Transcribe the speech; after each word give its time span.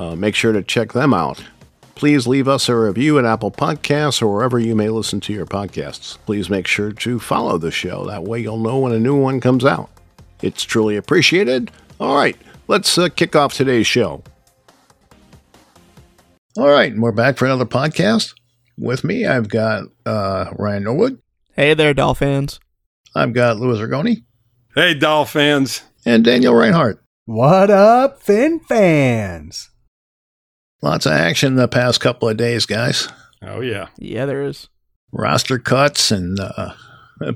Uh, 0.00 0.16
make 0.16 0.34
sure 0.34 0.52
to 0.52 0.62
check 0.62 0.94
them 0.94 1.12
out. 1.12 1.44
Please 1.94 2.26
leave 2.26 2.48
us 2.48 2.70
a 2.70 2.74
review 2.74 3.18
at 3.18 3.26
Apple 3.26 3.50
Podcasts 3.50 4.22
or 4.22 4.32
wherever 4.32 4.58
you 4.58 4.74
may 4.74 4.88
listen 4.88 5.20
to 5.20 5.32
your 5.34 5.44
podcasts. 5.44 6.16
Please 6.24 6.48
make 6.48 6.66
sure 6.66 6.90
to 6.90 7.18
follow 7.18 7.58
the 7.58 7.70
show. 7.70 8.06
That 8.06 8.24
way 8.24 8.40
you'll 8.40 8.56
know 8.56 8.78
when 8.78 8.92
a 8.92 8.98
new 8.98 9.14
one 9.14 9.42
comes 9.42 9.62
out. 9.62 9.90
It's 10.40 10.62
truly 10.62 10.96
appreciated. 10.96 11.70
All 12.00 12.16
right, 12.16 12.34
let's 12.66 12.96
uh, 12.96 13.10
kick 13.10 13.36
off 13.36 13.52
today's 13.52 13.86
show. 13.86 14.22
All 16.56 16.70
right, 16.70 16.90
and 16.90 17.02
we're 17.02 17.12
back 17.12 17.36
for 17.36 17.44
another 17.44 17.66
podcast. 17.66 18.32
With 18.78 19.04
me, 19.04 19.26
I've 19.26 19.50
got 19.50 19.84
uh, 20.06 20.46
Ryan 20.58 20.84
Norwood. 20.84 21.20
Hey 21.52 21.74
there, 21.74 21.92
Dolphins. 21.92 22.58
I've 23.14 23.34
got 23.34 23.58
Louis 23.58 23.78
Ergoni. 23.78 24.24
Hey, 24.74 24.94
Doll 24.94 25.26
fans. 25.26 25.82
And 26.06 26.24
Daniel 26.24 26.54
Reinhardt. 26.54 27.04
What 27.26 27.68
up, 27.68 28.22
Fin 28.22 28.60
fans? 28.60 29.69
Lots 30.82 31.06
of 31.06 31.12
action 31.12 31.56
the 31.56 31.68
past 31.68 32.00
couple 32.00 32.28
of 32.28 32.36
days, 32.36 32.66
guys. 32.66 33.08
Oh, 33.42 33.60
yeah. 33.60 33.88
Yeah, 33.98 34.26
there 34.26 34.42
is. 34.42 34.68
Roster 35.12 35.58
cuts 35.58 36.10
and 36.10 36.38
uh, 36.40 36.72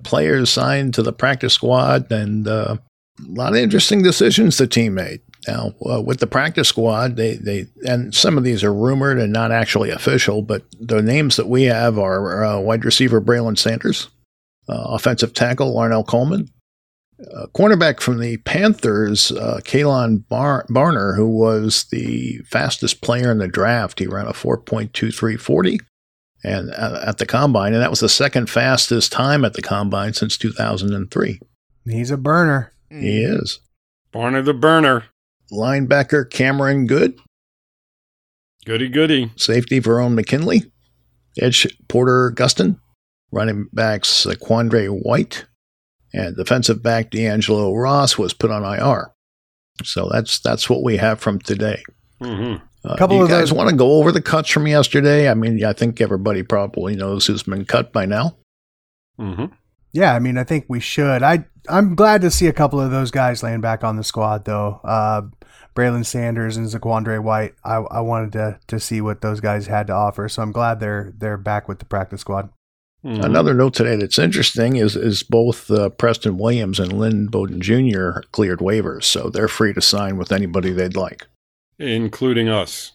players 0.02 0.50
signed 0.50 0.94
to 0.94 1.02
the 1.02 1.12
practice 1.12 1.54
squad, 1.54 2.10
and 2.10 2.46
uh, 2.48 2.76
a 3.20 3.30
lot 3.30 3.52
of 3.52 3.58
interesting 3.58 4.02
decisions 4.02 4.56
the 4.56 4.66
team 4.66 4.94
made. 4.94 5.20
Now, 5.46 5.74
uh, 5.84 6.00
with 6.00 6.20
the 6.20 6.26
practice 6.26 6.68
squad, 6.68 7.16
they, 7.16 7.36
they 7.36 7.66
and 7.86 8.14
some 8.14 8.38
of 8.38 8.44
these 8.44 8.64
are 8.64 8.72
rumored 8.72 9.18
and 9.18 9.32
not 9.32 9.52
actually 9.52 9.90
official, 9.90 10.40
but 10.40 10.62
the 10.80 11.02
names 11.02 11.36
that 11.36 11.48
we 11.48 11.64
have 11.64 11.98
are 11.98 12.44
uh, 12.44 12.60
wide 12.60 12.84
receiver 12.84 13.20
Braylon 13.20 13.58
Sanders, 13.58 14.08
uh, 14.68 14.84
offensive 14.86 15.34
tackle 15.34 15.74
Larnell 15.74 16.06
Coleman, 16.06 16.48
uh, 17.32 17.46
cornerback 17.54 18.00
from 18.00 18.18
the 18.18 18.36
Panthers, 18.38 19.32
uh, 19.32 19.60
Kalon 19.64 20.18
Bar- 20.28 20.66
Barner, 20.68 21.16
who 21.16 21.28
was 21.28 21.84
the 21.84 22.38
fastest 22.50 23.00
player 23.00 23.30
in 23.30 23.38
the 23.38 23.48
draft. 23.48 23.98
He 23.98 24.06
ran 24.06 24.26
a 24.26 24.32
4.2340 24.32 25.78
and 26.42 26.70
uh, 26.70 27.02
at 27.06 27.18
the 27.18 27.26
combine, 27.26 27.72
and 27.72 27.82
that 27.82 27.90
was 27.90 28.00
the 28.00 28.08
second 28.08 28.50
fastest 28.50 29.12
time 29.12 29.44
at 29.44 29.54
the 29.54 29.62
combine 29.62 30.12
since 30.12 30.36
2003. 30.36 31.40
He's 31.86 32.10
a 32.10 32.16
burner. 32.16 32.72
He 32.90 33.22
is. 33.22 33.60
Barner 34.12 34.44
the 34.44 34.54
burner. 34.54 35.04
Linebacker 35.52 36.28
Cameron 36.30 36.86
Goode, 36.86 37.18
Goody, 38.64 38.88
goody. 38.88 39.30
safety 39.36 39.80
Verone 39.80 40.14
McKinley, 40.14 40.62
edge 41.40 41.66
Porter 41.88 42.32
Gustin, 42.34 42.78
running 43.30 43.68
backs 43.72 44.26
uh, 44.26 44.30
Quandre 44.34 44.88
White, 44.88 45.44
and 46.14 46.36
defensive 46.36 46.82
back 46.82 47.10
D'Angelo 47.10 47.74
Ross 47.74 48.16
was 48.16 48.32
put 48.32 48.50
on 48.50 48.62
IR. 48.64 49.10
So 49.82 50.08
that's 50.10 50.38
that's 50.38 50.70
what 50.70 50.82
we 50.82 50.96
have 50.96 51.20
from 51.20 51.40
today. 51.40 51.82
Mm-hmm. 52.22 52.64
Uh, 52.88 52.96
Couple 52.96 53.16
you 53.16 53.22
of 53.24 53.28
guys 53.28 53.48
those- 53.50 53.52
want 53.54 53.70
to 53.70 53.76
go 53.76 53.92
over 53.94 54.12
the 54.12 54.22
cuts 54.22 54.48
from 54.50 54.66
yesterday? 54.66 55.28
I 55.28 55.34
mean, 55.34 55.64
I 55.64 55.72
think 55.72 56.00
everybody 56.00 56.42
probably 56.42 56.94
knows 56.96 57.26
who's 57.26 57.42
been 57.42 57.64
cut 57.64 57.92
by 57.92 58.06
now. 58.06 58.36
Mm-hmm. 59.18 59.46
Yeah, 59.92 60.14
I 60.14 60.18
mean, 60.18 60.38
I 60.38 60.44
think 60.44 60.66
we 60.68 60.80
should. 60.80 61.22
I 61.22 61.44
I'm 61.68 61.94
glad 61.94 62.20
to 62.22 62.30
see 62.30 62.46
a 62.46 62.52
couple 62.52 62.80
of 62.80 62.90
those 62.90 63.10
guys 63.10 63.42
laying 63.42 63.60
back 63.60 63.82
on 63.84 63.96
the 63.96 64.04
squad, 64.04 64.44
though. 64.44 64.80
Uh, 64.84 65.22
Braylon 65.74 66.04
Sanders 66.04 66.56
and 66.56 66.66
Zaquandre 66.68 67.20
White. 67.22 67.54
I, 67.64 67.76
I 67.76 68.00
wanted 68.00 68.32
to 68.32 68.58
to 68.68 68.78
see 68.80 69.00
what 69.00 69.20
those 69.22 69.40
guys 69.40 69.66
had 69.66 69.86
to 69.88 69.92
offer, 69.92 70.28
so 70.28 70.42
I'm 70.42 70.52
glad 70.52 70.78
they're 70.80 71.12
they're 71.16 71.36
back 71.38 71.68
with 71.68 71.78
the 71.78 71.84
practice 71.84 72.20
squad. 72.20 72.50
Mm-hmm. 73.04 73.22
Another 73.22 73.52
note 73.52 73.74
today 73.74 73.96
that's 73.96 74.18
interesting 74.18 74.76
is 74.76 74.96
is 74.96 75.22
both 75.22 75.70
uh, 75.70 75.90
Preston 75.90 76.38
Williams 76.38 76.80
and 76.80 76.92
Lynn 76.92 77.26
Bowden 77.26 77.60
Jr. 77.60 78.20
cleared 78.32 78.60
waivers, 78.60 79.04
so 79.04 79.28
they're 79.28 79.48
free 79.48 79.74
to 79.74 79.82
sign 79.82 80.16
with 80.16 80.32
anybody 80.32 80.72
they'd 80.72 80.96
like. 80.96 81.26
Including 81.78 82.48
us. 82.48 82.92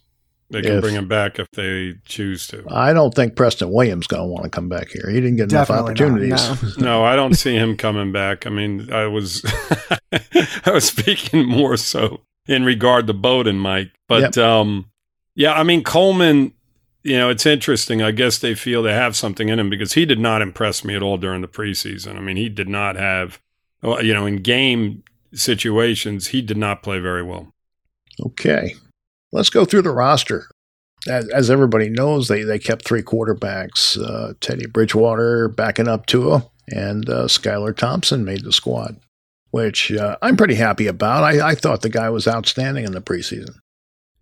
They 0.52 0.64
can 0.64 0.78
If- 0.78 0.82
bring 0.82 0.96
him 0.96 1.08
back 1.08 1.38
if 1.38 1.46
they 1.52 1.94
choose 2.06 2.48
to. 2.48 2.64
I 2.72 2.92
don't 2.92 3.14
think 3.14 3.36
Preston 3.36 3.70
Williams 3.72 4.08
going 4.08 4.24
to 4.24 4.28
want 4.28 4.46
to 4.46 4.50
come 4.50 4.68
back 4.68 4.88
here. 4.90 5.08
He 5.08 5.22
didn't 5.22 5.36
get 5.36 5.52
enough 5.52 5.68
Definitely 5.68 5.94
not, 5.94 6.40
opportunities. 6.42 6.78
no. 6.80 6.86
no, 7.02 7.04
I 7.04 7.16
don't 7.16 7.36
see 7.36 7.54
him 7.56 7.78
coming 7.78 8.12
back. 8.12 8.48
I 8.48 8.50
mean, 8.50 8.92
I 8.92 9.06
was 9.06 9.44
I 10.12 10.72
was 10.72 10.86
speaking 10.86 11.46
more 11.46 11.78
so 11.78 12.22
in 12.48 12.64
regard 12.66 13.06
to 13.08 13.14
Bowden, 13.14 13.60
Mike. 13.60 13.92
But 14.08 14.40
um 14.40 14.90
yeah, 15.36 15.54
I 15.54 15.62
mean 15.62 15.84
Coleman, 15.84 16.54
you 17.04 17.18
know, 17.18 17.30
it's 17.30 17.46
interesting. 17.46 18.02
I 18.02 18.12
guess 18.12 18.38
they 18.38 18.56
feel 18.56 18.84
they 18.84 18.94
have 18.94 19.16
something 19.16 19.50
in 19.50 19.60
him 19.60 19.70
because 19.70 19.94
he 19.94 20.06
did 20.06 20.20
not 20.20 20.42
impress 20.42 20.84
me 20.84 20.96
at 20.96 21.02
all 21.02 21.18
during 21.18 21.42
the 21.42 21.48
preseason. 21.48 22.16
I 22.16 22.20
mean, 22.20 22.38
he 22.38 22.50
did 22.50 22.70
not 22.70 22.96
have 22.96 23.40
you 23.82 24.14
know, 24.14 24.26
in 24.26 24.38
game 24.38 25.04
situations, 25.34 26.28
he 26.28 26.42
did 26.42 26.58
not 26.58 26.84
play 26.84 27.00
very 27.00 27.24
well. 27.24 27.54
Okay, 28.26 28.76
let's 29.32 29.50
go 29.50 29.66
through 29.66 29.84
the 29.84 29.92
roster. 29.92 30.50
As, 31.08 31.30
as 31.30 31.50
everybody 31.50 31.90
knows, 31.90 32.28
they, 32.28 32.44
they 32.44 32.60
kept 32.60 32.86
three 32.86 33.02
quarterbacks. 33.02 33.98
Uh, 33.98 34.34
Teddy 34.42 34.68
Bridgewater 34.68 35.48
backing 35.48 35.88
up 35.88 36.06
Tua, 36.06 36.46
and 36.68 37.10
uh, 37.10 37.26
Skylar 37.26 37.76
Thompson 37.76 38.26
made 38.26 38.44
the 38.44 38.52
squad, 38.52 39.00
which 39.52 39.94
uh, 39.94 40.18
I'm 40.22 40.36
pretty 40.36 40.56
happy 40.56 40.88
about. 40.88 41.24
I, 41.24 41.52
I 41.52 41.56
thought 41.56 41.82
the 41.82 41.90
guy 41.90 42.10
was 42.10 42.28
outstanding 42.28 42.84
in 42.84 42.92
the 42.92 43.02
preseason. 43.02 43.56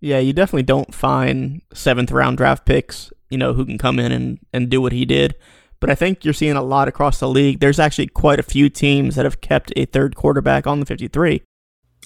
Yeah, 0.00 0.18
you 0.18 0.32
definitely 0.32 0.62
don't 0.62 0.94
find 0.94 1.62
seventh 1.72 2.10
round 2.10 2.36
draft 2.36 2.64
picks, 2.64 3.12
you 3.30 3.38
know, 3.38 3.52
who 3.54 3.64
can 3.64 3.78
come 3.78 3.98
in 3.98 4.12
and, 4.12 4.38
and 4.52 4.70
do 4.70 4.80
what 4.80 4.92
he 4.92 5.04
did. 5.04 5.34
But 5.80 5.90
I 5.90 5.94
think 5.94 6.24
you're 6.24 6.34
seeing 6.34 6.56
a 6.56 6.62
lot 6.62 6.88
across 6.88 7.20
the 7.20 7.28
league. 7.28 7.60
There's 7.60 7.78
actually 7.78 8.08
quite 8.08 8.40
a 8.40 8.44
few 8.44 8.68
teams 8.68 9.14
that 9.14 9.24
have 9.24 9.40
kept 9.40 9.72
a 9.76 9.84
third 9.84 10.16
quarterback 10.16 10.66
on 10.66 10.80
the 10.80 10.86
53. 10.86 11.42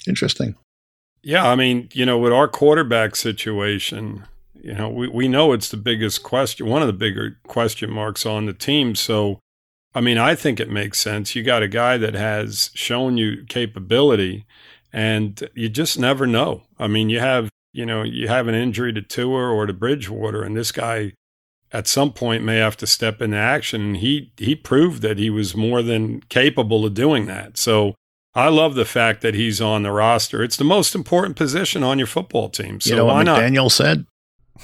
Interesting. 0.06 0.56
Yeah, 1.22 1.48
I 1.48 1.54
mean, 1.54 1.88
you 1.92 2.04
know, 2.04 2.18
with 2.18 2.32
our 2.32 2.48
quarterback 2.48 3.14
situation, 3.16 4.24
you 4.54 4.74
know, 4.74 4.88
we, 4.88 5.08
we 5.08 5.28
know 5.28 5.52
it's 5.52 5.68
the 5.68 5.76
biggest 5.76 6.22
question, 6.22 6.66
one 6.66 6.82
of 6.82 6.88
the 6.88 6.92
bigger 6.92 7.38
question 7.46 7.90
marks 7.90 8.26
on 8.26 8.46
the 8.46 8.52
team. 8.52 8.94
So, 8.94 9.38
I 9.94 10.00
mean, 10.00 10.18
I 10.18 10.34
think 10.34 10.58
it 10.58 10.70
makes 10.70 10.98
sense. 10.98 11.34
You 11.34 11.42
got 11.42 11.62
a 11.62 11.68
guy 11.68 11.96
that 11.98 12.14
has 12.14 12.70
shown 12.74 13.18
you 13.18 13.44
capability, 13.48 14.46
and 14.92 15.48
you 15.54 15.68
just 15.68 15.98
never 15.98 16.26
know. 16.26 16.62
I 16.78 16.88
mean, 16.88 17.08
you 17.08 17.20
have, 17.20 17.48
you 17.72 17.86
know, 17.86 18.02
you 18.02 18.28
have 18.28 18.48
an 18.48 18.54
injury 18.54 18.92
to 18.92 19.02
Tua 19.02 19.48
or 19.48 19.66
to 19.66 19.72
Bridgewater, 19.72 20.42
and 20.42 20.56
this 20.56 20.72
guy 20.72 21.12
at 21.72 21.86
some 21.86 22.12
point 22.12 22.44
may 22.44 22.58
have 22.58 22.76
to 22.78 22.86
step 22.86 23.22
into 23.22 23.36
action. 23.36 23.80
And 23.80 23.96
he 23.98 24.32
he 24.36 24.54
proved 24.54 25.02
that 25.02 25.18
he 25.18 25.30
was 25.30 25.56
more 25.56 25.82
than 25.82 26.20
capable 26.22 26.84
of 26.84 26.94
doing 26.94 27.26
that. 27.26 27.56
So, 27.56 27.94
I 28.34 28.48
love 28.48 28.74
the 28.74 28.84
fact 28.84 29.20
that 29.22 29.34
he's 29.34 29.60
on 29.60 29.82
the 29.82 29.92
roster. 29.92 30.42
It's 30.42 30.56
the 30.56 30.64
most 30.64 30.94
important 30.94 31.36
position 31.36 31.82
on 31.82 31.98
your 31.98 32.06
football 32.06 32.48
team. 32.48 32.80
So 32.80 32.90
you 32.90 32.96
know 32.96 33.06
why 33.06 33.14
what 33.14 33.24
not? 33.24 33.40
McDaniel 33.40 33.70
said? 33.70 34.06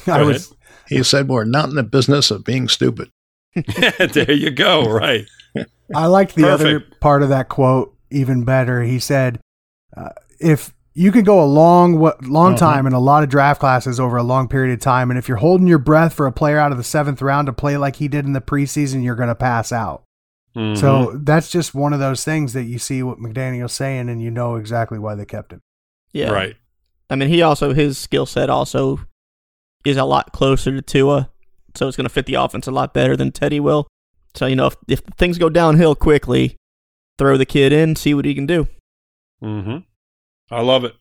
I 0.06 0.22
was 0.22 0.54
He 0.88 1.02
said, 1.02 1.28
We're 1.28 1.44
not 1.44 1.68
in 1.68 1.74
the 1.74 1.82
business 1.82 2.30
of 2.30 2.44
being 2.44 2.68
stupid. 2.68 3.10
there 4.12 4.32
you 4.32 4.50
go. 4.50 4.84
Right. 4.84 5.26
I 5.94 6.06
liked 6.06 6.34
the 6.34 6.48
other 6.48 6.80
part 7.00 7.22
of 7.22 7.30
that 7.30 7.48
quote 7.48 7.94
even 8.10 8.44
better. 8.44 8.82
He 8.82 8.98
said, 8.98 9.40
uh, 9.96 10.10
"If 10.38 10.74
you 10.98 11.12
can 11.12 11.22
go 11.22 11.42
a 11.42 11.46
long, 11.46 11.94
long 12.22 12.54
Uh-huh. 12.54 12.56
time 12.56 12.86
in 12.86 12.92
a 12.92 12.98
lot 12.98 13.22
of 13.22 13.28
draft 13.28 13.60
classes 13.60 14.00
over 14.00 14.16
a 14.16 14.22
long 14.22 14.48
period 14.48 14.72
of 14.72 14.80
time, 14.80 15.10
and 15.10 15.18
if 15.18 15.28
you're 15.28 15.36
holding 15.38 15.66
your 15.68 15.78
breath 15.78 16.12
for 16.12 16.26
a 16.26 16.32
player 16.32 16.58
out 16.58 16.72
of 16.72 16.78
the 16.78 16.84
seventh 16.84 17.22
round 17.22 17.46
to 17.46 17.52
play 17.52 17.76
like 17.76 17.96
he 17.96 18.08
did 18.08 18.24
in 18.26 18.32
the 18.32 18.40
preseason, 18.40 19.04
you're 19.04 19.14
going 19.14 19.28
to 19.28 19.34
pass 19.34 19.70
out." 19.72 20.02
Mhm. 20.56 20.76
So 20.76 21.12
that's 21.22 21.50
just 21.50 21.74
one 21.74 21.92
of 21.92 22.00
those 22.00 22.24
things 22.24 22.52
that 22.54 22.64
you 22.64 22.78
see 22.78 23.02
what 23.02 23.18
McDaniel's 23.18 23.72
saying, 23.74 24.08
and 24.08 24.20
you 24.20 24.30
know 24.30 24.56
exactly 24.56 24.98
why 24.98 25.14
they 25.14 25.24
kept 25.24 25.52
him. 25.52 25.60
Yeah. 26.12 26.30
right. 26.30 26.56
I 27.10 27.16
mean, 27.16 27.28
he 27.28 27.42
also, 27.42 27.72
his 27.72 27.96
skill 27.96 28.26
set 28.26 28.50
also 28.50 29.00
is 29.84 29.96
a 29.96 30.04
lot 30.04 30.32
closer 30.32 30.72
to 30.72 30.82
Tua. 30.82 31.30
So 31.74 31.86
it's 31.86 31.96
going 31.96 32.06
to 32.06 32.12
fit 32.12 32.26
the 32.26 32.34
offense 32.34 32.66
a 32.66 32.70
lot 32.72 32.92
better 32.92 33.16
than 33.16 33.30
Teddy 33.30 33.60
will. 33.60 33.86
So, 34.34 34.46
you 34.46 34.56
know, 34.56 34.66
if, 34.66 34.76
if 34.88 35.00
things 35.16 35.38
go 35.38 35.48
downhill 35.48 35.94
quickly, 35.94 36.56
throw 37.18 37.36
the 37.36 37.46
kid 37.46 37.72
in, 37.72 37.94
see 37.94 38.14
what 38.14 38.24
he 38.24 38.34
can 38.34 38.46
do. 38.46 38.66
hmm 39.40 39.78
I 40.50 40.60
love 40.62 40.84
it. 40.84 40.94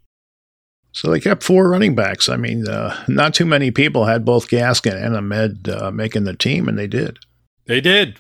So 0.92 1.12
they 1.12 1.20
kept 1.20 1.44
four 1.44 1.70
running 1.70 1.96
backs. 1.96 2.28
I 2.28 2.38
mean, 2.38 2.68
uh, 2.68 3.04
not 3.08 3.34
too 3.34 3.46
many 3.46 3.70
people 3.72 4.06
had 4.06 4.26
both 4.26 4.50
Gaskin 4.50 4.96
and 4.96 5.16
Ahmed 5.16 5.70
uh, 5.70 5.92
making 5.92 6.24
the 6.24 6.36
team, 6.36 6.68
and 6.68 6.78
they 6.78 6.88
did. 6.88 7.20
They 7.66 7.82
did. 7.82 8.18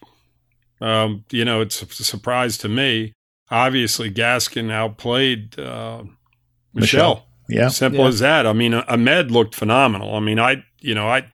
Um, 0.80 1.26
you 1.32 1.44
know, 1.44 1.62
it's 1.62 1.82
a 1.82 2.04
surprise 2.04 2.58
to 2.60 2.70
me. 2.70 3.14
Obviously, 3.50 4.12
Gaskin 4.12 4.72
outplayed 4.72 5.58
uh, 5.60 6.04
Michel. 6.74 7.16
Michel. 7.16 7.24
Yeah. 7.50 7.70
Simple 7.70 8.02
Yeah. 8.02 8.08
as 8.10 8.20
that. 8.20 8.46
I 8.46 8.54
mean, 8.54 8.74
Ahmed 8.74 9.32
looked 9.32 9.56
phenomenal. 9.56 10.14
I 10.16 10.20
mean, 10.20 10.38
I, 10.38 10.64
you 10.82 10.94
know, 10.94 11.08
I, 11.08 11.32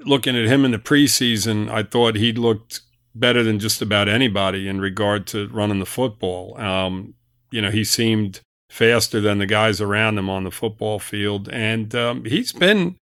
looking 0.00 0.34
at 0.36 0.46
him 0.46 0.64
in 0.64 0.70
the 0.72 0.78
preseason, 0.78 1.70
I 1.70 1.82
thought 1.82 2.16
he 2.16 2.32
looked 2.32 2.80
better 3.14 3.42
than 3.42 3.58
just 3.58 3.80
about 3.82 4.08
anybody 4.08 4.66
in 4.66 4.80
regard 4.80 5.26
to 5.28 5.46
running 5.48 5.78
the 5.78 5.86
football. 5.86 6.58
Um, 6.58 7.14
you 7.50 7.60
know, 7.60 7.70
he 7.70 7.84
seemed 7.84 8.40
faster 8.68 9.20
than 9.20 9.38
the 9.38 9.46
guys 9.46 9.80
around 9.80 10.18
him 10.18 10.28
on 10.28 10.44
the 10.44 10.50
football 10.50 10.98
field. 10.98 11.48
And 11.48 11.94
um, 11.94 12.24
he's 12.24 12.52
been, 12.52 12.96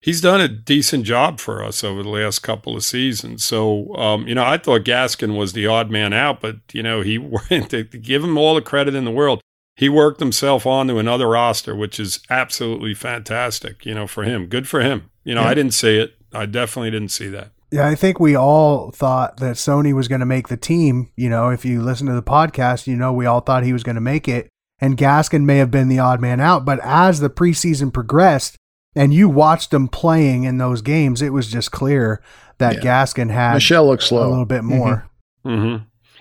he's 0.00 0.20
done 0.20 0.40
a 0.40 0.48
decent 0.48 1.04
job 1.04 1.40
for 1.40 1.62
us 1.62 1.84
over 1.84 2.02
the 2.02 2.08
last 2.08 2.40
couple 2.40 2.76
of 2.76 2.84
seasons. 2.84 3.44
So, 3.44 3.94
um, 3.96 4.26
you 4.26 4.34
know, 4.34 4.44
I 4.44 4.58
thought 4.58 4.84
Gaskin 4.84 5.36
was 5.36 5.52
the 5.52 5.66
odd 5.66 5.90
man 5.90 6.12
out, 6.12 6.40
but, 6.40 6.56
you 6.72 6.82
know, 6.82 7.02
he, 7.02 7.18
went 7.50 7.70
to 7.70 7.84
give 7.84 8.24
him 8.24 8.38
all 8.38 8.54
the 8.54 8.62
credit 8.62 8.94
in 8.94 9.04
the 9.04 9.10
world, 9.10 9.40
he 9.76 9.88
worked 9.88 10.20
himself 10.20 10.66
onto 10.66 10.98
another 10.98 11.28
roster, 11.28 11.74
which 11.74 11.98
is 11.98 12.20
absolutely 12.28 12.94
fantastic, 12.94 13.86
you 13.86 13.94
know, 13.94 14.06
for 14.06 14.24
him. 14.24 14.46
Good 14.46 14.68
for 14.68 14.80
him. 14.80 15.10
You 15.24 15.34
know, 15.34 15.42
Yeah. 15.42 15.48
I 15.48 15.54
didn't 15.54 15.74
see 15.74 15.96
it. 15.98 16.14
I 16.32 16.46
definitely 16.46 16.90
didn't 16.90 17.10
see 17.10 17.28
that. 17.28 17.52
Yeah, 17.72 17.86
I 17.86 17.94
think 17.94 18.18
we 18.18 18.34
all 18.34 18.90
thought 18.90 19.36
that 19.36 19.54
Sony 19.54 19.94
was 19.94 20.08
going 20.08 20.20
to 20.20 20.26
make 20.26 20.48
the 20.48 20.56
team. 20.56 21.10
You 21.16 21.30
know, 21.30 21.50
if 21.50 21.64
you 21.64 21.80
listen 21.80 22.08
to 22.08 22.12
the 22.12 22.22
podcast, 22.22 22.88
you 22.88 22.96
know, 22.96 23.12
we 23.12 23.26
all 23.26 23.40
thought 23.40 23.62
he 23.62 23.72
was 23.72 23.84
going 23.84 23.94
to 23.94 24.00
make 24.00 24.26
it. 24.26 24.48
And 24.80 24.96
Gaskin 24.96 25.44
may 25.44 25.58
have 25.58 25.70
been 25.70 25.88
the 25.88 25.98
odd 25.98 26.20
man 26.20 26.40
out. 26.40 26.64
But 26.64 26.80
as 26.82 27.20
the 27.20 27.30
preseason 27.30 27.92
progressed 27.92 28.56
and 28.96 29.12
you 29.12 29.28
watched 29.28 29.72
him 29.74 29.88
playing 29.88 30.44
in 30.44 30.58
those 30.58 30.80
games, 30.82 31.20
it 31.22 31.32
was 31.32 31.50
just 31.50 31.70
clear 31.70 32.22
that 32.58 32.76
Yeah. 32.76 33.04
Gaskin 33.04 33.30
had 33.30 33.54
Michel 33.54 33.86
looks 33.86 34.06
slow. 34.06 34.26
a 34.26 34.30
little 34.30 34.44
bit 34.46 34.64
more. 34.64 35.06
hmm 35.44 35.76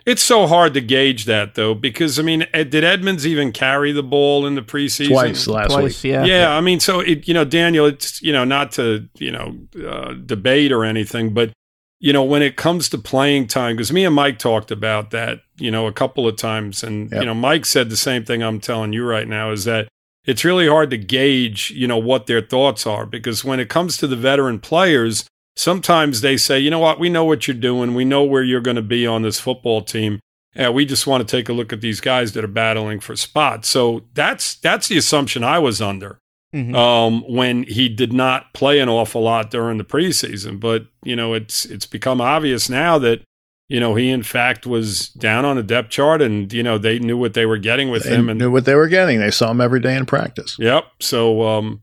It's 0.06 0.23
so 0.23 0.47
hard 0.47 0.73
to 0.73 0.81
gauge 0.81 1.25
that, 1.25 1.56
though, 1.56 1.73
because, 1.75 2.17
I 2.17 2.21
mean, 2.23 2.45
did 2.53 2.83
Edmonds 2.83 3.27
even 3.27 3.51
carry 3.51 3.91
the 3.91 4.01
ball 4.03 4.45
in 4.47 4.56
the 4.56 4.62
preseason? 4.62 5.09
Twice 5.09 5.45
last 5.47 5.71
Twice, 5.71 6.03
week. 6.03 6.12
yeah. 6.12 6.25
Yeah, 6.25 6.51
I 6.57 6.62
mean, 6.62 6.79
so 6.79 7.00
it, 7.01 7.27
you 7.27 7.33
know, 7.33 7.44
Daniel, 7.45 7.85
it's 7.85 8.21
you 8.21 8.31
know, 8.33 8.44
not 8.45 8.71
to 8.73 9.07
you 9.19 9.31
know 9.31 9.57
uh, 9.88 10.13
debate 10.25 10.71
or 10.71 10.83
anything, 10.85 11.33
but 11.33 11.51
you 12.00 12.13
know, 12.13 12.24
when 12.24 12.42
it 12.42 12.56
comes 12.56 12.90
to 12.90 12.98
playing 12.98 13.48
time, 13.48 13.75
because 13.75 13.92
me 13.92 14.06
and 14.06 14.16
Mike 14.16 14.40
talked 14.40 14.72
about 14.72 15.12
that, 15.12 15.42
you 15.57 15.69
know, 15.69 15.86
a 15.88 15.92
couple 15.92 16.28
of 16.28 16.38
times, 16.38 16.84
and 16.84 17.12
Yep. 17.12 17.22
you 17.22 17.25
know, 17.25 17.34
Mike 17.34 17.66
said 17.66 17.90
the 17.90 17.98
same 17.98 18.24
thing 18.24 18.42
I'm 18.42 18.60
telling 18.60 18.94
you 18.94 19.06
right 19.06 19.28
now 19.28 19.51
is 19.51 19.66
that 19.66 19.88
it's 20.25 20.46
really 20.46 20.68
hard 20.68 20.90
to 20.92 20.98
gauge, 20.98 21.72
you 21.72 21.88
know, 21.88 21.98
what 21.98 22.28
their 22.28 22.42
thoughts 22.42 22.86
are 22.86 23.06
because 23.06 23.44
when 23.44 23.60
it 23.60 23.69
comes 23.69 23.98
to 23.98 24.07
the 24.07 24.16
veteran 24.16 24.60
players, 24.60 25.25
sometimes 25.56 26.22
they 26.22 26.38
say, 26.38 26.60
you 26.60 26.69
know 26.69 26.80
what, 26.80 27.00
we 27.00 27.10
know 27.10 27.25
what 27.25 27.48
you're 27.48 27.57
doing, 27.57 27.94
we 27.94 28.06
know 28.06 28.24
where 28.24 28.44
you're 28.44 28.62
going 28.62 28.75
to 28.75 28.81
be 28.81 29.06
on 29.06 29.22
this 29.22 29.40
football 29.40 29.81
team. 29.81 30.19
Yeah, 30.56 30.69
we 30.69 30.86
just 30.86 31.06
want 31.06 31.28
to 31.28 31.38
take 31.38 31.48
a 31.50 31.54
look 31.54 31.72
at 31.74 31.81
these 31.81 32.01
guys 32.01 32.34
that 32.34 32.44
are 32.44 32.48
battling 32.48 33.00
for 33.00 33.16
spots. 33.16 33.68
So 33.68 34.06
that's 34.13 34.56
that's 34.56 34.88
the 34.88 34.98
assumption 34.98 35.44
I 35.44 35.60
was 35.60 35.81
under 35.81 36.19
Mhm. 36.56 36.75
um, 36.75 37.22
when 37.28 37.63
he 37.63 37.88
did 37.90 38.12
not 38.12 38.54
play 38.54 38.80
an 38.80 38.90
awful 38.90 39.22
lot 39.22 39.51
during 39.51 39.78
the 39.78 39.84
preseason. 39.84 40.60
But 40.60 40.86
you 41.04 41.16
know, 41.16 41.34
it's 41.34 41.66
it's 41.66 41.86
become 41.86 42.19
obvious 42.22 42.69
now 42.69 42.98
that 43.00 43.22
you 43.68 43.80
know 43.80 43.94
he 43.96 44.10
in 44.10 44.24
fact 44.24 44.66
was 44.66 45.10
down 45.10 45.46
on 45.46 45.57
the 45.57 45.63
depth 45.63 45.90
chart, 45.90 46.22
and 46.22 46.51
you 46.51 46.63
know 46.63 46.78
they 46.80 46.98
knew 47.00 47.18
what 47.18 47.34
they 47.36 47.46
were 47.46 47.57
getting 47.60 47.90
with 47.92 48.04
They 48.06 48.16
him. 48.16 48.30
And 48.30 48.40
knew 48.40 48.50
what 48.51 48.66
they 48.66 48.74
were 48.75 48.88
getting. 48.88 49.19
They 49.19 49.30
saw 49.31 49.51
him 49.51 49.62
every 49.62 49.80
day 49.80 49.96
in 49.96 50.06
practice. 50.07 50.56
yep, 50.60 50.86
so 51.00 51.48
um, 51.48 51.81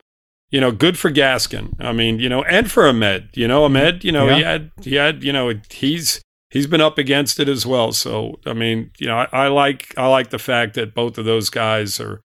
you 0.51 0.61
know, 0.61 0.73
good 0.73 0.99
for 0.99 1.11
Gaskin. 1.13 1.75
I 1.79 1.93
mean, 1.93 2.19
you 2.19 2.29
know, 2.29 2.43
and 2.45 2.71
for 2.71 2.89
Ahmed. 2.89 3.29
You 3.35 3.47
know, 3.47 3.65
Ahmed. 3.65 4.03
You 4.05 4.11
know, 4.13 4.29
he 4.35 4.43
had 4.43 4.71
he 4.83 4.95
had 4.97 5.23
you 5.23 5.33
know 5.33 5.53
he's. 5.71 6.21
He's 6.49 6.69
been 6.69 6.81
up 6.81 6.97
against 6.97 7.41
it 7.41 7.49
as 7.49 7.67
well, 7.67 7.91
so 7.93 8.39
I 8.47 8.53
mean, 8.53 8.93
you 8.99 9.09
know, 9.09 9.17
I, 9.19 9.29
I 9.33 9.49
like 9.49 9.93
I 9.99 10.07
like 10.07 10.31
the 10.31 10.39
fact 10.39 10.75
that 10.75 10.95
both 10.95 11.19
of 11.19 11.25
those 11.25 11.51
guys 11.51 11.99
are, 12.01 12.23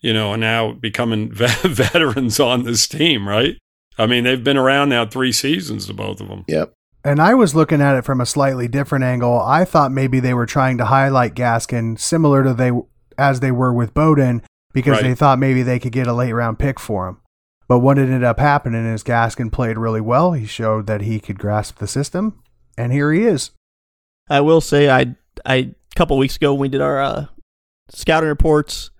you 0.00 0.12
know, 0.12 0.30
are 0.32 0.36
now 0.36 0.72
becoming 0.72 1.32
vet- 1.32 1.60
veterans 1.62 2.38
on 2.40 2.64
this 2.64 2.86
team, 2.86 3.28
right? 3.28 3.56
I 3.98 4.06
mean, 4.06 4.24
they've 4.24 4.42
been 4.42 4.56
around 4.56 4.90
now 4.90 5.06
three 5.06 5.32
seasons, 5.32 5.86
the 5.86 5.94
both 5.94 6.20
of 6.20 6.28
them. 6.28 6.44
Yep. 6.48 6.72
And 7.04 7.20
I 7.20 7.34
was 7.34 7.54
looking 7.54 7.80
at 7.80 7.96
it 7.96 8.04
from 8.04 8.20
a 8.20 8.26
slightly 8.26 8.68
different 8.68 9.04
angle. 9.04 9.40
I 9.40 9.64
thought 9.64 9.90
maybe 9.92 10.20
they 10.20 10.34
were 10.34 10.46
trying 10.46 10.78
to 10.78 10.84
highlight 10.84 11.34
Gaskin 11.34 11.98
similar 11.98 12.42
to 12.44 12.54
they 12.54 12.70
as 13.16 13.40
they 13.40 13.50
were 13.50 13.72
with 13.72 13.94
Bowden 13.94 14.42
because 14.72 14.94
Right. 14.98 15.02
they 15.04 15.14
thought 15.14 15.38
maybe 15.38 15.62
they 15.62 15.78
could 15.78 15.92
get 15.92 16.06
a 16.06 16.12
late 16.12 16.32
round 16.32 16.58
pick 16.58 16.78
for 16.78 17.08
him. 17.08 17.18
But 17.66 17.80
what 17.80 17.98
ended 17.98 18.24
up 18.24 18.38
happening 18.38 18.86
is 18.86 19.02
Gaskin 19.02 19.50
played 19.52 19.78
really 19.78 20.00
well. 20.00 20.32
He 20.32 20.46
showed 20.46 20.86
that 20.86 21.02
he 21.02 21.18
could 21.20 21.38
grasp 21.38 21.78
the 21.78 21.86
system, 21.86 22.42
and 22.76 22.92
here 22.92 23.12
he 23.12 23.24
is. 23.24 23.50
I 24.30 24.40
will 24.40 24.60
say, 24.60 24.88
I 24.90 25.16
I 25.44 25.54
a 25.54 25.74
couple 25.96 26.16
weeks 26.18 26.36
ago 26.36 26.52
when 26.54 26.60
we 26.62 26.68
did 26.68 26.80
our 26.80 27.00
uh, 27.00 27.26
scouting 27.90 28.28
reports. 28.28 28.90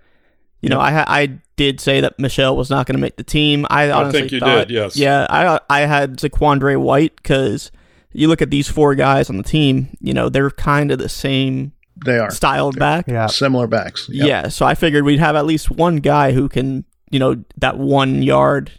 You 0.61 0.69
know, 0.69 0.81
I 0.81 1.21
I 1.23 1.39
did 1.57 1.81
say 1.81 2.01
that 2.01 2.19
Michel 2.19 2.57
was 2.57 2.69
not 2.71 2.87
going 2.87 2.97
to 2.97 3.01
make 3.01 3.17
the 3.17 3.23
team. 3.25 3.67
I 3.71 3.91
honestly 3.91 4.21
think 4.21 4.33
you 4.33 4.41
thought, 4.41 4.69
did, 4.69 4.71
yes. 4.71 4.97
Yeah, 4.97 5.27
I 5.31 5.61
I 5.71 5.81
had 5.81 6.17
Zaquandre 6.19 6.81
White 6.81 7.15
because 7.17 7.71
you 8.13 8.27
look 8.29 8.43
at 8.43 8.51
these 8.51 8.69
four 8.69 8.95
guys 8.95 9.31
on 9.31 9.37
the 9.37 9.43
team. 9.45 9.97
You 10.01 10.15
know, 10.15 10.29
they're 10.29 10.51
kind 10.51 10.91
of 10.91 10.99
the 10.99 11.09
same 11.09 11.73
They 12.05 12.19
are. 12.19 12.31
styled 12.31 12.79
back. 12.79 13.07
Yeah. 13.07 13.27
Similar 13.27 13.67
backs. 13.69 14.09
Yep. 14.11 14.27
Yeah, 14.27 14.49
so 14.49 14.67
I 14.67 14.75
figured 14.75 15.05
we'd 15.05 15.21
have 15.21 15.37
at 15.37 15.47
least 15.47 15.71
one 15.71 15.97
guy 15.99 16.33
who 16.33 16.49
can, 16.49 16.85
you 17.11 17.19
know, 17.21 17.37
that 17.59 17.79
one 17.79 18.23
yard, 18.23 18.73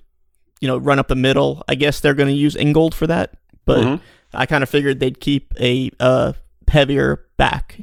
you 0.59 0.67
know, 0.67 0.77
run 0.77 0.99
up 0.99 1.07
the 1.07 1.15
middle. 1.15 1.63
I 1.69 1.75
guess 1.75 1.99
they're 2.01 2.13
going 2.13 2.29
to 2.29 2.35
use 2.35 2.55
Ingold 2.57 2.93
for 2.93 3.07
that, 3.07 3.35
but 3.65 3.79
Mhm. 3.85 4.01
I 4.33 4.45
kind 4.45 4.63
of 4.63 4.69
figured 4.69 4.99
they'd 4.99 5.19
keep 5.19 5.53
a 5.59 5.91
uh, 5.99 6.33
heavier 6.67 7.25
back. 7.37 7.79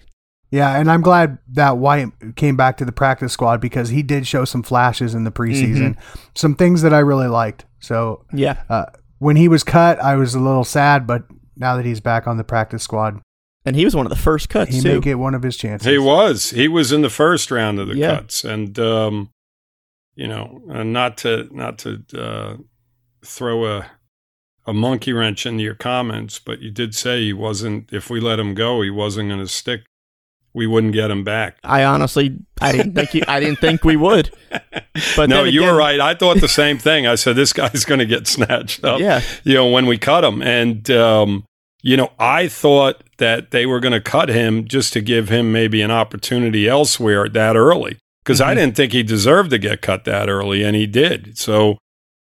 Yeah, 0.51 0.79
and 0.79 0.91
I'm 0.91 1.01
glad 1.03 1.39
that 1.53 1.79
White 1.79 2.09
came 2.37 2.57
back 2.57 2.77
to 2.77 2.85
the 2.85 2.93
practice 2.93 3.33
squad 3.33 3.61
because 3.61 3.89
he 3.89 4.03
did 4.03 4.27
show 4.27 4.45
some 4.45 4.63
flashes 4.63 5.15
in 5.15 5.25
the 5.25 5.33
preseason, 5.33 5.97
some 6.35 6.55
things 6.55 6.83
that 6.83 6.95
I 6.95 7.01
really 7.01 7.27
liked. 7.27 7.65
So 7.81 8.25
Yeah, 8.33 8.63
uh, 8.69 8.87
when 9.19 9.37
he 9.37 9.49
was 9.49 9.65
cut, 9.65 9.99
I 10.01 10.15
was 10.17 10.35
a 10.35 10.41
little 10.41 10.65
sad, 10.65 11.07
but 11.07 11.25
now 11.57 11.77
that 11.77 11.85
he's 11.85 12.01
back 12.01 12.27
on 12.27 12.37
the 12.37 12.45
practice 12.45 12.83
squad, 12.85 13.21
and 13.65 13.75
he 13.75 13.85
was 13.85 13.97
one 13.97 14.07
of 14.07 14.11
the 14.11 14.17
first 14.17 14.49
cuts 14.49 14.73
he 14.75 14.81
too. 14.81 14.95
may 14.95 15.01
get 15.01 15.19
one 15.19 15.35
of 15.35 15.43
his 15.43 15.57
chances. 15.57 15.87
He 15.87 15.99
was. 15.99 16.51
He 16.51 16.69
was 16.69 16.93
in 16.93 17.03
the 17.03 17.11
first 17.11 17.51
round 17.51 17.81
of 17.81 17.89
the 17.89 17.97
Yeah. 17.97 18.17
cuts, 18.17 18.45
and 18.45 18.79
um, 18.79 19.31
you 20.15 20.29
know, 20.29 20.63
uh, 20.71 20.85
not 20.85 21.17
to 21.19 21.49
not 21.51 21.79
to 21.79 22.05
uh, 22.17 22.57
throw 23.25 23.67
a 23.79 23.87
a 24.69 24.73
monkey 24.73 25.13
wrench 25.13 25.45
into 25.47 25.63
your 25.65 25.75
comments, 25.75 26.39
but 26.39 26.61
you 26.61 26.71
did 26.71 26.95
say 26.95 27.23
he 27.25 27.33
wasn't. 27.33 27.93
If 27.93 28.11
we 28.11 28.21
let 28.21 28.39
him 28.39 28.55
go, 28.55 28.83
he 28.83 28.91
wasn't 28.91 29.29
going 29.29 29.41
to 29.41 29.49
stick. 29.49 29.83
We 30.57 30.67
wouldn't 30.67 30.95
get 30.95 31.11
him 31.11 31.23
back. 31.23 31.59
I 31.63 31.85
honestly, 31.85 32.37
I 32.63 32.73
didn't 32.73 32.95
think 32.95 33.11
he, 33.11 33.23
I 33.27 33.39
didn't 33.41 33.61
think 33.61 33.85
we 33.85 33.95
would. 33.97 34.31
But 35.15 35.29
no, 35.29 35.45
then 35.45 35.53
you 35.53 35.61
again- 35.61 35.73
were 35.75 35.79
right. 35.79 36.01
I 36.01 36.15
thought 36.15 36.41
the 36.41 36.49
same 36.49 36.79
thing. 36.79 37.07
I 37.07 37.17
said 37.17 37.37
this 37.37 37.53
guy's 37.53 37.85
going 37.85 37.99
to 38.01 38.07
get 38.07 38.27
snatched 38.27 38.83
up. 38.83 38.99
Yeah, 38.99 39.21
you 39.45 39.53
know, 39.53 39.69
when 39.69 39.85
we 39.85 39.99
cut 39.99 40.25
him. 40.25 40.41
And, 40.41 40.91
um, 40.91 41.45
you 41.83 41.99
know, 41.99 42.11
I 42.19 42.49
thought 42.49 43.03
that 43.19 43.51
they 43.51 43.67
were 43.67 43.79
going 43.79 43.93
to 43.93 44.01
cut 44.01 44.31
him 44.31 44.67
just 44.67 44.95
to 44.95 45.03
give 45.03 45.29
him 45.29 45.53
maybe 45.53 45.83
an 45.83 45.91
opportunity 45.91 46.67
elsewhere 46.67 47.29
that 47.29 47.57
early 47.57 47.99
because 48.25 48.41
I 48.41 48.53
Mhm. 48.53 48.57
didn't 48.57 48.77
think 48.77 48.93
he 48.93 49.03
deserved 49.03 49.51
to 49.51 49.59
get 49.59 49.83
cut 49.83 50.05
that 50.07 50.31
early, 50.31 50.63
and 50.63 50.75
he 50.75 50.87
did. 50.87 51.37
So, 51.37 51.77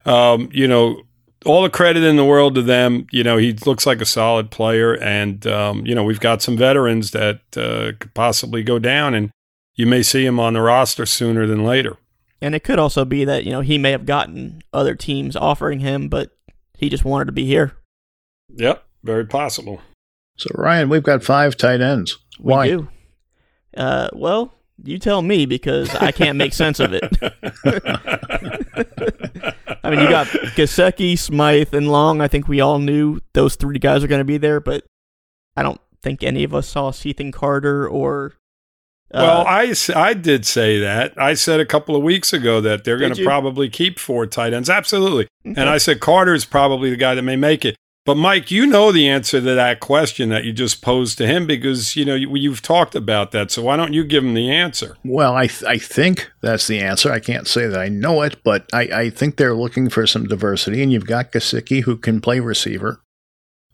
um, 0.04 0.48
you 0.52 0.66
know, 0.66 1.02
all 1.44 1.62
the 1.62 1.70
credit 1.70 2.02
in 2.02 2.16
the 2.16 2.24
world 2.24 2.54
to 2.56 2.62
them. 2.62 3.06
You 3.10 3.24
know, 3.24 3.36
he 3.36 3.52
looks 3.52 3.86
like 3.86 4.00
a 4.00 4.06
solid 4.06 4.50
player, 4.50 4.94
and 4.94 5.46
um, 5.46 5.86
you 5.86 5.94
know, 5.94 6.04
we've 6.04 6.20
got 6.20 6.42
some 6.42 6.56
veterans 6.56 7.10
that 7.12 7.40
uh, 7.56 7.92
could 7.98 8.14
possibly 8.14 8.62
go 8.62 8.78
down, 8.78 9.14
and 9.14 9.30
you 9.74 9.86
may 9.86 10.02
see 10.02 10.24
him 10.24 10.38
on 10.40 10.54
the 10.54 10.60
roster 10.60 11.06
sooner 11.06 11.46
than 11.46 11.64
later. 11.64 11.96
and 12.40 12.54
it 12.54 12.64
could 12.64 12.78
also 12.78 13.04
be 13.04 13.24
that 13.24 13.44
you 13.44 13.50
know 13.50 13.60
he 13.60 13.78
may 13.78 13.90
have 13.90 14.06
gotten 14.06 14.62
other 14.72 14.94
teams 14.94 15.36
offering 15.36 15.80
him, 15.80 16.08
but 16.08 16.30
he 16.76 16.88
just 16.88 17.04
wanted 17.04 17.26
to 17.26 17.32
be 17.32 17.46
here. 17.46 17.72
Yep, 18.56 18.84
very 19.02 19.26
possible. 19.26 19.80
So 20.36 20.50
Ryan, 20.54 20.88
we've 20.88 21.02
got 21.02 21.24
five 21.24 21.56
tight 21.56 21.80
ends. 21.80 22.18
We 22.38 22.52
Why? 22.52 22.68
do. 22.68 22.88
Uh, 23.76 24.08
well, 24.12 24.52
you 24.82 24.98
tell 24.98 25.22
me 25.22 25.46
because 25.46 25.94
I 25.94 26.12
can't 26.12 26.36
make 26.36 26.52
sense 26.52 26.80
of 26.80 26.92
it. 26.92 27.04
I 29.84 29.90
mean, 29.90 30.00
you 30.00 30.08
got 30.08 30.26
Gesicki, 30.26 31.18
Smythe, 31.18 31.74
and 31.74 31.90
Long. 31.90 32.20
I 32.20 32.28
think 32.28 32.48
we 32.48 32.60
all 32.60 32.78
knew 32.78 33.20
those 33.34 33.56
three 33.56 33.78
guys 33.78 34.02
are 34.02 34.06
going 34.08 34.20
to 34.20 34.24
be 34.24 34.38
there, 34.38 34.60
but 34.60 34.84
I 35.56 35.62
don't 35.62 35.80
think 36.02 36.22
any 36.22 36.42
of 36.44 36.54
us 36.54 36.66
saw 36.68 36.90
Cethan 36.90 37.32
Carter 37.32 37.86
or. 37.86 38.34
Uh, 39.12 39.44
Well, 39.46 39.46
I 39.94 40.14
did 40.14 40.44
say 40.46 40.80
that. 40.80 41.12
I 41.20 41.34
said 41.34 41.60
a 41.60 41.66
couple 41.66 41.94
of 41.94 42.02
weeks 42.02 42.32
ago 42.32 42.60
that 42.62 42.84
they're 42.84 42.98
going 42.98 43.14
to 43.14 43.24
probably 43.24 43.68
keep 43.68 43.98
four 43.98 44.26
tight 44.26 44.52
ends. 44.52 44.68
Absolutely. 44.70 45.28
okay. 45.46 45.60
And 45.60 45.68
I 45.68 45.78
said 45.78 46.00
Carter's 46.00 46.44
probably 46.44 46.90
the 46.90 46.96
guy 46.96 47.14
that 47.14 47.22
may 47.22 47.36
make 47.36 47.64
it. 47.64 47.76
But 48.06 48.16
Mike, 48.16 48.50
you 48.50 48.66
know 48.66 48.92
the 48.92 49.08
answer 49.08 49.40
to 49.40 49.54
that 49.54 49.80
question 49.80 50.28
that 50.28 50.44
you 50.44 50.52
just 50.52 50.82
posed 50.82 51.16
to 51.18 51.26
him 51.26 51.46
because 51.46 51.96
you 51.96 52.04
know 52.04 52.14
you, 52.14 52.34
you've 52.37 52.61
talked 52.61 52.94
about 52.94 53.30
that. 53.30 53.50
So 53.50 53.62
why 53.62 53.76
don't 53.76 53.94
you 53.94 54.04
give 54.04 54.23
him 54.23 54.34
the 54.34 54.50
answer? 54.50 54.99
Well, 55.02 55.34
I 55.34 55.46
th- 55.46 55.64
I 55.64 55.78
think 55.78 56.30
that's 56.42 56.66
the 56.66 56.80
answer. 56.80 57.11
I 57.11 57.18
can't 57.20 57.49
say 57.49 57.66
that 57.66 57.80
I 57.80 57.88
know 57.88 58.20
it, 58.20 58.42
but 58.44 58.68
I, 58.75 58.82
I 58.82 59.11
think 59.11 59.37
they're 59.37 59.54
looking 59.54 59.88
for 59.88 60.06
some 60.06 60.26
diversity. 60.26 60.82
And 60.82 60.92
you've 60.92 61.06
got 61.06 61.32
Gesicki 61.32 61.82
who 61.84 61.96
can 61.96 62.20
play 62.20 62.40
receiver. 62.40 63.00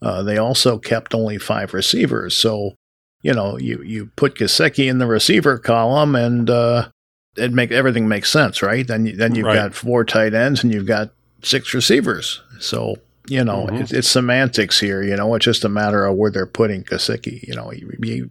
Uh, 0.01 0.23
they 0.23 0.39
also 0.39 0.79
kept 0.79 1.13
only 1.13 1.37
five 1.37 1.75
receivers, 1.75 2.37
so 2.37 2.75
you 3.23 3.35
know 3.35 3.59
you 3.59 3.83
you 3.83 4.07
put 4.15 4.37
Gesicki 4.37 4.89
in 4.89 4.99
the 4.99 5.07
receiver 5.09 5.59
column, 5.59 6.15
and 6.15 6.49
uh, 6.49 6.89
it 7.37 7.53
make 7.53 7.73
everything 7.73 8.07
makes 8.07 8.31
sense, 8.31 8.63
right? 8.63 8.87
Then 8.87 9.07
you, 9.07 9.17
then 9.17 9.35
you've 9.35 9.47
Right. 9.47 9.57
got 9.57 9.75
four 9.75 10.05
tight 10.05 10.35
ends 10.35 10.63
and 10.63 10.73
you've 10.73 10.87
got 10.87 11.11
six 11.43 11.75
receivers. 11.75 12.41
So 12.61 12.97
you 13.29 13.45
know 13.45 13.67
Mhm. 13.71 13.81
it's, 13.81 13.93
it's 13.93 14.09
semantics 14.09 14.81
here. 14.81 15.03
You 15.03 15.17
know, 15.17 15.35
it's 15.35 15.45
just 15.45 15.65
a 15.65 15.69
matter 15.69 16.05
of 16.05 16.17
where 16.17 16.31
they're 16.31 16.47
putting 16.47 16.85
Gesicki. 16.85 17.43
You 17.47 17.55
know, 17.55 17.71
he, 17.71 17.85
he 18.03 18.25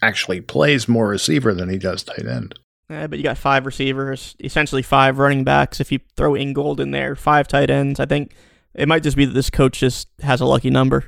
actually 0.00 0.40
plays 0.40 0.88
more 0.88 1.08
receiver 1.08 1.54
than 1.54 1.68
he 1.68 1.78
does 1.78 2.02
tight 2.02 2.26
end. 2.26 2.58
Eh, 2.90 3.06
but 3.06 3.18
you 3.18 3.22
got 3.22 3.38
five 3.38 3.64
receivers, 3.66 4.34
essentially 4.42 4.82
five 4.82 5.18
running 5.18 5.44
backs. 5.44 5.80
If 5.80 5.90
you 5.92 6.00
throw 6.16 6.36
Ingold 6.36 6.80
in 6.80 6.90
there, 6.90 7.16
five 7.16 7.48
tight 7.48 7.70
ends. 7.70 7.98
I 8.00 8.06
think 8.06 8.32
it 8.74 8.86
might 8.88 9.02
just 9.02 9.16
be 9.16 9.24
that 9.24 9.32
this 9.32 9.50
coach 9.50 9.78
just 9.80 10.08
has 10.20 10.40
a 10.40 10.46
lucky 10.46 10.70
number. 10.70 11.04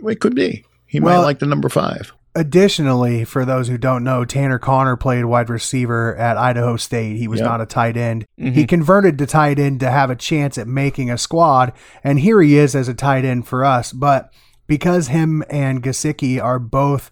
Well, 0.00 0.12
it 0.12 0.20
could 0.20 0.34
be. 0.34 0.64
He 0.86 1.00
Well- 1.00 1.18
might 1.20 1.24
like 1.24 1.38
the 1.38 1.46
number 1.46 1.68
five. 1.68 2.12
Additionally, 2.38 3.24
for 3.24 3.44
those 3.44 3.66
who 3.66 3.76
don't 3.76 4.04
know, 4.04 4.24
Tanner 4.24 4.60
Conner 4.60 4.96
played 4.96 5.24
wide 5.24 5.50
receiver 5.50 6.14
at 6.16 6.36
Idaho 6.36 6.76
State. 6.76 7.16
He 7.16 7.26
was 7.26 7.40
Yep. 7.40 7.48
not 7.48 7.60
a 7.60 7.66
tight 7.66 7.96
end. 7.96 8.26
Mhm. 8.40 8.52
He 8.52 8.64
converted 8.64 9.18
to 9.18 9.26
tight 9.26 9.58
end 9.58 9.80
to 9.80 9.90
have 9.90 10.08
a 10.08 10.14
chance 10.14 10.56
at 10.56 10.68
making 10.68 11.10
a 11.10 11.18
squad, 11.18 11.72
and 12.04 12.20
here 12.20 12.40
he 12.40 12.56
is 12.56 12.76
as 12.76 12.86
a 12.86 12.94
tight 12.94 13.24
end 13.24 13.48
for 13.48 13.64
us. 13.64 13.92
But 13.92 14.30
because 14.68 15.08
him 15.08 15.42
and 15.50 15.82
Gesicki 15.82 16.40
are 16.40 16.60
both 16.60 17.10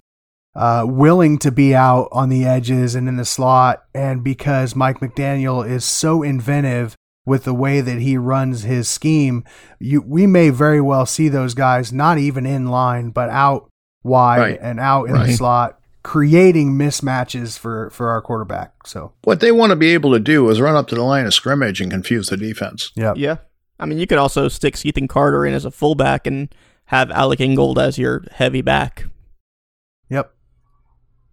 uh, 0.54 0.85
willing 0.88 1.38
to 1.38 1.50
be 1.50 1.75
out 1.75 2.09
on 2.12 2.28
the 2.28 2.47
edges 2.47 2.95
and 2.95 3.09
in 3.09 3.16
the 3.16 3.25
slot, 3.25 3.83
and 3.95 4.23
because 4.23 4.76
Mike 4.76 5.00
McDaniel 5.00 5.68
is 5.68 5.85
so 5.85 6.23
inventive 6.23 6.95
with 7.26 7.42
the 7.42 7.52
way 7.52 7.80
that 7.80 7.99
he 7.99 8.16
runs 8.16 8.62
his 8.62 8.88
scheme, 8.88 9.42
you 9.80 10.00
we 10.06 10.25
may 10.26 10.50
very 10.50 10.80
well 10.80 11.04
see 11.04 11.28
those 11.28 11.52
guys 11.52 11.92
not 11.92 12.16
even 12.16 12.47
in 12.47 12.66
line, 12.68 13.11
but 13.11 13.28
out 13.28 13.68
wide 14.06 14.38
Right. 14.40 14.58
and 14.62 14.78
out 14.80 15.08
in 15.08 15.14
the 15.14 15.32
slot, 15.32 15.78
creating 16.02 16.72
mismatches 16.78 17.58
for 17.58 17.90
for 17.90 18.08
our 18.10 18.20
quarterback. 18.22 18.72
So, 18.86 19.12
What 19.25 19.40
they 19.40 19.50
want 19.52 19.70
to 19.70 19.76
be 19.76 19.92
able 19.92 20.12
to 20.12 20.20
do 20.20 20.48
is 20.50 20.60
run 20.60 20.76
up 20.76 20.86
to 20.88 20.94
the 20.94 21.02
line 21.02 21.26
of 21.26 21.34
scrimmage 21.34 21.80
and 21.80 21.90
confuse 21.90 22.28
the 22.28 22.36
defense. 22.36 22.92
yeah, 22.94 23.12
Yeah. 23.16 23.36
I 23.78 23.84
mean, 23.86 23.98
you 23.98 24.06
could 24.06 24.18
also 24.18 24.48
stick 24.48 24.76
Cethan 24.76 25.08
Carter 25.08 25.44
in 25.44 25.52
as 25.52 25.64
a 25.66 25.70
fullback 25.70 26.26
and 26.26 26.48
have 26.86 27.10
Alec 27.10 27.40
Ingold 27.40 27.78
as 27.78 27.98
your 27.98 28.22
heavy 28.32 28.62
back. 28.62 29.04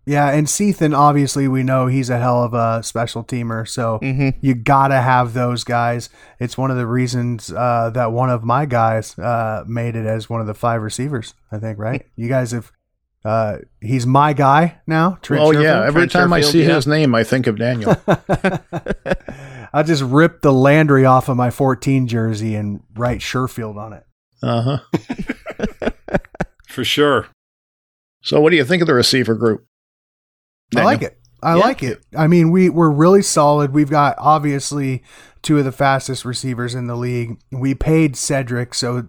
Yep. 0.06 0.14
Yeah, 0.14 0.30
and 0.38 0.50
Cethan, 0.50 0.94
obviously, 0.94 1.48
we 1.48 1.64
know 1.64 1.88
he's 1.88 2.10
a 2.10 2.20
hell 2.20 2.44
of 2.44 2.54
a 2.54 2.84
special 2.84 3.24
teamer. 3.24 3.68
So 3.68 4.00
hmm 4.00 4.30
you 4.42 4.54
gotta 4.54 5.02
have 5.02 5.34
those 5.34 5.64
guys. 5.64 6.10
It's 6.40 6.58
one 6.58 6.72
of 6.72 6.78
the 6.78 6.88
reasons 6.88 7.52
uh, 7.52 7.90
that 7.94 8.12
one 8.12 8.30
of 8.30 8.44
my 8.44 8.66
guys 8.66 9.18
uh, 9.18 9.64
made 9.68 9.96
it 9.96 10.06
as 10.06 10.30
one 10.30 10.42
of 10.42 10.48
the 10.48 10.54
five 10.54 10.82
receivers. 10.82 11.34
I 11.52 11.60
think, 11.60 11.80
right? 11.80 12.06
You 12.16 12.28
guys 12.30 12.52
have. 12.52 12.72
Uh, 13.26 13.60
he's 13.80 14.06
my 14.06 14.34
guy 14.34 14.82
now. 14.86 15.18
Trent 15.22 15.42
oh 15.42 15.52
yeah, 15.52 15.86
every 15.86 16.02
Trent 16.02 16.12
time 16.12 16.34
I 16.34 16.42
see 16.42 16.64
yeah. 16.64 16.76
his 16.76 16.86
name, 16.86 17.16
I 17.16 17.24
think 17.24 17.48
of 17.48 17.58
Daniel. 17.58 17.96
I 19.74 19.82
just 19.84 20.04
ripped 20.04 20.42
the 20.42 20.52
Landry 20.52 21.06
off 21.06 21.30
of 21.30 21.38
my 21.38 21.50
14 21.50 22.08
jersey 22.08 22.56
and 22.56 22.82
write 22.96 23.20
Sherfield 23.22 23.78
on 23.78 23.94
it. 23.94 24.04
uh 24.44 24.80
huh. 24.80 25.90
For 26.68 26.84
sure. 26.84 27.28
So, 28.22 28.42
what 28.42 28.50
do 28.50 28.58
you 28.58 28.66
think 28.66 28.82
of 28.82 28.88
the 28.88 28.94
receiver 28.94 29.36
group? 29.36 29.66
I 30.82 30.84
like 30.84 31.02
it. 31.02 31.18
I 31.42 31.56
Yeah. 31.58 31.62
like 31.64 31.84
it. 31.84 32.02
I 32.16 32.28
mean, 32.28 32.52
we 32.52 32.70
we're 32.70 32.90
really 32.92 33.22
solid. 33.22 33.74
We've 33.74 33.90
got 33.90 34.16
obviously 34.18 35.04
two 35.42 35.58
of 35.60 35.66
the 35.66 35.72
fastest 35.74 36.24
receivers 36.26 36.74
in 36.74 36.88
the 36.88 36.96
league. 36.96 37.38
We 37.52 37.76
paid 37.76 38.16
Cedric, 38.16 38.74
so 38.74 39.08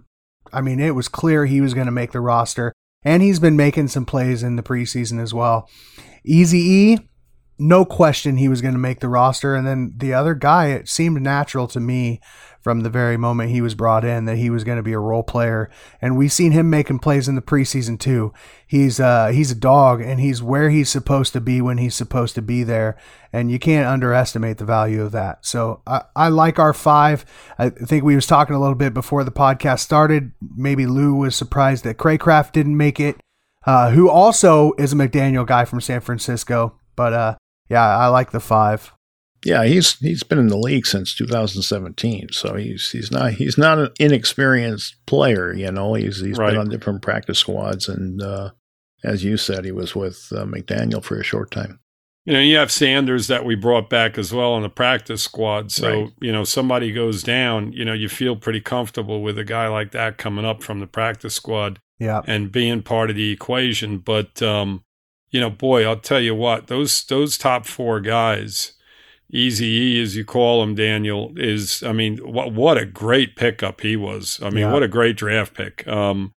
I 0.51 0.61
mean, 0.61 0.79
it 0.79 0.95
was 0.95 1.07
clear 1.07 1.45
he 1.45 1.61
was 1.61 1.73
going 1.73 1.87
to 1.87 1.91
make 1.91 2.11
the 2.11 2.19
roster, 2.21 2.73
and 3.03 3.23
he's 3.23 3.39
been 3.39 3.55
making 3.55 3.87
some 3.89 4.05
plays 4.05 4.43
in 4.43 4.55
the 4.57 4.63
preseason 4.63 5.21
as 5.21 5.33
well. 5.33 5.69
Easy 6.25 6.59
E, 6.59 6.99
no 7.57 7.85
question 7.85 8.37
he 8.37 8.49
was 8.49 8.61
going 8.61 8.73
to 8.73 8.79
make 8.79 8.99
the 8.99 9.09
roster, 9.09 9.55
and 9.55 9.65
then 9.65 9.93
the 9.97 10.13
other 10.13 10.33
guy, 10.35 10.67
it 10.67 10.89
seemed 10.89 11.21
natural 11.21 11.67
to 11.69 11.79
me 11.79 12.19
from 12.65 12.81
the 12.81 12.89
very 12.89 13.15
moment 13.15 13.51
he 13.51 13.61
was 13.61 13.75
brought 13.75 14.03
in 14.03 14.25
that 14.25 14.37
he 14.37 14.49
was 14.49 14.63
going 14.63 14.77
to 14.77 14.81
be 14.81 14.91
a 14.91 14.97
role 14.97 15.21
player, 15.21 15.69
and 16.01 16.17
we've 16.17 16.33
seen 16.33 16.51
him 16.51 16.67
making 16.67 16.97
plays 16.97 17.27
in 17.27 17.35
the 17.35 17.41
preseason 17.41 17.99
too. 17.99 18.33
He's 18.65 18.99
uh 18.99 19.27
he's 19.27 19.51
a 19.51 19.55
dog, 19.55 20.01
and 20.01 20.19
he's 20.19 20.41
where 20.41 20.71
he's 20.71 20.89
supposed 20.89 21.31
to 21.33 21.39
be 21.39 21.61
when 21.61 21.77
he's 21.77 21.93
supposed 21.93 22.33
to 22.33 22.41
be 22.41 22.63
there, 22.63 22.97
and 23.31 23.51
you 23.51 23.59
can't 23.59 23.87
underestimate 23.87 24.57
the 24.57 24.65
value 24.65 25.03
of 25.03 25.11
that. 25.11 25.45
So 25.45 25.83
I, 25.85 26.05
I 26.15 26.29
like 26.29 26.57
our 26.57 26.73
five. 26.73 27.23
I 27.59 27.69
think 27.69 28.03
we 28.03 28.15
was 28.15 28.25
talking 28.25 28.55
a 28.55 28.59
little 28.59 28.73
bit 28.73 28.95
before 28.95 29.23
the 29.23 29.31
podcast 29.31 29.81
started. 29.81 30.31
Maybe 30.41 30.87
Lou 30.87 31.13
was 31.13 31.35
surprised 31.35 31.83
that 31.83 31.97
Cracraft 31.97 32.53
didn't 32.53 32.77
make 32.77 32.99
it, 32.99 33.17
uh, 33.67 33.91
who 33.91 34.09
also 34.09 34.73
is 34.79 34.91
a 34.91 34.95
McDaniel 34.95 35.45
guy 35.45 35.65
from 35.65 35.81
San 35.81 36.01
Francisco. 36.01 36.79
But 36.95 37.13
uh, 37.13 37.35
yeah, 37.69 37.85
I 37.85 38.07
like 38.07 38.31
the 38.31 38.39
five. 38.39 38.91
Yeah, 39.45 39.63
he's 39.63 39.93
he's 39.99 40.23
been 40.23 40.39
in 40.39 40.47
the 40.47 40.57
league 40.57 40.87
since 40.87 41.13
2017, 41.15 42.29
so 42.31 42.55
he's 42.55 42.91
he's 42.91 43.11
not 43.11 43.33
he's 43.33 43.57
not 43.57 43.77
an 43.79 43.89
inexperienced 43.99 44.95
player. 45.05 45.53
You 45.53 45.71
know, 45.71 45.93
he's 45.93 46.19
he's 46.19 46.37
Right. 46.37 46.51
been 46.51 46.59
on 46.59 46.69
different 46.69 47.01
practice 47.01 47.39
squads, 47.39 47.87
and 47.87 48.21
uh, 48.21 48.51
as 49.03 49.23
you 49.23 49.37
said, 49.37 49.63
he 49.65 49.71
was 49.71 49.95
with 49.95 50.27
uh, 50.35 50.45
McDaniel 50.45 51.03
for 51.03 51.19
a 51.19 51.23
short 51.23 51.51
time. 51.51 51.79
You 52.25 52.33
know, 52.33 52.39
you 52.39 52.57
have 52.57 52.71
Sanders 52.71 53.27
that 53.27 53.45
we 53.45 53.53
brought 53.53 53.87
back 53.87 54.17
as 54.17 54.33
well 54.33 54.53
on 54.53 54.63
the 54.63 54.69
practice 54.69 55.21
squad. 55.21 55.71
So, 55.71 55.89
Right. 56.05 56.09
you 56.19 56.31
know, 56.31 56.43
somebody 56.43 56.91
goes 56.91 57.21
down, 57.21 57.71
you 57.71 57.85
know, 57.85 57.93
you 57.93 58.09
feel 58.09 58.35
pretty 58.35 58.61
comfortable 58.61 59.21
with 59.21 59.37
a 59.37 59.43
guy 59.43 59.67
like 59.67 59.91
that 59.91 60.17
coming 60.17 60.43
up 60.43 60.63
from 60.63 60.79
the 60.79 60.87
practice 60.87 61.35
squad 61.35 61.77
Yeah, 61.99 62.21
and 62.25 62.51
being 62.51 62.81
part 62.81 63.11
of 63.11 63.15
the 63.15 63.29
equation. 63.31 63.99
But 63.99 64.41
um, 64.41 64.83
you 65.29 65.39
know, 65.39 65.51
boy, 65.51 65.85
I'll 65.85 65.99
tell 65.99 66.19
you 66.19 66.33
what, 66.33 66.65
those 66.65 67.03
those 67.05 67.37
top 67.37 67.67
four 67.67 67.99
guys, 68.01 68.71
Easy 69.31 69.65
E 69.65 70.01
as 70.01 70.15
you 70.15 70.23
call 70.23 70.61
him, 70.63 70.75
Daniel, 70.75 71.33
is 71.35 71.81
I 71.83 71.91
mean, 71.91 72.17
what 72.17 72.53
what 72.53 72.77
a 72.77 72.85
great 72.85 73.35
pickup 73.35 73.81
he 73.81 73.95
was. 73.95 74.39
I 74.43 74.49
mean, 74.49 74.59
Yeah. 74.65 74.73
what 74.73 74.83
a 74.83 74.87
great 74.87 75.17
draft 75.17 75.53
pick. 75.53 75.87
Um, 75.87 76.31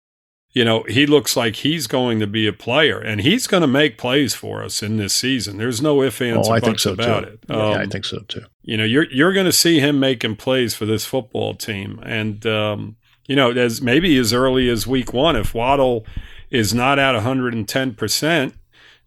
you 0.52 0.64
know, 0.64 0.82
he 0.88 1.04
looks 1.06 1.36
like 1.36 1.56
he's 1.56 1.86
going 1.86 2.18
to 2.20 2.26
be 2.26 2.46
a 2.46 2.52
player, 2.52 2.98
and 2.98 3.20
he's 3.20 3.46
going 3.46 3.60
to 3.60 3.66
make 3.66 3.98
plays 3.98 4.34
for 4.34 4.62
us 4.64 4.82
in 4.82 4.96
this 4.96 5.12
season. 5.14 5.58
There's 5.58 5.82
no 5.82 6.02
ifs, 6.02 6.20
ands, 6.22 6.48
oh, 6.48 6.52
or 6.52 6.56
I 6.56 6.60
think 6.60 6.72
buts 6.76 6.82
so 6.84 6.92
about 6.94 7.24
too. 7.24 7.28
it. 7.30 7.40
yeah, 7.48 7.56
I 7.56 7.82
Um, 7.84 7.90
think 7.90 8.04
so 8.06 8.20
too. 8.26 8.44
you 8.62 8.76
know 8.78 8.84
you're 8.84 9.06
you're 9.12 9.34
going 9.34 9.46
to 9.46 9.52
see 9.52 9.78
him 9.80 10.00
making 10.00 10.36
plays 10.36 10.74
for 10.74 10.86
this 10.86 11.04
football 11.04 11.54
team 11.54 12.00
and 12.04 12.44
um, 12.46 12.96
you 13.26 13.36
know 13.36 13.50
as 13.50 13.82
maybe 13.82 14.16
as 14.16 14.32
early 14.32 14.68
as 14.70 14.86
week 14.86 15.12
1 15.12 15.36
if 15.36 15.54
Waddle 15.54 16.06
is 16.50 16.72
not 16.72 16.98
at 16.98 17.14
110% 17.14 18.52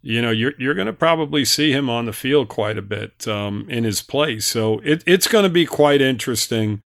you 0.01 0.21
know 0.21 0.31
you're 0.31 0.53
you're 0.57 0.73
going 0.73 0.87
to 0.87 0.93
probably 0.93 1.45
see 1.45 1.71
him 1.71 1.89
on 1.89 2.05
the 2.05 2.13
field 2.13 2.47
quite 2.47 2.77
a 2.77 2.81
bit 2.81 3.27
um, 3.27 3.65
in 3.69 3.83
his 3.83 4.01
place 4.01 4.45
so 4.45 4.79
it, 4.79 5.03
it's 5.05 5.27
going 5.27 5.43
to 5.43 5.49
be 5.49 5.65
quite 5.65 6.01
interesting 6.01 6.81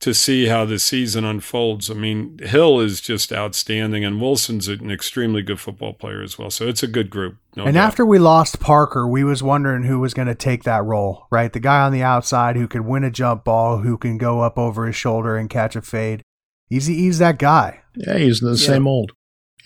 to 0.00 0.14
see 0.14 0.46
how 0.46 0.64
the 0.64 0.78
season 0.78 1.24
unfolds. 1.24 1.90
I 1.90 1.94
mean, 1.94 2.38
Hill 2.38 2.78
is 2.80 3.00
just 3.00 3.32
outstanding, 3.32 4.04
and 4.04 4.20
Wilson's 4.20 4.68
an 4.68 4.90
extremely 4.90 5.42
good 5.42 5.58
football 5.58 5.92
player 5.92 6.22
as 6.22 6.38
well. 6.38 6.50
So 6.50 6.68
it's 6.68 6.82
a 6.82 6.86
good 6.86 7.10
group. 7.10 7.36
No 7.56 7.64
and 7.64 7.74
doubt. 7.74 7.88
after 7.88 8.06
we 8.06 8.18
lost 8.18 8.60
Parker, 8.60 9.08
we 9.08 9.24
was 9.24 9.42
wondering 9.42 9.84
who 9.84 9.98
was 9.98 10.14
going 10.14 10.28
to 10.28 10.34
take 10.36 10.62
that 10.64 10.84
role, 10.84 11.26
right? 11.30 11.52
The 11.52 11.60
guy 11.60 11.80
on 11.80 11.92
the 11.92 12.02
outside 12.02 12.56
who 12.56 12.68
could 12.68 12.82
win 12.82 13.02
a 13.02 13.10
jump 13.10 13.44
ball, 13.44 13.78
who 13.78 13.98
can 13.98 14.18
go 14.18 14.40
up 14.40 14.56
over 14.56 14.86
his 14.86 14.96
shoulder 14.96 15.36
and 15.36 15.50
catch 15.50 15.74
a 15.74 15.82
fade. 15.82 16.22
Easy 16.70 16.94
E's 16.94 17.18
that 17.18 17.38
guy. 17.38 17.80
Yeah, 17.96 18.18
he's 18.18 18.40
the 18.40 18.56
same 18.56 18.86
old. 18.86 19.12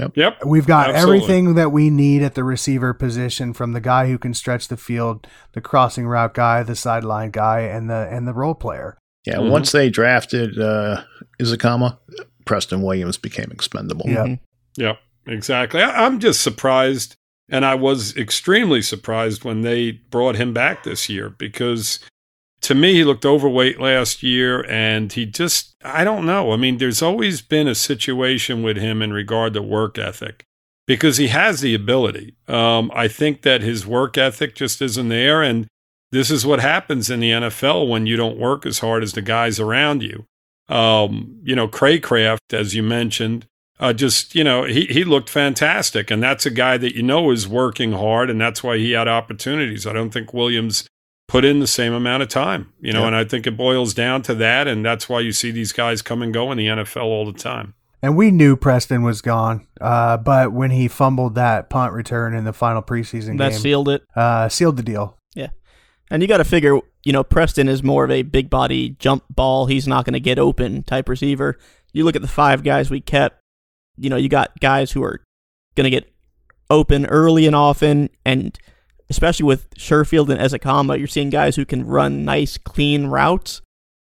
Yep, 0.00 0.16
Yep. 0.16 0.38
We've 0.46 0.66
got 0.66 0.90
Absolutely. 0.90 1.16
everything 1.18 1.54
that 1.54 1.70
we 1.70 1.90
need 1.90 2.22
at 2.22 2.34
the 2.34 2.44
receiver 2.44 2.94
position 2.94 3.52
from 3.52 3.72
the 3.72 3.80
guy 3.80 4.08
who 4.08 4.18
can 4.18 4.32
stretch 4.34 4.68
the 4.68 4.76
field, 4.76 5.26
the 5.52 5.60
crossing 5.60 6.06
route 6.06 6.34
guy, 6.34 6.62
the 6.62 6.74
sideline 6.76 7.30
guy, 7.30 7.60
and 7.60 7.90
the 7.90 8.08
and 8.10 8.26
the 8.26 8.32
role 8.32 8.54
player. 8.54 8.96
Yeah, 9.26 9.36
Mhm. 9.36 9.50
once 9.50 9.70
they 9.72 9.90
drafted 9.90 10.58
uh, 10.58 11.02
Ezukanma, 11.40 11.98
Preston 12.46 12.82
Williams 12.82 13.18
became 13.18 13.50
expendable. 13.52 14.06
Yeah. 14.08 14.24
Mhm. 14.24 14.40
Yep, 14.76 14.98
exactly. 15.26 15.82
I, 15.82 16.06
I'm 16.06 16.18
just 16.18 16.40
surprised, 16.40 17.14
and 17.48 17.64
I 17.64 17.74
was 17.74 18.16
extremely 18.16 18.82
surprised 18.82 19.44
when 19.44 19.60
they 19.60 19.92
brought 20.10 20.36
him 20.36 20.52
back 20.54 20.82
this 20.84 21.08
year 21.08 21.28
because 21.28 22.00
to 22.62 22.74
me, 22.74 22.94
he 22.94 23.04
looked 23.04 23.26
overweight 23.26 23.80
last 23.80 24.22
year, 24.22 24.64
and 24.68 25.12
he 25.12 25.26
just, 25.26 25.74
I 25.84 26.04
don't 26.04 26.24
know. 26.24 26.52
I 26.52 26.56
mean, 26.56 26.78
there's 26.78 27.02
always 27.02 27.42
been 27.42 27.66
a 27.66 27.74
situation 27.74 28.62
with 28.62 28.76
him 28.76 29.02
in 29.02 29.12
regard 29.12 29.52
to 29.54 29.62
work 29.62 29.98
ethic 29.98 30.44
because 30.86 31.16
he 31.16 31.28
has 31.28 31.60
the 31.60 31.74
ability. 31.74 32.36
Um, 32.46 32.90
I 32.94 33.08
think 33.08 33.42
that 33.42 33.62
his 33.62 33.86
work 33.86 34.16
ethic 34.16 34.54
just 34.54 34.80
isn't 34.80 35.08
there, 35.08 35.42
and 35.42 35.66
this 36.12 36.30
is 36.30 36.46
what 36.46 36.60
happens 36.60 37.10
in 37.10 37.20
the 37.20 37.30
NFL 37.30 37.88
when 37.88 38.06
you 38.06 38.16
don't 38.16 38.38
work 38.38 38.64
as 38.64 38.78
hard 38.78 39.02
as 39.02 39.12
the 39.12 39.22
guys 39.22 39.58
around 39.58 40.02
you. 40.02 40.26
Um, 40.68 41.40
you 41.42 41.56
know, 41.56 41.66
Cracraft, 41.66 42.52
as 42.52 42.74
you 42.74 42.82
mentioned, 42.82 43.46
uh, 43.80 43.92
just 43.92 44.36
you 44.36 44.44
know 44.44 44.62
he 44.62 44.86
he 44.86 45.02
looked 45.02 45.28
fantastic, 45.28 46.10
and 46.10 46.22
that's 46.22 46.46
a 46.46 46.50
guy 46.50 46.76
that 46.78 46.94
you 46.94 47.02
know 47.02 47.32
is 47.32 47.48
working 47.48 47.92
hard, 47.92 48.30
and 48.30 48.40
that's 48.40 48.62
why 48.62 48.78
he 48.78 48.92
had 48.92 49.08
opportunities. 49.08 49.86
I 49.86 49.92
don't 49.92 50.10
think 50.10 50.32
Williams 50.32 50.86
put 51.28 51.44
in 51.44 51.60
the 51.60 51.66
same 51.66 51.92
amount 51.92 52.22
of 52.22 52.28
time, 52.28 52.72
you 52.80 52.92
know, 52.92 53.00
Yeah. 53.02 53.06
and 53.08 53.16
I 53.16 53.24
think 53.24 53.46
it 53.46 53.56
boils 53.56 53.94
down 53.94 54.22
to 54.22 54.34
that, 54.36 54.68
and 54.68 54.84
that's 54.84 55.08
why 55.08 55.20
you 55.20 55.32
see 55.32 55.50
these 55.50 55.72
guys 55.72 56.02
come 56.02 56.20
and 56.22 56.32
go 56.32 56.50
in 56.52 56.58
the 56.58 56.66
NFL 56.68 57.04
all 57.04 57.24
the 57.24 57.38
time. 57.38 57.74
And 58.02 58.16
we 58.16 58.30
knew 58.32 58.56
Preston 58.56 59.02
was 59.02 59.20
gone, 59.22 59.66
uh, 59.80 60.16
but 60.16 60.52
when 60.52 60.72
he 60.72 60.88
fumbled 60.88 61.36
that 61.36 61.70
punt 61.70 61.92
return 61.92 62.34
in 62.34 62.44
the 62.44 62.52
final 62.52 62.82
preseason 62.82 63.38
That 63.38 63.52
game, 63.52 63.60
sealed 63.60 63.88
it. 63.88 64.02
uh, 64.16 64.48
sealed 64.48 64.76
the 64.76 64.82
deal. 64.82 65.16
Yeah, 65.34 65.48
and 66.10 66.20
you 66.20 66.28
got 66.28 66.38
to 66.38 66.44
figure 66.44 66.78
you 67.04 67.12
know, 67.12 67.24
Preston 67.24 67.68
is 67.68 67.82
more 67.82 68.04
of 68.04 68.12
a 68.12 68.22
big 68.22 68.48
body 68.48 68.90
jump 69.00 69.24
ball. 69.28 69.66
He's 69.66 69.88
not 69.88 70.04
going 70.04 70.12
to 70.12 70.20
get 70.20 70.38
open 70.38 70.84
type 70.84 71.08
receiver. 71.08 71.58
You 71.92 72.04
look 72.04 72.14
at 72.14 72.22
the 72.22 72.28
five 72.28 72.62
guys 72.62 72.90
we 72.90 73.00
kept, 73.00 73.40
you 73.96 74.08
know, 74.08 74.14
you 74.16 74.28
got 74.28 74.52
guys 74.60 74.92
who 74.92 75.02
are 75.02 75.20
going 75.74 75.82
to 75.84 75.90
get 75.90 76.12
open 76.70 77.04
early 77.06 77.44
and 77.46 77.56
often, 77.56 78.08
and 78.24 78.56
especially 79.12 79.44
with 79.44 79.70
Sherfield 79.76 80.28
and 80.30 80.40
Ezukanma, 80.40 80.98
you're 80.98 81.06
seeing 81.06 81.30
guys 81.30 81.56
who 81.56 81.64
can 81.64 81.86
run 81.86 82.24
nice, 82.24 82.58
clean 82.58 83.06
routes. 83.06 83.60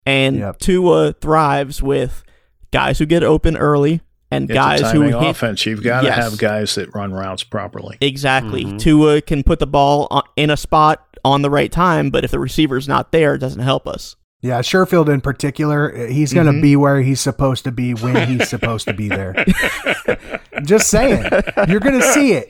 And 0.07 0.37
Yep. 0.39 0.59
Tua 0.59 1.13
thrives 1.15 1.83
with 1.83 2.25
guys 2.73 2.99
who 2.99 3.07
get 3.07 3.23
open 3.23 3.57
early 3.57 4.01
and 4.31 4.45
It's 4.45 4.51
a 4.51 4.55
guys 4.55 4.81
who 4.81 4.99
timing 5.05 5.13
hit 5.21 5.31
offense. 5.31 5.65
You've 5.65 5.83
got 5.83 6.01
to 6.03 6.07
Yes. 6.09 6.17
have 6.17 6.39
guys 6.39 6.75
that 6.75 6.95
run 6.95 7.13
routes 7.13 7.45
properly. 7.45 7.97
Exactly. 8.01 8.65
Mhm. 8.65 8.79
Tua 8.79 9.21
can 9.21 9.43
put 9.43 9.61
the 9.61 9.67
ball 9.67 10.09
on, 10.11 10.23
in 10.37 10.51
a 10.51 10.57
spot 10.57 11.07
on 11.25 11.43
the 11.43 11.51
right 11.51 11.71
time, 11.73 12.11
but 12.11 12.25
if 12.25 12.31
the 12.33 12.39
receiver's 12.39 12.87
not 12.89 13.13
there, 13.13 13.35
it 13.35 13.39
doesn't 13.39 13.63
help 13.63 13.87
us. 13.87 14.17
Yeah, 14.45 14.59
Sherfield 14.61 15.09
in 15.09 15.23
particular, 15.23 16.07
he's 16.07 16.35
going 16.35 16.47
to 16.47 16.53
Mhm. 16.53 16.61
be 16.61 16.77
where 16.77 17.01
he's 17.01 17.19
supposed 17.21 17.65
to 17.65 17.73
be 17.73 17.95
when 17.95 18.29
he's 18.29 18.47
supposed 18.55 18.87
to 18.87 18.93
be 18.93 19.09
there. 19.09 19.35
Just 20.65 20.89
saying, 20.91 21.25
you're 21.67 21.81
going 21.81 21.99
to 21.99 22.13
see 22.13 22.33
it. 22.35 22.49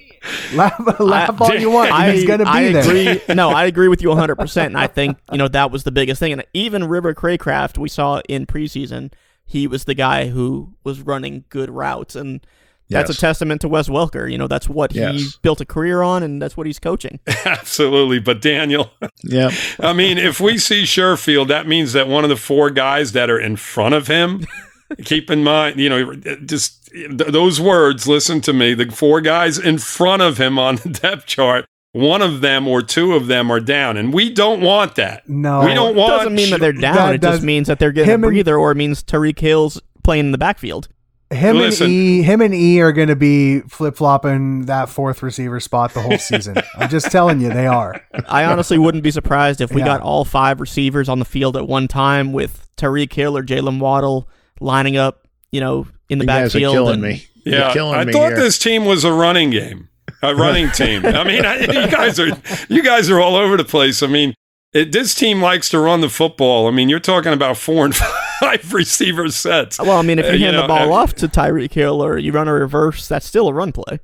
Laugh, 0.55 0.81
laugh 1.01 1.41
all 1.41 1.55
you 1.55 1.71
want. 1.71 1.93
he's 2.13 2.25
going 2.25 2.41
to 2.41 2.47
be 2.47 2.51
I 2.51 2.73
there. 2.73 2.83
agree. 2.83 3.35
no, 3.35 3.51
I 3.51 3.67
agree 3.67 3.87
with 3.89 4.03
you 4.03 4.09
100%. 4.09 4.67
And 4.67 4.77
I 4.77 4.89
think, 4.89 5.19
you 5.31 5.39
know, 5.39 5.47
that 5.49 5.71
was 5.71 5.85
the 5.85 5.93
biggest 5.93 6.19
thing. 6.19 6.33
And 6.33 6.45
even 6.53 6.85
River 6.89 7.15
Cracraft, 7.15 7.79
we 7.79 7.89
saw 7.89 8.21
in 8.29 8.47
preseason, 8.47 9.13
he 9.47 9.67
was 9.69 9.85
the 9.85 9.95
guy 9.95 10.29
who 10.29 10.73
was 10.83 11.01
running 11.01 11.45
good 11.49 11.71
routes. 11.71 12.17
And 12.17 12.45
that's 12.91 13.09
Yes. 13.11 13.19
a 13.19 13.21
testament 13.21 13.61
to 13.63 13.69
Wes 13.69 13.89
Welker. 13.89 14.31
You 14.31 14.39
know, 14.39 14.47
that's 14.47 14.69
what 14.69 14.93
he 14.93 14.99
Yes. 15.01 15.37
built 15.43 15.61
a 15.61 15.65
career 15.65 16.03
on, 16.03 16.23
and 16.23 16.41
that's 16.41 16.57
what 16.57 16.67
he's 16.67 16.79
coaching. 16.79 17.19
Absolutely. 17.45 18.19
But 18.21 18.41
Daniel, 18.41 18.91
yeah, 19.25 19.51
I 19.81 19.93
mean, 19.93 20.19
if 20.19 20.41
we 20.41 20.59
see 20.59 20.83
Sherfield, 20.83 21.49
that 21.49 21.67
means 21.67 21.93
that 21.95 22.09
one 22.09 22.25
of 22.25 22.31
the 22.31 22.37
four 22.37 22.71
guys 22.71 23.13
that 23.13 23.31
are 23.31 23.39
in 23.41 23.57
front 23.57 23.95
of 23.95 24.07
him, 24.09 24.47
keep 25.05 25.31
in 25.31 25.43
mind, 25.45 25.81
you 25.81 25.89
know, 25.89 26.15
just 26.47 26.87
th- 26.93 27.17
those 27.31 27.61
words, 27.61 28.07
listen 28.07 28.41
to 28.43 28.53
me. 28.53 28.75
The 28.75 28.91
four 28.91 29.21
guys 29.21 29.59
in 29.59 29.79
front 29.79 30.23
of 30.23 30.39
him 30.39 30.59
on 30.59 30.77
the 30.77 30.89
depth 30.91 31.27
chart, 31.27 31.65
one 31.93 32.23
of 32.23 32.41
them 32.41 32.67
or 32.67 32.83
two 32.83 33.15
of 33.15 33.29
them 33.29 33.51
are 33.53 33.61
down. 33.61 33.97
And 33.97 34.13
we 34.13 34.29
don't 34.31 34.61
want 34.61 34.97
that. 34.97 35.29
No. 35.29 35.65
we 35.65 35.75
don't 35.75 35.91
It 35.93 35.97
want. 35.97 36.11
doesn't 36.19 36.35
mean 36.35 36.51
that 36.51 36.61
they're 36.61 36.73
down. 36.73 36.97
That 36.97 37.15
it 37.15 37.23
just 37.23 37.43
means 37.43 37.69
that 37.69 37.79
they're 37.79 37.93
getting 37.93 38.11
a 38.11 38.15
him 38.15 38.25
and- 38.25 38.31
breather, 38.33 38.57
or 38.59 38.73
it 38.73 38.77
means 38.77 39.03
Tyreek 39.03 39.39
Hill's 39.39 39.81
playing 40.03 40.27
in 40.27 40.33
the 40.33 40.39
backfield. 40.39 40.89
Him 41.35 41.57
Listen. 41.59 41.87
and 41.87 41.93
E, 41.95 42.23
him 42.23 42.41
and 42.41 42.55
E 42.55 42.81
are 42.81 42.93
going 42.93 43.09
to 43.09 43.17
be 43.17 43.61
flip 43.61 43.97
flopping 43.97 44.67
that 44.67 44.89
fourth 44.89 45.23
receiver 45.23 45.61
spot 45.61 45.93
the 45.95 46.01
whole 46.03 46.19
season. 46.19 46.57
I'm 46.77 46.89
just 46.89 47.11
telling 47.11 47.41
you, 47.41 47.49
they 47.51 47.67
are. 47.67 48.01
I 48.29 48.45
honestly 48.45 48.79
wouldn't 48.79 49.05
be 49.05 49.11
surprised 49.11 49.61
if 49.61 49.73
we 49.73 49.81
Yeah. 49.81 49.87
got 49.87 50.01
all 50.01 50.25
five 50.25 50.61
receivers 50.61 51.09
on 51.09 51.19
the 51.19 51.25
field 51.25 51.57
at 51.57 51.67
one 51.69 51.89
time 51.89 52.33
with 52.33 52.67
Tyreek 52.77 53.13
Hill 53.13 53.37
or 53.37 53.43
Jaylen 53.43 53.79
Waddle 53.81 54.29
lining 54.61 54.97
up, 54.97 55.27
you 55.53 55.61
know, 55.61 55.87
in 56.09 56.19
the 56.19 56.25
You're 56.25 56.27
backfield. 56.27 56.73
killing 56.75 56.95
and- 56.95 57.03
me. 57.03 57.27
Yeah, 57.45 57.65
You're 57.67 57.73
killing 57.75 57.95
I 58.01 58.05
me 58.05 58.13
thought 58.13 58.29
here. 58.33 58.37
this 58.41 58.59
team 58.59 58.87
was 58.87 59.05
a 59.05 59.13
running 59.13 59.51
game, 59.51 59.89
a 60.23 60.35
running 60.35 60.71
team. 60.73 61.05
I 61.05 61.25
mean, 61.25 61.45
I, 61.45 61.59
you 61.59 61.91
guys 61.91 62.19
are 62.19 62.29
you 62.71 62.83
guys 62.83 63.11
are 63.11 63.21
all 63.21 63.37
over 63.37 63.59
the 63.59 63.65
place. 63.65 64.03
I 64.03 64.07
mean, 64.07 64.35
it, 64.75 64.93
this 64.93 65.15
team 65.15 65.41
likes 65.41 65.69
to 65.71 65.79
run 65.79 66.01
the 66.03 66.09
football. 66.11 66.67
I 66.67 66.71
mean, 66.73 66.89
you're 66.89 67.01
talking 67.01 67.33
about 67.33 67.57
four 67.57 67.85
and 67.87 67.95
five 68.41 68.73
receiver 68.75 69.29
sets. 69.31 69.79
Well, 69.79 69.93
I 69.99 70.03
mean, 70.03 70.19
if 70.19 70.27
Uh, 70.27 70.31
you 70.31 70.39
you 70.39 70.45
hand 70.47 70.57
know, 70.57 70.63
the 70.63 70.69
ball 70.69 70.93
uh, 70.93 70.97
off 71.03 71.15
to 71.15 71.29
Tyreek 71.29 71.73
Hill 71.73 72.03
or 72.05 72.19
you 72.19 72.33
run 72.33 72.49
a 72.49 72.53
reverse, 72.53 73.09
that's 73.09 73.25
still 73.27 73.49
a 73.49 73.53
run 73.55 73.73
play. 73.73 74.01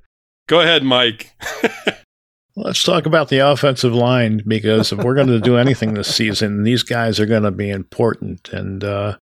Go 0.47 0.61
ahead, 0.61 0.83
Mike. 0.83 1.35
Let's 2.57 2.83
talk 2.83 3.07
about 3.07 3.29
the 3.29 3.39
offensive 3.39 3.95
line 3.95 4.43
because 4.47 4.93
if 4.93 4.99
we're 4.99 5.15
going 5.15 5.29
to 5.29 5.41
do 5.41 5.57
anything 5.57 5.95
this 5.95 6.15
season, 6.15 6.65
these 6.65 6.83
guys 6.83 7.19
are 7.21 7.27
going 7.27 7.45
to 7.45 7.51
be 7.53 7.71
important. 7.71 8.49
And 8.53 8.83
uh, 8.85 9.17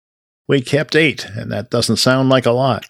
we 0.48 0.62
kept 0.62 0.96
eight, 0.96 1.26
and 1.26 1.52
that 1.52 1.70
doesn't 1.72 1.98
sound 1.98 2.30
like 2.30 2.46
a 2.46 2.52
lot. 2.52 2.86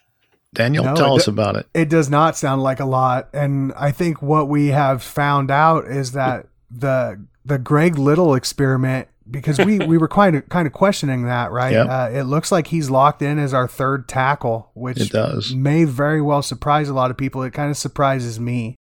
Daniel, 0.54 0.84
No, 0.84 0.96
tell 0.96 1.16
us 1.16 1.26
do- 1.26 1.32
about 1.32 1.56
it. 1.56 1.66
It 1.74 1.90
does 1.90 2.10
not 2.10 2.38
sound 2.38 2.62
like 2.64 2.80
a 2.80 2.86
lot, 2.86 3.30
and 3.34 3.74
I 3.76 3.92
think 3.92 4.22
what 4.22 4.48
we 4.48 4.68
have 4.68 5.02
found 5.02 5.50
out 5.52 5.86
is 5.86 6.12
that 6.12 6.48
the 6.70 7.26
the 7.46 7.58
Greg 7.60 7.98
Little 7.98 8.34
experiment 8.36 9.08
because 9.30 9.58
we 9.60 9.80
we 9.80 9.98
were 9.98 10.08
kind 10.08 10.36
of 10.36 10.48
kind 10.50 10.68
of 10.68 10.74
questioning 10.74 11.24
that, 11.26 11.52
right? 11.52 11.74
Yep. 11.74 11.88
Uh, 11.90 12.10
it 12.14 12.24
looks 12.24 12.52
like 12.52 12.68
he's 12.68 12.90
locked 12.90 13.22
in 13.22 13.40
as 13.40 13.54
our 13.54 13.68
third 13.68 14.08
tackle, 14.08 14.72
which 14.74 15.00
It 15.00 15.12
does. 15.12 15.54
may 15.54 15.84
very 15.84 16.22
well 16.22 16.42
surprise 16.42 16.90
a 16.90 16.94
lot 16.94 17.12
of 17.12 17.18
people. 17.18 17.42
It 17.44 17.52
kind 17.54 17.70
of 17.72 17.78
surprises 17.78 18.40
me. 18.40 18.76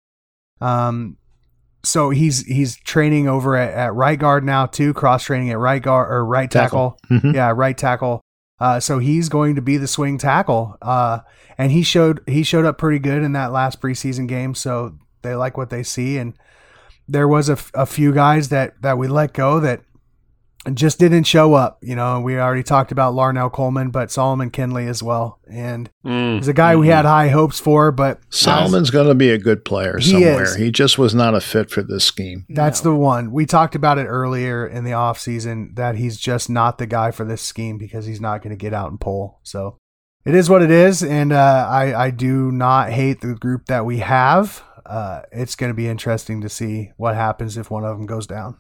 Um, 0.59 1.17
so 1.83 2.11
he's 2.11 2.45
he's 2.45 2.77
training 2.77 3.27
over 3.27 3.55
at, 3.55 3.73
at 3.73 3.93
right 3.95 4.19
guard 4.19 4.43
now 4.43 4.67
too, 4.67 4.93
cross 4.93 5.23
training 5.23 5.49
at 5.49 5.57
right 5.57 5.81
guard 5.81 6.11
or 6.11 6.23
right 6.25 6.49
tackle. 6.49 6.97
Tackle. 7.09 7.29
Mhm. 7.31 7.35
Yeah, 7.35 7.51
right 7.55 7.77
tackle. 7.77 8.21
Uh, 8.59 8.79
so 8.79 8.99
he's 8.99 9.27
going 9.29 9.55
to 9.55 9.61
be 9.61 9.77
the 9.77 9.87
swing 9.87 10.19
tackle. 10.19 10.77
Uh, 10.83 11.19
and 11.57 11.71
he 11.71 11.81
showed 11.81 12.21
he 12.27 12.43
showed 12.43 12.65
up 12.65 12.77
pretty 12.77 12.99
good 12.99 13.23
in 13.23 13.31
that 13.33 13.51
last 13.51 13.81
preseason 13.81 14.27
game. 14.27 14.53
So 14.53 14.97
they 15.23 15.33
like 15.35 15.57
what 15.57 15.71
they 15.71 15.81
see. 15.81 16.17
And 16.19 16.33
there 17.11 17.27
was 17.27 17.49
a, 17.49 17.53
f- 17.53 17.71
a 17.73 17.85
few 17.85 18.13
guys 18.13 18.49
that 18.49 18.81
that 18.81 18.97
we 18.97 19.07
let 19.07 19.33
go 19.33 19.59
that 19.59 19.81
just 20.75 20.99
didn't 20.99 21.23
show 21.23 21.55
up. 21.55 21.79
You 21.81 21.95
know, 21.95 22.21
we 22.21 22.37
already 22.37 22.61
talked 22.61 22.91
about 22.91 23.15
Larnell 23.15 23.51
Coleman, 23.51 23.89
but 23.89 24.11
Solomon 24.11 24.51
Kindley 24.51 24.85
as 24.87 25.01
well. 25.01 25.39
And 25.49 25.89
Mm. 26.05 26.35
he's 26.37 26.47
a 26.47 26.53
guy 26.53 26.75
we 26.75 26.87
had 26.87 27.03
high 27.03 27.29
hopes 27.29 27.59
for, 27.59 27.91
but 27.91 28.19
Solomon's 28.29 28.91
going 28.91 29.07
to 29.07 29.15
be 29.15 29.31
a 29.31 29.39
good 29.39 29.65
player 29.65 29.97
He 29.97 30.11
somewhere. 30.11 30.43
is. 30.43 30.55
He 30.55 30.69
just 30.69 30.99
was 30.99 31.15
not 31.15 31.33
a 31.33 31.41
fit 31.41 31.71
for 31.71 31.81
this 31.81 32.03
scheme. 32.05 32.45
That's 32.47 32.79
the 32.81 32.93
one. 32.93 33.31
We 33.31 33.47
talked 33.47 33.73
about 33.73 33.97
it 33.97 34.05
earlier 34.05 34.67
in 34.67 34.83
the 34.83 34.91
offseason 34.91 35.75
that 35.77 35.95
he's 35.95 36.17
just 36.17 36.47
not 36.47 36.77
the 36.77 36.85
guy 36.85 37.09
for 37.09 37.25
this 37.25 37.41
scheme 37.41 37.79
because 37.79 38.05
he's 38.05 38.21
not 38.21 38.43
going 38.43 38.51
to 38.55 38.55
get 38.55 38.71
out 38.73 38.91
and 38.91 38.99
pull. 39.01 39.39
So 39.41 39.77
it 40.25 40.35
is 40.35 40.47
what 40.47 40.61
it 40.61 40.69
is. 40.69 41.01
And 41.03 41.33
uh, 41.33 41.67
I, 41.71 42.05
I 42.05 42.11
do 42.11 42.51
not 42.51 42.91
hate 42.91 43.21
the 43.21 43.33
group 43.33 43.65
that 43.65 43.83
we 43.83 43.97
have. 43.97 44.61
Uh, 44.91 45.21
it's 45.31 45.55
going 45.55 45.69
to 45.69 45.73
be 45.73 45.87
interesting 45.87 46.41
to 46.41 46.49
see 46.49 46.91
what 46.97 47.15
happens 47.15 47.55
if 47.55 47.71
one 47.71 47.85
of 47.85 47.97
them 47.97 48.05
goes 48.05 48.27
down. 48.27 48.57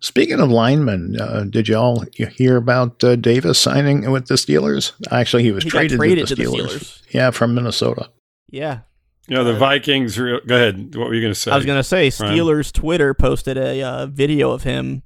Speaking 0.00 0.40
of 0.40 0.50
linemen, 0.50 1.20
uh, 1.20 1.44
did 1.44 1.68
you 1.68 1.76
all 1.76 2.04
hear 2.16 2.56
about 2.56 3.04
uh, 3.04 3.14
Davis 3.16 3.58
signing 3.58 4.10
with 4.10 4.28
the 4.28 4.36
Steelers? 4.36 4.92
Actually, 5.10 5.42
he 5.42 5.52
was 5.52 5.64
He 5.64 5.70
got 5.70 5.80
traded, 5.80 5.98
traded 5.98 6.26
to, 6.28 6.34
the 6.34 6.44
to 6.44 6.50
the 6.50 6.56
Steelers. 6.56 6.68
Steelers. 6.68 7.02
Yeah, 7.10 7.30
from 7.30 7.54
Minnesota. 7.54 8.10
Yeah. 8.50 8.80
You 9.28 9.36
know, 9.36 9.44
the 9.44 9.52
Vikings. 9.54 10.18
Re- 10.18 10.40
go 10.46 10.54
ahead. 10.54 10.94
What 10.96 11.08
were 11.08 11.14
you 11.14 11.20
going 11.20 11.34
to 11.34 11.38
say? 11.38 11.50
I 11.50 11.56
was 11.56 11.66
going 11.66 11.78
to 11.78 11.84
say, 11.84 12.10
Ryan? 12.20 12.38
Steelers 12.38 12.72
Twitter 12.72 13.12
posted 13.12 13.58
a 13.58 13.82
uh, 13.82 14.06
video 14.06 14.52
of 14.52 14.62
him. 14.62 15.02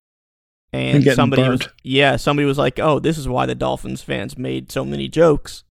And 0.72 1.02
getting 1.02 1.16
somebody 1.16 1.42
was, 1.42 1.68
yeah, 1.82 2.14
somebody 2.14 2.46
was 2.46 2.58
like, 2.58 2.78
"Oh, 2.78 3.00
this 3.00 3.18
is 3.18 3.26
why 3.26 3.44
the 3.44 3.56
Dolphins 3.56 4.02
fans 4.02 4.38
made 4.38 4.70
so 4.70 4.84
many 4.84 5.08
jokes." 5.08 5.64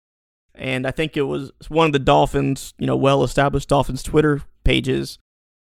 And 0.57 0.89
I 0.89 0.91
think 0.91 1.17
it 1.17 1.23
was 1.23 1.53
one 1.69 1.87
of 1.87 1.93
the 1.93 2.01
Dolphins, 2.01 2.75
you 2.79 2.87
know, 2.89 2.97
well-established 2.97 3.69
Dolphins 3.69 4.03
Twitter 4.03 4.43
pages, 4.69 5.19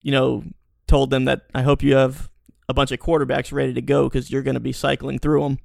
you 0.01 0.11
know, 0.11 0.43
told 0.85 1.09
them 1.09 1.23
that 1.23 1.43
I 1.55 1.61
hope 1.61 1.81
you 1.81 1.95
have 1.95 2.29
a 2.67 2.73
bunch 2.73 2.91
of 2.91 2.99
quarterbacks 2.99 3.53
ready 3.53 3.73
to 3.73 3.81
go 3.81 4.09
because 4.09 4.29
you're 4.29 4.43
going 4.43 4.55
to 4.55 4.59
be 4.59 4.73
cycling 4.73 5.19
through 5.19 5.41
them. 5.41 5.59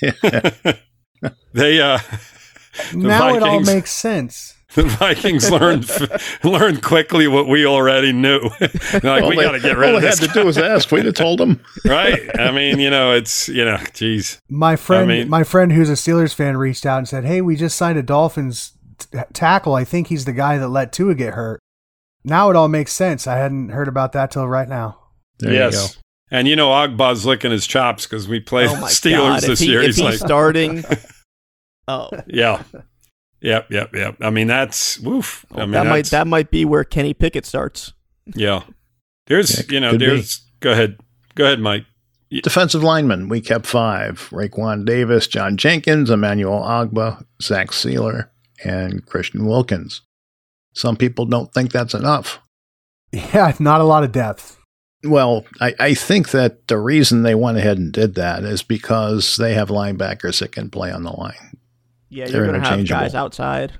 they 1.52 1.80
uh, 1.82 1.98
now 2.94 3.34
it 3.34 3.42
all 3.42 3.60
makes 3.60 3.92
sense. 3.92 4.54
the 4.74 4.84
Vikings 4.84 5.50
learned 5.50 5.90
learned 6.44 6.82
quickly 6.82 7.28
what 7.28 7.46
we 7.46 7.66
already 7.66 8.12
knew. 8.12 8.40
Like, 9.02 9.22
all 9.22 9.28
we 9.28 9.36
they, 9.36 9.42
got 9.42 9.52
to 9.52 9.60
get 9.60 9.76
rid 9.76 9.90
all 9.90 9.96
of 9.96 10.02
they 10.02 10.08
this, 10.08 10.18
had 10.18 10.30
to 10.30 10.40
do 10.40 10.46
was 10.46 10.56
ask. 10.56 10.90
We'd 10.90 11.04
have 11.04 11.14
told 11.14 11.38
them. 11.38 11.60
right? 11.84 12.20
I 12.38 12.52
mean, 12.52 12.80
you 12.80 12.88
know, 12.88 13.12
it's 13.12 13.48
you 13.50 13.66
know, 13.66 13.78
geez. 13.92 14.40
My 14.48 14.76
friend, 14.76 15.08
mean- 15.08 15.28
my 15.28 15.44
friend 15.44 15.72
who's 15.72 15.90
a 15.90 15.92
Steelers 15.92 16.34
fan 16.34 16.56
reached 16.56 16.86
out 16.86 16.98
and 16.98 17.08
said, 17.08 17.24
"Hey, 17.24 17.42
we 17.42 17.54
just 17.54 17.76
signed 17.76 17.98
a 17.98 18.02
Dolphins 18.02 18.72
t- 18.98 19.18
tackle. 19.34 19.74
I 19.74 19.84
think 19.84 20.08
he's 20.08 20.24
the 20.24 20.32
guy 20.32 20.56
that 20.56 20.68
let 20.68 20.92
Tua 20.92 21.14
get 21.14 21.34
hurt." 21.34 21.60
Now 22.26 22.50
it 22.50 22.56
all 22.56 22.68
makes 22.68 22.92
sense. 22.92 23.26
I 23.26 23.36
hadn't 23.38 23.68
heard 23.70 23.86
about 23.88 24.12
that 24.12 24.32
till 24.32 24.46
right 24.48 24.68
now. 24.68 24.98
There 25.38 25.52
yes. 25.52 25.72
you 25.72 25.78
go. 25.78 25.94
And 26.36 26.48
you 26.48 26.56
know, 26.56 26.70
Ogbah's 26.70 27.24
licking 27.24 27.52
his 27.52 27.66
chops 27.66 28.04
because 28.04 28.26
we 28.26 28.40
played 28.40 28.68
oh 28.68 28.74
Steelers 28.86 29.12
god! 29.12 29.42
this 29.42 29.48
if 29.48 29.58
he, 29.60 29.66
year. 29.70 29.80
if 29.80 29.86
He's 29.86 29.96
he's 29.96 30.04
like, 30.04 30.14
starting, 30.14 30.84
oh, 31.88 32.10
yeah, 32.26 32.64
yep, 33.40 33.70
yep, 33.70 33.94
yep. 33.94 34.16
I 34.20 34.30
mean, 34.30 34.48
that's 34.48 34.98
woof. 34.98 35.46
I 35.52 35.60
mean, 35.60 35.70
that 35.70 35.86
might 35.86 36.06
that 36.06 36.26
might 36.26 36.50
be 36.50 36.64
where 36.64 36.82
Kenny 36.82 37.14
Pickett 37.14 37.46
starts. 37.46 37.92
yeah. 38.34 38.64
There's, 39.28 39.58
Yeah, 39.58 39.64
you 39.70 39.80
know, 39.80 39.90
could 39.92 40.00
be. 40.00 40.06
there's. 40.06 40.40
Go 40.60 40.72
ahead, 40.72 40.98
go 41.36 41.44
ahead, 41.44 41.60
Mike. 41.60 41.84
Defensive 42.42 42.82
linemen, 42.82 43.28
we 43.28 43.40
kept 43.40 43.66
five. 43.66 44.28
Raekwon 44.32 44.84
Davis, 44.84 45.28
John 45.28 45.56
Jenkins, 45.56 46.10
Emmanuel 46.10 46.60
Ogbah, 46.60 47.24
Zach 47.40 47.68
Sieler, 47.68 48.28
and 48.64 49.06
Christian 49.06 49.46
Wilkins. 49.46 50.02
Some 50.76 50.96
people 50.96 51.24
don't 51.24 51.52
think 51.52 51.72
that's 51.72 51.94
enough. 51.94 52.38
Yeah, 53.10 53.54
not 53.60 53.80
a 53.80 53.84
lot 53.84 54.04
of 54.04 54.12
depth. 54.12 54.58
Well, 55.02 55.44
I, 55.60 55.74
I 55.80 55.94
think 55.94 56.30
that 56.30 56.68
the 56.68 56.78
reason 56.78 57.22
they 57.22 57.34
went 57.34 57.58
ahead 57.58 57.78
and 57.78 57.92
did 57.92 58.14
that 58.16 58.44
is 58.44 58.62
because 58.62 59.36
they 59.36 59.54
have 59.54 59.68
linebackers 59.68 60.40
that 60.40 60.52
can 60.52 60.68
play 60.70 60.90
on 60.90 61.02
the 61.02 61.12
line. 61.12 61.58
Yeah, 62.08 62.26
They're 62.26 62.44
you're 62.44 62.52
gonna 62.52 62.66
have 62.68 62.86
guys 62.88 63.14
outside. 63.14 63.72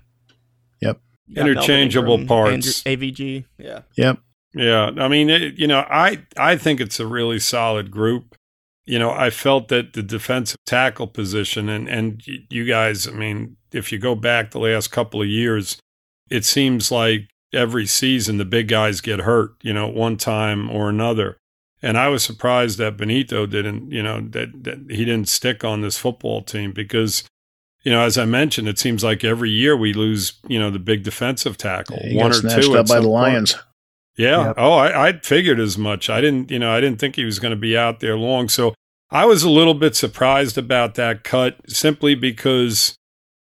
Yep. 0.80 1.00
You 1.26 1.34
Melvin 1.34 1.52
Interchangeable 1.52 2.26
parts. 2.26 2.86
Andrew- 2.86 3.08
AVG. 3.08 3.44
Yeah. 3.58 3.80
Yep. 3.96 4.18
Yeah, 4.54 4.90
I 4.96 5.08
mean, 5.08 5.28
it, 5.28 5.58
you 5.58 5.66
know, 5.66 5.80
I 5.90 6.24
I 6.38 6.56
think 6.56 6.80
it's 6.80 6.98
a 6.98 7.06
really 7.06 7.38
solid 7.38 7.90
group. 7.90 8.34
you 8.86 8.98
know, 8.98 9.10
I 9.10 9.28
felt 9.30 9.68
that 9.68 9.92
the 9.92 10.02
defensive 10.02 10.56
tackle 10.64 11.08
position 11.08 11.68
and 11.68 11.88
and 11.88 12.22
you 12.26 12.64
guys, 12.64 13.06
I 13.06 13.10
mean, 13.12 13.56
if 13.72 13.92
you 13.92 13.98
go 13.98 14.14
back 14.14 14.52
the 14.52 14.60
last 14.60 14.88
couple 14.88 15.20
of 15.20 15.28
years, 15.28 15.76
it 16.30 16.44
seems 16.44 16.90
like 16.90 17.28
every 17.52 17.86
season 17.86 18.38
the 18.38 18.44
big 18.44 18.68
guys 18.68 19.00
get 19.00 19.20
hurt, 19.20 19.54
you 19.62 19.72
know, 19.72 19.88
at 19.88 19.94
one 19.94 20.16
time 20.16 20.70
or 20.70 20.88
another. 20.88 21.36
And 21.82 21.96
I 21.96 22.08
was 22.08 22.24
surprised 22.24 22.78
that 22.78 22.96
Benito 22.96 23.46
didn't, 23.46 23.92
you 23.92 24.02
know, 24.02 24.20
that, 24.20 24.64
that 24.64 24.86
he 24.90 25.04
didn't 25.04 25.28
stick 25.28 25.62
on 25.62 25.82
this 25.82 25.98
football 25.98 26.42
team 26.42 26.72
because, 26.72 27.22
you 27.84 27.92
know, 27.92 28.00
as 28.00 28.18
I 28.18 28.24
mentioned, 28.24 28.66
it 28.66 28.78
seems 28.78 29.04
like 29.04 29.22
every 29.22 29.50
year 29.50 29.76
we 29.76 29.92
lose, 29.92 30.34
you 30.48 30.58
know, 30.58 30.70
the 30.70 30.78
big 30.78 31.04
defensive 31.04 31.56
tackle, 31.56 31.98
He 32.02 32.16
one 32.16 32.30
got 32.30 32.38
or 32.38 32.40
snatched 32.40 32.66
two 32.66 32.78
up 32.78 32.86
by 32.86 32.94
some 32.94 33.02
the 33.02 33.08
point. 33.08 33.22
Lions. 33.22 33.56
Yeah. 34.16 34.46
Yep. 34.46 34.54
Oh, 34.58 34.72
I, 34.72 35.08
I 35.08 35.20
figured 35.20 35.60
as 35.60 35.76
much. 35.76 36.10
I 36.10 36.20
didn't, 36.20 36.50
you 36.50 36.58
know, 36.58 36.72
I 36.72 36.80
didn't 36.80 36.98
think 36.98 37.14
he 37.14 37.24
was 37.24 37.38
going 37.38 37.50
to 37.50 37.56
be 37.56 37.76
out 37.76 38.00
there 38.00 38.16
long. 38.16 38.48
So 38.48 38.74
I 39.10 39.26
was 39.26 39.42
a 39.42 39.50
little 39.50 39.74
bit 39.74 39.94
surprised 39.94 40.58
about 40.58 40.94
that 40.96 41.22
cut 41.22 41.58
simply 41.68 42.14
because, 42.14 42.96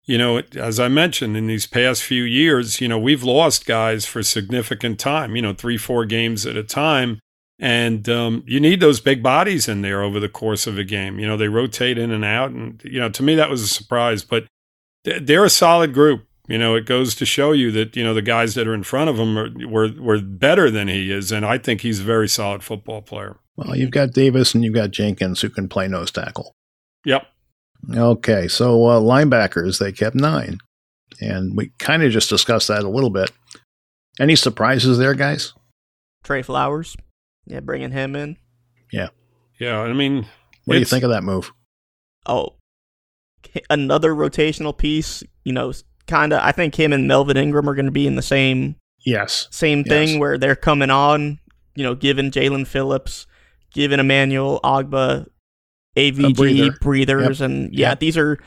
you 0.05 0.17
know, 0.17 0.41
as 0.55 0.79
I 0.79 0.87
mentioned 0.87 1.37
in 1.37 1.47
these 1.47 1.67
past 1.67 2.03
few 2.03 2.23
years, 2.23 2.81
you 2.81 2.87
know, 2.87 2.99
we've 2.99 3.23
lost 3.23 3.65
guys 3.65 4.05
for 4.05 4.23
significant 4.23 4.99
time, 4.99 5.35
you 5.35 5.41
know, 5.41 5.53
three, 5.53 5.77
four 5.77 6.05
games 6.05 6.45
at 6.45 6.57
a 6.57 6.63
time. 6.63 7.19
And 7.59 8.09
um, 8.09 8.43
you 8.47 8.59
need 8.59 8.79
those 8.79 8.99
big 8.99 9.21
bodies 9.21 9.67
in 9.67 9.81
there 9.81 10.01
over 10.01 10.19
the 10.19 10.27
course 10.27 10.65
of 10.65 10.79
a 10.79 10.83
game. 10.83 11.19
You 11.19 11.27
know, 11.27 11.37
they 11.37 11.47
rotate 11.47 11.99
in 11.99 12.09
and 12.09 12.25
out. 12.25 12.49
And, 12.49 12.81
you 12.83 12.99
know, 12.99 13.09
to 13.09 13.21
me, 13.21 13.35
that 13.35 13.51
was 13.51 13.61
a 13.61 13.67
surprise. 13.67 14.23
But 14.23 14.47
they're 15.03 15.45
a 15.45 15.49
solid 15.49 15.93
group. 15.93 16.25
You 16.47 16.57
know, 16.57 16.75
it 16.75 16.85
goes 16.85 17.15
to 17.15 17.25
show 17.25 17.51
you 17.51 17.71
that 17.71 17.95
you 17.95 18.03
know 18.03 18.13
the 18.13 18.21
guys 18.21 18.55
that 18.55 18.67
are 18.67 18.73
in 18.73 18.83
front 18.83 19.09
of 19.09 19.17
him 19.17 19.37
are, 19.37 19.49
were 19.67 19.91
were 19.97 20.19
better 20.19 20.69
than 20.69 20.87
he 20.87 21.11
is, 21.11 21.31
and 21.31 21.45
I 21.45 21.57
think 21.57 21.81
he's 21.81 22.01
a 22.01 22.03
very 22.03 22.27
solid 22.27 22.63
football 22.63 23.01
player. 23.01 23.37
Well, 23.55 23.77
you've 23.77 23.91
got 23.91 24.11
Davis 24.11 24.53
and 24.53 24.63
you've 24.63 24.73
got 24.73 24.91
Jenkins 24.91 25.39
who 25.41 25.49
can 25.49 25.69
play 25.69 25.87
nose 25.87 26.11
tackle. 26.11 26.53
Yep. 27.05 27.25
Okay, 27.93 28.47
so 28.47 28.85
uh, 28.85 28.99
linebackers, 28.99 29.79
they 29.79 29.91
kept 29.91 30.15
nine. 30.15 30.59
And 31.19 31.55
we 31.55 31.71
kind 31.77 32.03
of 32.03 32.11
just 32.11 32.29
discussed 32.29 32.67
that 32.69 32.83
a 32.83 32.89
little 32.89 33.09
bit. 33.09 33.31
Any 34.19 34.35
surprises 34.35 34.97
there, 34.97 35.13
guys? 35.13 35.53
Trey 36.23 36.41
Flowers. 36.41 36.95
Yeah, 37.45 37.59
bringing 37.59 37.91
him 37.91 38.15
in. 38.15 38.37
Yeah. 38.91 39.09
Yeah, 39.59 39.79
I 39.79 39.93
mean, 39.93 40.27
What 40.65 40.75
do 40.75 40.79
you 40.79 40.85
think 40.85 41.03
of 41.03 41.09
that 41.11 41.23
move? 41.23 41.51
Oh, 42.25 42.55
another 43.69 44.13
rotational 44.13 44.77
piece. 44.77 45.23
You 45.43 45.53
know, 45.53 45.73
kind 46.07 46.33
of. 46.33 46.39
I 46.41 46.51
think 46.51 46.75
him 46.75 46.93
and 46.93 47.07
Melvin 47.07 47.37
Ingram 47.37 47.69
are 47.69 47.75
going 47.75 47.85
to 47.85 47.91
be 47.91 48.07
in 48.07 48.15
the 48.15 48.21
same 48.21 48.75
Yes. 49.05 49.47
same 49.51 49.83
thing 49.83 50.09
Yes. 50.09 50.19
where 50.19 50.37
they're 50.37 50.55
coming 50.55 50.89
on. 50.91 51.39
You 51.75 51.83
know, 51.83 51.95
giving 51.95 52.31
Jaelan 52.31 52.67
Phillips, 52.67 53.25
giving 53.73 53.99
Emmanuel 53.99 54.59
Ogbah, 54.63 55.27
AVG 55.95 56.35
breather. 56.35 56.71
breathers, 56.79 57.41
and 57.41 57.73
yeah, 57.73 57.89
Yep. 57.89 57.99
these 57.99 58.17
are 58.17 58.37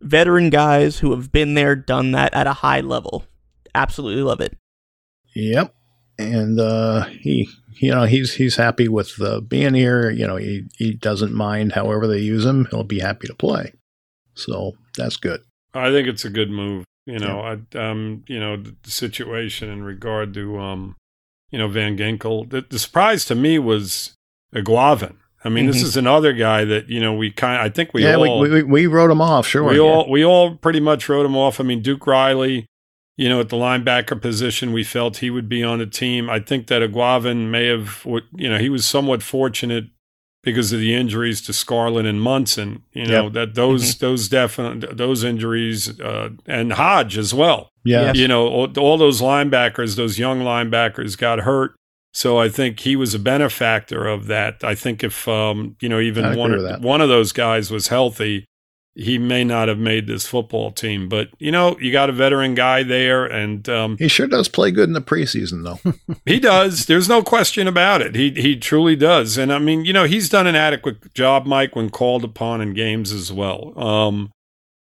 veteran 0.00 0.50
guys 0.50 0.98
who 0.98 1.10
have 1.12 1.32
been 1.32 1.54
there, 1.54 1.74
done 1.74 2.12
that 2.12 2.32
at 2.34 2.46
a 2.46 2.52
high 2.52 2.80
level. 2.80 3.24
Absolutely 3.74 4.22
love 4.22 4.40
it. 4.40 4.56
Yep. 5.34 5.74
And 6.18 6.60
uh, 6.60 7.04
he, 7.06 7.48
you 7.80 7.90
know, 7.90 8.04
he's 8.04 8.34
he's 8.34 8.54
happy 8.56 8.86
with 8.88 9.20
uh, 9.20 9.40
being 9.40 9.74
here. 9.74 10.10
You 10.10 10.26
know, 10.26 10.36
he, 10.36 10.64
he 10.76 10.92
doesn't 10.94 11.34
mind 11.34 11.72
however 11.72 12.06
they 12.06 12.20
use 12.20 12.44
him. 12.44 12.68
He'll 12.70 12.84
be 12.84 13.00
happy 13.00 13.26
to 13.26 13.34
play. 13.34 13.72
So 14.34 14.74
that's 14.96 15.16
good. 15.16 15.40
I 15.74 15.90
think 15.90 16.06
it's 16.06 16.24
a 16.24 16.30
good 16.30 16.50
move. 16.50 16.84
You 17.06 17.18
know, 17.18 17.40
I 17.40 17.78
um, 17.78 18.24
you 18.28 18.38
know, 18.38 18.56
the, 18.56 18.76
the 18.84 18.90
situation 18.90 19.68
in 19.70 19.82
regard 19.82 20.32
to 20.34 20.58
um, 20.60 20.96
you 21.50 21.58
know, 21.58 21.66
Van 21.68 21.96
Ginkel. 21.98 22.48
The, 22.48 22.60
the 22.68 22.78
surprise 22.78 23.24
to 23.26 23.34
me 23.34 23.58
was 23.58 24.14
Eguavoen. 24.54 25.16
I 25.44 25.50
mean, 25.50 25.66
this 25.66 25.80
Mhm. 25.80 25.84
is 25.84 25.96
another 25.96 26.32
guy 26.32 26.64
that 26.64 26.88
you 26.88 27.00
know 27.00 27.12
we 27.14 27.30
kind. 27.30 27.60
I 27.60 27.68
think 27.68 27.92
we 27.92 28.02
yeah, 28.04 28.16
all 28.16 28.40
we, 28.40 28.48
we, 28.50 28.62
we 28.62 28.86
wrote 28.86 29.10
him 29.10 29.20
off, 29.20 29.46
sure. 29.46 29.62
we 29.64 29.74
yeah. 29.76 29.80
all 29.82 30.10
we 30.10 30.24
all 30.24 30.56
pretty 30.56 30.80
much 30.80 31.08
wrote 31.08 31.26
him 31.26 31.36
off. 31.36 31.60
I 31.60 31.64
mean, 31.64 31.82
Duke 31.82 32.06
Riley, 32.06 32.66
you 33.16 33.28
know, 33.28 33.40
at 33.40 33.48
the 33.50 33.56
linebacker 33.56 34.20
position, 34.20 34.72
we 34.72 34.84
felt 34.84 35.18
he 35.18 35.30
would 35.30 35.48
be 35.48 35.62
on 35.62 35.78
the 35.80 35.86
team. 35.86 36.30
I 36.30 36.40
think 36.40 36.68
that 36.68 36.82
Eguavoen 36.82 37.50
may 37.50 37.66
have, 37.66 38.02
you 38.34 38.48
know, 38.48 38.58
he 38.58 38.68
was 38.70 38.86
somewhat 38.86 39.22
fortunate 39.22 39.84
because 40.42 40.72
of 40.74 40.80
the 40.80 40.94
injuries 40.94 41.40
to 41.42 41.52
Scarlett 41.54 42.04
and 42.06 42.20
Munson. 42.20 42.82
You 42.92 43.06
know 43.06 43.24
Yep. 43.24 43.32
that 43.34 43.54
those 43.54 43.96
those 43.98 44.28
definite 44.28 44.96
those 44.96 45.24
injuries 45.24 45.98
uh, 46.00 46.30
and 46.46 46.72
Hodge 46.72 47.16
as 47.18 47.32
well. 47.34 47.68
yeah. 47.84 48.12
You 48.14 48.28
know, 48.28 48.46
all, 48.48 48.78
all 48.78 48.96
those 48.98 49.20
linebackers, 49.20 49.96
those 49.96 50.18
young 50.18 50.40
linebackers 50.40 51.16
got 51.18 51.40
hurt. 51.40 51.74
So 52.14 52.38
I 52.38 52.48
think 52.48 52.80
he 52.80 52.94
was 52.94 53.12
a 53.12 53.18
benefactor 53.18 54.06
of 54.06 54.28
that. 54.28 54.62
I 54.62 54.76
think 54.76 55.02
if 55.02 55.26
um, 55.26 55.76
you 55.80 55.88
know 55.88 56.00
even 56.00 56.36
one 56.36 56.52
agree 56.52 56.64
of, 56.64 56.70
that. 56.70 56.80
one 56.80 57.00
of 57.00 57.08
those 57.08 57.32
guys 57.32 57.72
was 57.72 57.88
healthy, 57.88 58.46
he 58.94 59.18
may 59.18 59.42
not 59.42 59.66
have 59.66 59.78
made 59.78 60.06
this 60.06 60.26
football 60.26 60.70
team. 60.70 61.08
But 61.08 61.30
you 61.38 61.50
know, 61.50 61.76
you 61.80 61.90
got 61.90 62.08
a 62.08 62.12
veteran 62.12 62.54
guy 62.54 62.84
there, 62.84 63.24
and 63.24 63.68
um, 63.68 63.96
He 63.98 64.08
sure 64.08 64.28
does 64.28 64.48
play 64.48 64.70
good 64.70 64.88
in 64.88 64.92
the 64.92 65.00
preseason, 65.00 65.64
though. 65.64 65.94
he 66.24 66.38
does. 66.38 66.86
There's 66.86 67.08
no 67.08 67.22
question 67.22 67.66
about 67.66 68.00
it. 68.00 68.14
He 68.14 68.30
he 68.30 68.56
truly 68.56 68.94
does. 68.94 69.36
And 69.36 69.52
I 69.52 69.58
mean, 69.58 69.84
you 69.84 69.92
know, 69.92 70.04
he's 70.04 70.28
done 70.28 70.46
an 70.46 70.56
adequate 70.56 71.14
job, 71.14 71.46
Mike, 71.46 71.74
when 71.74 71.90
called 71.90 72.22
upon 72.24 72.60
in 72.60 72.74
games 72.74 73.12
as 73.12 73.32
well. 73.32 73.76
Um, 73.78 74.30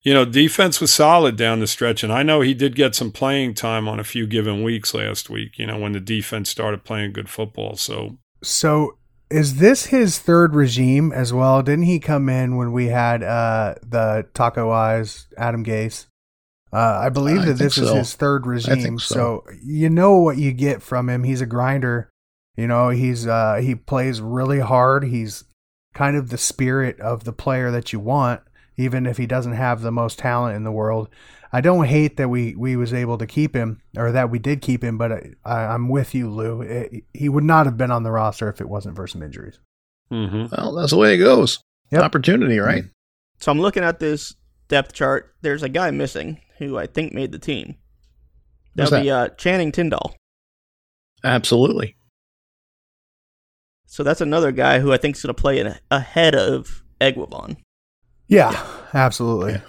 you 0.07 0.13
know, 0.13 0.23
defense 0.23 0.79
was 0.79 0.93
solid 0.93 1.35
down 1.35 1.59
the 1.59 1.67
stretch, 1.67 2.01
and 2.01 2.13
I 2.13 2.23
know 2.23 2.39
he 2.39 2.53
did 2.53 2.75
get 2.75 2.95
some 2.95 3.11
playing 3.11 3.55
time 3.55 3.89
on 3.89 3.99
a 3.99 4.05
few 4.05 4.25
given 4.25 4.63
weeks 4.63 4.93
last 4.93 5.29
week. 5.29 5.59
You 5.59 5.65
know, 5.65 5.77
when 5.77 5.91
the 5.91 5.99
defense 5.99 6.49
started 6.49 6.85
playing 6.85 7.11
good 7.11 7.27
football. 7.27 7.75
So 7.75 8.17
So 8.41 8.97
is 9.29 9.57
this 9.57 9.87
his 9.87 10.17
third 10.17 10.55
regime 10.55 11.11
as 11.11 11.33
well? 11.33 11.61
Didn't 11.61 11.83
he 11.83 11.99
come 11.99 12.29
in 12.29 12.55
when 12.55 12.71
we 12.71 12.85
had 12.85 13.21
uh, 13.21 13.75
the 13.85 14.25
Taco 14.33 14.71
Eyes, 14.71 15.27
Adam 15.37 15.65
Gase? 15.65 16.05
Uh, 16.71 17.01
I 17.03 17.09
believe 17.09 17.41
that 17.41 17.57
think 17.57 17.59
this 17.59 17.77
is 17.77 17.89
his 17.89 18.13
third 18.15 18.47
regime. 18.47 18.81
think 18.81 19.01
so. 19.01 19.43
you 19.61 19.89
know 19.89 20.19
what 20.19 20.37
you 20.37 20.53
get 20.53 20.81
from 20.81 21.09
him. 21.09 21.25
He's 21.25 21.41
a 21.41 21.45
grinder. 21.45 22.09
You 22.55 22.67
know, 22.67 22.91
he's 22.91 23.27
uh, 23.27 23.55
he 23.61 23.75
plays 23.75 24.21
really 24.21 24.61
hard. 24.61 25.03
He's 25.03 25.43
kind 25.93 26.15
of 26.15 26.29
the 26.29 26.37
spirit 26.37 26.97
of 27.01 27.25
the 27.25 27.33
player 27.33 27.71
that 27.71 27.91
you 27.91 27.99
want, 27.99 28.39
even 28.77 29.05
if 29.05 29.17
he 29.17 29.25
doesn't 29.25 29.53
have 29.53 29.81
the 29.81 29.91
most 29.91 30.19
talent 30.19 30.55
in 30.55 30.63
the 30.63 30.71
world. 30.71 31.09
I 31.51 31.61
don't 31.61 31.85
hate 31.85 32.17
that 32.17 32.29
we, 32.29 32.55
we 32.55 32.75
was 32.75 32.93
able 32.93 33.17
to 33.17 33.25
keep 33.25 33.55
him 33.55 33.81
or 33.95 34.11
that 34.11 34.29
we 34.29 34.37
did 34.37 34.61
keep 34.61 34.83
him, 34.83 34.97
but 34.97 35.11
I, 35.11 35.31
I, 35.45 35.65
I'm 35.65 35.89
with 35.89 36.13
you, 36.13 36.29
Lou. 36.29 36.61
It, 36.61 37.03
he 37.13 37.29
would 37.29 37.43
not 37.43 37.65
have 37.65 37.77
been 37.77 37.91
on 37.91 38.03
the 38.03 38.11
roster 38.11 38.49
if 38.49 38.61
it 38.61 38.69
wasn't 38.69 38.95
for 38.95 39.07
some 39.07 39.23
injuries. 39.23 39.59
mhm. 40.11 40.51
well, 40.55 40.73
that's 40.73 40.91
the 40.91 40.97
way 40.97 41.15
it 41.15 41.19
goes. 41.19 41.59
Yep. 41.91 42.03
Opportunity, 42.03 42.59
right? 42.59 42.83
So 43.39 43.51
I'm 43.51 43.61
looking 43.61 43.83
at 43.83 43.99
this 43.99 44.35
depth 44.67 44.93
chart. 44.93 45.35
There's 45.41 45.63
a 45.63 45.69
guy 45.69 45.91
missing 45.91 46.41
who 46.57 46.77
I 46.77 46.85
think 46.85 47.13
made 47.13 47.31
the 47.31 47.39
team. 47.39 47.75
Who's 48.75 48.89
That'll 48.89 49.03
be 49.03 49.11
uh, 49.11 49.29
Channing 49.29 49.71
Tindall. 49.71 50.15
Absolutely. 51.23 51.95
So 53.85 54.03
that's 54.03 54.21
another 54.21 54.51
guy 54.51 54.79
who 54.79 54.91
I 54.91 54.97
think 54.97 55.15
is 55.15 55.23
going 55.23 55.33
to 55.33 55.41
play 55.41 55.59
in 55.59 55.75
ahead 55.89 56.35
of 56.35 56.83
Eguavoen. 56.99 57.57
Yeah, 58.27 58.65
absolutely. 58.93 59.53
Yeah. 59.53 59.61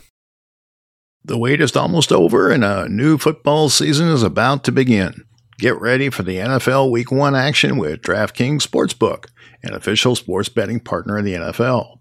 The 1.24 1.38
wait 1.38 1.60
is 1.60 1.76
almost 1.76 2.10
over 2.10 2.50
and 2.50 2.64
a 2.64 2.88
new 2.88 3.18
football 3.18 3.68
season 3.68 4.08
is 4.08 4.22
about 4.22 4.64
to 4.64 4.72
begin. 4.72 5.24
Get 5.58 5.80
ready 5.80 6.08
for 6.08 6.22
the 6.22 6.36
NFL 6.36 6.90
Week 6.90 7.10
1 7.10 7.34
action 7.34 7.76
with 7.76 8.00
DraftKings 8.00 8.62
Sportsbook, 8.62 9.26
an 9.62 9.74
official 9.74 10.14
sports 10.16 10.48
betting 10.48 10.80
partner 10.80 11.18
of 11.18 11.24
the 11.24 11.34
NFL. 11.34 11.98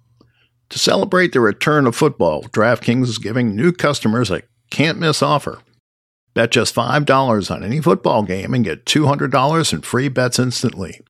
To 0.70 0.80
celebrate 0.80 1.34
the 1.34 1.40
return 1.40 1.88
of 1.88 1.96
football, 1.96 2.44
DraftKings 2.44 3.08
is 3.08 3.18
giving 3.18 3.56
new 3.56 3.72
customers 3.72 4.30
a 4.30 4.44
can't 4.70 5.00
miss 5.00 5.22
offer. 5.22 5.60
Bet 6.34 6.52
just 6.52 6.76
$5 6.76 7.52
on 7.52 7.64
any 7.64 7.82
football 7.82 8.22
game 8.24 8.54
and 8.54 8.64
get 8.64 8.86
$200 8.86 9.74
in 9.74 9.82
free 9.82 10.08
bets 10.08 10.38
instantly. 10.38 11.02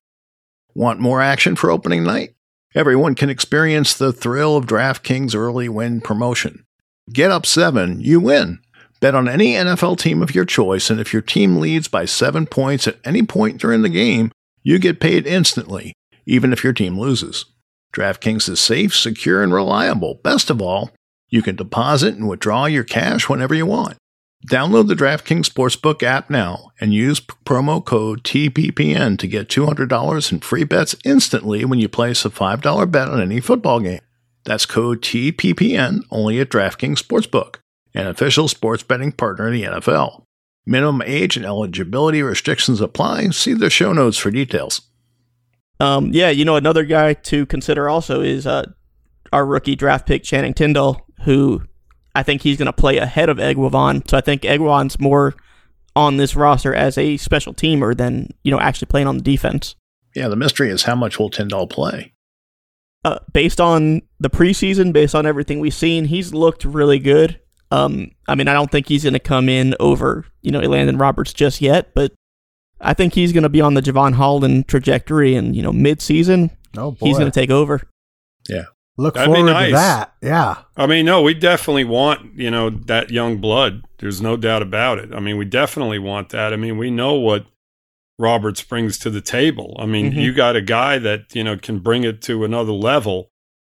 Want 0.74 1.00
more 1.00 1.20
action 1.20 1.54
for 1.54 1.70
opening 1.70 2.02
night? 2.02 2.34
Everyone 2.74 3.14
can 3.14 3.30
experience 3.30 3.94
the 3.94 4.12
thrill 4.12 4.54
of 4.54 4.66
DraftKings 4.66 5.34
early 5.34 5.70
win 5.70 6.02
promotion. 6.02 6.66
Get 7.10 7.30
up 7.30 7.46
seven, 7.46 8.00
you 8.00 8.20
win. 8.20 8.58
Bet 9.00 9.14
on 9.14 9.26
any 9.26 9.54
NFL 9.54 9.98
team 9.98 10.22
of 10.22 10.34
your 10.34 10.44
choice, 10.44 10.90
and 10.90 11.00
if 11.00 11.12
your 11.12 11.22
team 11.22 11.56
leads 11.56 11.88
by 11.88 12.04
seven 12.04 12.44
points 12.44 12.86
at 12.86 12.98
any 13.04 13.22
point 13.22 13.58
during 13.58 13.80
the 13.80 13.88
game, 13.88 14.30
you 14.62 14.78
get 14.78 15.00
paid 15.00 15.26
instantly, 15.26 15.94
even 16.26 16.52
if 16.52 16.62
your 16.62 16.74
team 16.74 16.98
loses. 16.98 17.46
DraftKings 17.94 18.50
is 18.50 18.60
safe, 18.60 18.94
secure, 18.94 19.42
and 19.42 19.54
reliable. 19.54 20.20
Best 20.22 20.50
of 20.50 20.60
all, 20.60 20.90
you 21.30 21.40
can 21.40 21.56
deposit 21.56 22.16
and 22.16 22.28
withdraw 22.28 22.66
your 22.66 22.84
cash 22.84 23.30
whenever 23.30 23.54
you 23.54 23.64
want. 23.64 23.96
Download 24.46 24.86
the 24.86 24.94
DraftKings 24.94 25.50
Sportsbook 25.50 26.02
app 26.02 26.30
now 26.30 26.70
and 26.80 26.94
use 26.94 27.20
promo 27.20 27.84
code 27.84 28.22
TPPN 28.22 29.18
to 29.18 29.26
get 29.26 29.48
$200 29.48 30.32
in 30.32 30.40
free 30.40 30.64
bets 30.64 30.94
instantly 31.04 31.64
when 31.64 31.80
you 31.80 31.88
place 31.88 32.24
a 32.24 32.30
$5 32.30 32.90
bet 32.90 33.08
on 33.08 33.20
any 33.20 33.40
football 33.40 33.80
game. 33.80 34.00
That's 34.44 34.64
code 34.64 35.02
TPPN 35.02 36.02
only 36.10 36.38
at 36.40 36.50
DraftKings 36.50 37.02
Sportsbook, 37.02 37.56
an 37.94 38.06
official 38.06 38.46
sports 38.46 38.82
betting 38.82 39.12
partner 39.12 39.48
of 39.48 39.52
the 39.52 39.64
NFL. 39.64 40.22
Minimum 40.64 41.02
age 41.04 41.36
and 41.36 41.44
eligibility 41.44 42.22
restrictions 42.22 42.80
apply. 42.80 43.28
See 43.30 43.54
the 43.54 43.70
show 43.70 43.92
notes 43.92 44.18
for 44.18 44.30
details. 44.30 44.82
Um, 45.80 46.12
yeah, 46.12 46.30
you 46.30 46.44
know, 46.44 46.56
another 46.56 46.84
guy 46.84 47.14
to 47.14 47.44
consider 47.46 47.88
also 47.88 48.20
is 48.20 48.46
uh, 48.46 48.70
our 49.32 49.44
rookie 49.44 49.76
draft 49.76 50.06
pick 50.06 50.22
Channing 50.22 50.54
Tindall, 50.54 51.06
who 51.24 51.62
I 52.14 52.22
think 52.22 52.42
he's 52.42 52.56
going 52.56 52.66
to 52.66 52.72
play 52.72 52.98
ahead 52.98 53.28
of 53.28 53.38
Eguavoen. 53.38 54.08
So 54.08 54.16
I 54.16 54.20
think 54.20 54.42
Eguavoen's 54.42 54.98
more 54.98 55.34
on 55.94 56.16
this 56.16 56.36
roster 56.36 56.74
as 56.74 56.96
a 56.96 57.16
special 57.16 57.52
teamer 57.52 57.96
than 57.96 58.28
you 58.44 58.50
know 58.50 58.60
actually 58.60 58.86
playing 58.86 59.06
on 59.06 59.16
the 59.16 59.22
defense. 59.22 59.74
Yeah, 60.14 60.28
the 60.28 60.36
mystery 60.36 60.70
is 60.70 60.84
how 60.84 60.94
much 60.94 61.18
will 61.18 61.30
Tindall 61.30 61.66
play? 61.66 62.14
Uh, 63.04 63.18
based 63.32 63.60
on 63.60 64.02
the 64.18 64.30
preseason, 64.30 64.92
based 64.92 65.14
on 65.14 65.26
everything 65.26 65.60
we've 65.60 65.74
seen, 65.74 66.06
he's 66.06 66.34
looked 66.34 66.64
really 66.64 66.98
good. 66.98 67.40
Um, 67.70 68.10
I 68.26 68.34
mean, 68.34 68.48
I 68.48 68.54
don't 68.54 68.70
think 68.70 68.88
he's 68.88 69.04
going 69.04 69.12
to 69.12 69.20
come 69.20 69.48
in 69.48 69.74
over 69.78 70.24
you 70.42 70.50
know 70.50 70.60
Elandon 70.60 71.00
Roberts 71.00 71.32
just 71.32 71.60
yet, 71.60 71.94
but 71.94 72.12
I 72.80 72.94
think 72.94 73.14
he's 73.14 73.32
going 73.32 73.42
to 73.42 73.48
be 73.48 73.60
on 73.60 73.74
the 73.74 73.82
Jevon 73.82 74.14
Holland 74.14 74.68
trajectory, 74.68 75.34
and 75.34 75.54
you 75.54 75.62
know, 75.62 75.72
mid-season, 75.72 76.50
Oh 76.76 76.92
boy, 76.92 77.06
he's 77.06 77.18
going 77.18 77.30
to 77.30 77.40
take 77.40 77.50
over. 77.50 77.82
Look 78.98 79.14
That'd 79.14 79.30
be 79.32 79.36
forward 79.38 79.52
nice. 79.52 79.68
to 79.70 79.74
that. 79.76 80.14
Yeah, 80.20 80.56
I 80.76 80.86
mean, 80.86 81.06
no, 81.06 81.22
we 81.22 81.32
definitely 81.32 81.84
want, 81.84 82.34
you 82.34 82.50
know, 82.50 82.68
that 82.68 83.10
young 83.10 83.38
blood. 83.38 83.84
There's 83.98 84.20
no 84.20 84.36
doubt 84.36 84.60
about 84.62 84.98
it. 84.98 85.14
I 85.14 85.20
mean, 85.20 85.38
we 85.38 85.44
definitely 85.46 85.98
want 85.98 86.28
that. 86.30 86.52
I 86.52 86.56
mean, 86.56 86.76
we 86.76 86.90
know 86.90 87.14
what 87.14 87.46
Roberts 88.18 88.62
brings 88.62 88.98
to 88.98 89.10
the 89.10 89.20
table. 89.20 89.76
I 89.78 89.86
mean, 89.86 90.12
Mhm. 90.12 90.16
you 90.22 90.34
got 90.34 90.56
a 90.56 90.60
guy 90.60 90.98
that, 90.98 91.34
you 91.34 91.42
know, 91.44 91.56
can 91.56 91.78
bring 91.78 92.04
it 92.04 92.20
to 92.22 92.44
another 92.44 92.72
level. 92.72 93.30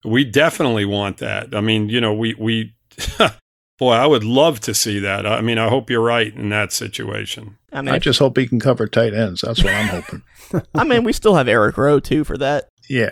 We 0.04 0.24
definitely 0.24 0.84
want 0.84 1.18
that. 1.18 1.54
I 1.54 1.60
mean, 1.60 1.88
you 1.88 2.00
know, 2.00 2.14
we, 2.14 2.34
we, 2.38 2.74
boy, 3.78 3.92
I 3.92 4.06
would 4.06 4.22
love 4.24 4.60
to 4.60 4.74
see 4.74 5.00
that. 5.00 5.26
I 5.26 5.40
mean, 5.40 5.58
I 5.58 5.68
hope 5.68 5.90
you're 5.90 6.00
right 6.00 6.32
in 6.34 6.50
that 6.50 6.72
situation. 6.72 7.56
I 7.72 7.82
mean, 7.82 7.94
I 7.94 7.98
just 7.98 8.18
hope 8.20 8.36
he 8.38 8.46
can 8.46 8.60
cover 8.60 8.86
tight 8.86 9.12
ends. 9.12 9.40
That's 9.42 9.62
what 9.62 9.74
I'm 9.74 9.88
hoping. 9.88 10.22
I 10.74 10.84
mean, 10.84 11.02
we 11.04 11.12
still 11.12 11.34
have 11.34 11.48
Eric 11.48 11.76
Rowe 11.76 12.00
too 12.00 12.22
for 12.24 12.38
that. 12.38 12.68
Yeah. 12.88 13.10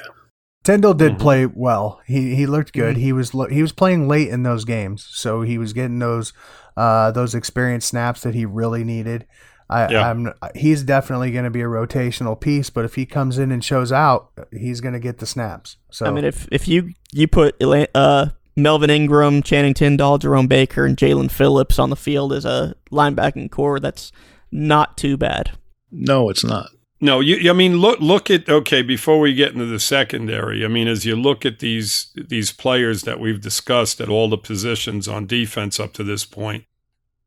Tindall 0.66 0.94
did 0.94 1.12
Mhm. 1.14 1.18
play 1.18 1.46
well. 1.46 2.00
He 2.06 2.34
he 2.34 2.46
looked 2.46 2.72
good. 2.72 2.96
Mhm. 2.96 3.00
He 3.00 3.12
was 3.12 3.32
lo- 3.34 3.48
he 3.48 3.62
was 3.62 3.72
playing 3.72 4.08
late 4.08 4.28
in 4.28 4.42
those 4.42 4.64
games, 4.64 5.06
so 5.10 5.42
he 5.42 5.58
was 5.58 5.72
getting 5.72 5.98
those 6.00 6.32
uh, 6.76 7.10
those 7.12 7.34
experience 7.34 7.86
snaps 7.86 8.20
that 8.22 8.34
he 8.34 8.44
really 8.44 8.84
needed. 8.84 9.24
I, 9.70 9.90
Yeah. 9.90 10.10
I'm 10.10 10.32
he's 10.54 10.82
definitely 10.82 11.30
going 11.32 11.44
to 11.44 11.50
be 11.50 11.62
a 11.62 11.66
rotational 11.66 12.38
piece, 12.38 12.68
but 12.70 12.84
if 12.84 12.94
he 12.96 13.06
comes 13.06 13.38
in 13.38 13.50
and 13.50 13.64
shows 13.64 13.90
out, 13.92 14.28
he's 14.52 14.80
going 14.80 14.92
to 14.94 15.00
get 15.00 15.18
the 15.18 15.26
snaps. 15.26 15.76
So 15.90 16.06
I 16.06 16.10
mean, 16.10 16.24
if 16.24 16.46
if 16.52 16.68
you 16.68 16.90
you 17.12 17.26
put 17.28 17.56
uh, 17.94 18.26
Melvin 18.56 18.90
Ingram, 18.90 19.42
Channing 19.42 19.74
Tindall, 19.74 20.18
Jerome 20.18 20.46
Baker, 20.48 20.84
and 20.84 20.96
Jaelan 20.96 21.30
Phillips 21.30 21.78
on 21.78 21.90
the 21.90 21.96
field 21.96 22.32
as 22.32 22.44
a 22.44 22.74
linebacking 22.92 23.50
core, 23.50 23.80
that's 23.80 24.12
not 24.52 24.96
too 24.96 25.16
bad. 25.16 25.52
No, 25.90 26.28
it's 26.28 26.44
not. 26.44 26.68
No, 27.00 27.20
you. 27.20 27.50
I 27.50 27.52
mean, 27.52 27.78
look. 27.78 28.00
Look 28.00 28.30
at 28.30 28.48
okay. 28.48 28.80
Before 28.80 29.20
we 29.20 29.34
get 29.34 29.52
into 29.52 29.66
the 29.66 29.80
secondary, 29.80 30.64
I 30.64 30.68
mean, 30.68 30.88
as 30.88 31.04
you 31.04 31.14
look 31.14 31.44
at 31.44 31.58
these 31.58 32.10
these 32.14 32.52
players 32.52 33.02
that 33.02 33.20
we've 33.20 33.40
discussed 33.40 34.00
at 34.00 34.08
all 34.08 34.30
the 34.30 34.38
positions 34.38 35.06
on 35.06 35.26
defense 35.26 35.78
up 35.78 35.92
to 35.94 36.04
this 36.04 36.24
point, 36.24 36.64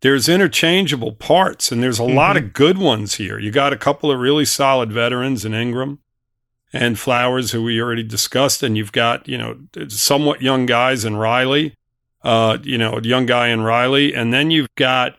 there's 0.01 0.27
interchangeable 0.27 1.11
parts, 1.11 1.71
and 1.71 1.83
there's 1.83 1.99
a 1.99 2.03
lot 2.03 2.35
of 2.35 2.53
good 2.53 2.79
ones 2.79 3.15
here. 3.15 3.37
You 3.37 3.51
got 3.51 3.71
a 3.71 3.77
couple 3.77 4.11
of 4.11 4.19
really 4.19 4.45
solid 4.45 4.91
veterans 4.91 5.45
in 5.45 5.53
Ingram 5.53 5.99
and 6.73 6.97
Flowers, 6.97 7.51
who 7.51 7.61
we 7.61 7.79
already 7.79 8.03
discussed, 8.03 8.63
and 8.63 8.75
you've 8.75 8.91
got 8.91 9.27
you 9.27 9.37
know 9.37 9.59
somewhat 9.87 10.41
young 10.41 10.65
guys 10.65 11.05
in 11.05 11.15
Riley, 11.15 11.75
uh, 12.23 12.57
you 12.63 12.77
know, 12.79 12.99
young 13.03 13.27
guy 13.27 13.49
in 13.49 13.61
Riley, 13.61 14.15
and 14.15 14.33
then 14.33 14.49
you've 14.49 14.73
got 14.75 15.18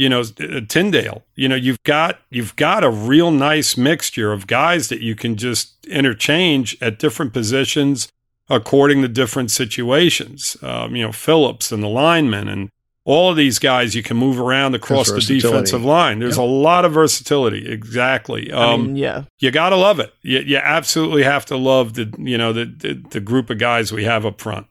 you 0.00 0.08
know 0.08 0.20
uh, 0.20 0.60
Tindall. 0.66 1.22
You 1.36 1.48
know, 1.48 1.56
you've 1.56 1.82
got 1.84 2.20
you've 2.30 2.56
got 2.56 2.82
a 2.84 2.90
real 2.90 3.30
nice 3.30 3.76
mixture 3.76 4.32
of 4.32 4.46
guys 4.46 4.88
that 4.88 5.00
you 5.00 5.14
can 5.14 5.36
just 5.36 5.86
interchange 5.86 6.76
at 6.80 6.98
different 6.98 7.32
positions 7.32 8.08
according 8.48 9.02
to 9.02 9.08
different 9.08 9.50
situations. 9.50 10.56
Um, 10.62 10.96
you 10.96 11.04
know, 11.04 11.12
Phillips 11.12 11.70
and 11.70 11.82
the 11.82 11.88
linemen 11.88 12.48
and 12.48 12.70
all 13.04 13.30
of 13.30 13.36
these 13.36 13.58
guys 13.58 13.94
you 13.94 14.02
can 14.02 14.16
move 14.16 14.38
around 14.38 14.74
across 14.74 15.10
the 15.10 15.20
defensive 15.40 15.84
line. 15.84 16.18
There's 16.18 16.36
a 16.36 16.42
lot 16.42 16.84
of 16.84 16.92
versatility. 16.92 17.70
Exactly. 17.70 18.52
I 18.52 18.72
Um, 18.72 18.86
mean, 18.88 18.96
yeah, 18.96 19.24
you 19.38 19.50
got 19.50 19.70
to 19.70 19.76
love 19.76 20.00
it. 20.00 20.12
You, 20.22 20.40
you 20.40 20.56
absolutely 20.56 21.22
have 21.24 21.44
to 21.46 21.56
love 21.56 21.94
the 21.94 22.12
you 22.18 22.38
know 22.38 22.52
the, 22.52 22.64
the 22.64 22.94
the 23.10 23.20
group 23.20 23.50
of 23.50 23.58
guys 23.58 23.92
we 23.92 24.04
have 24.04 24.24
up 24.26 24.40
front. 24.40 24.66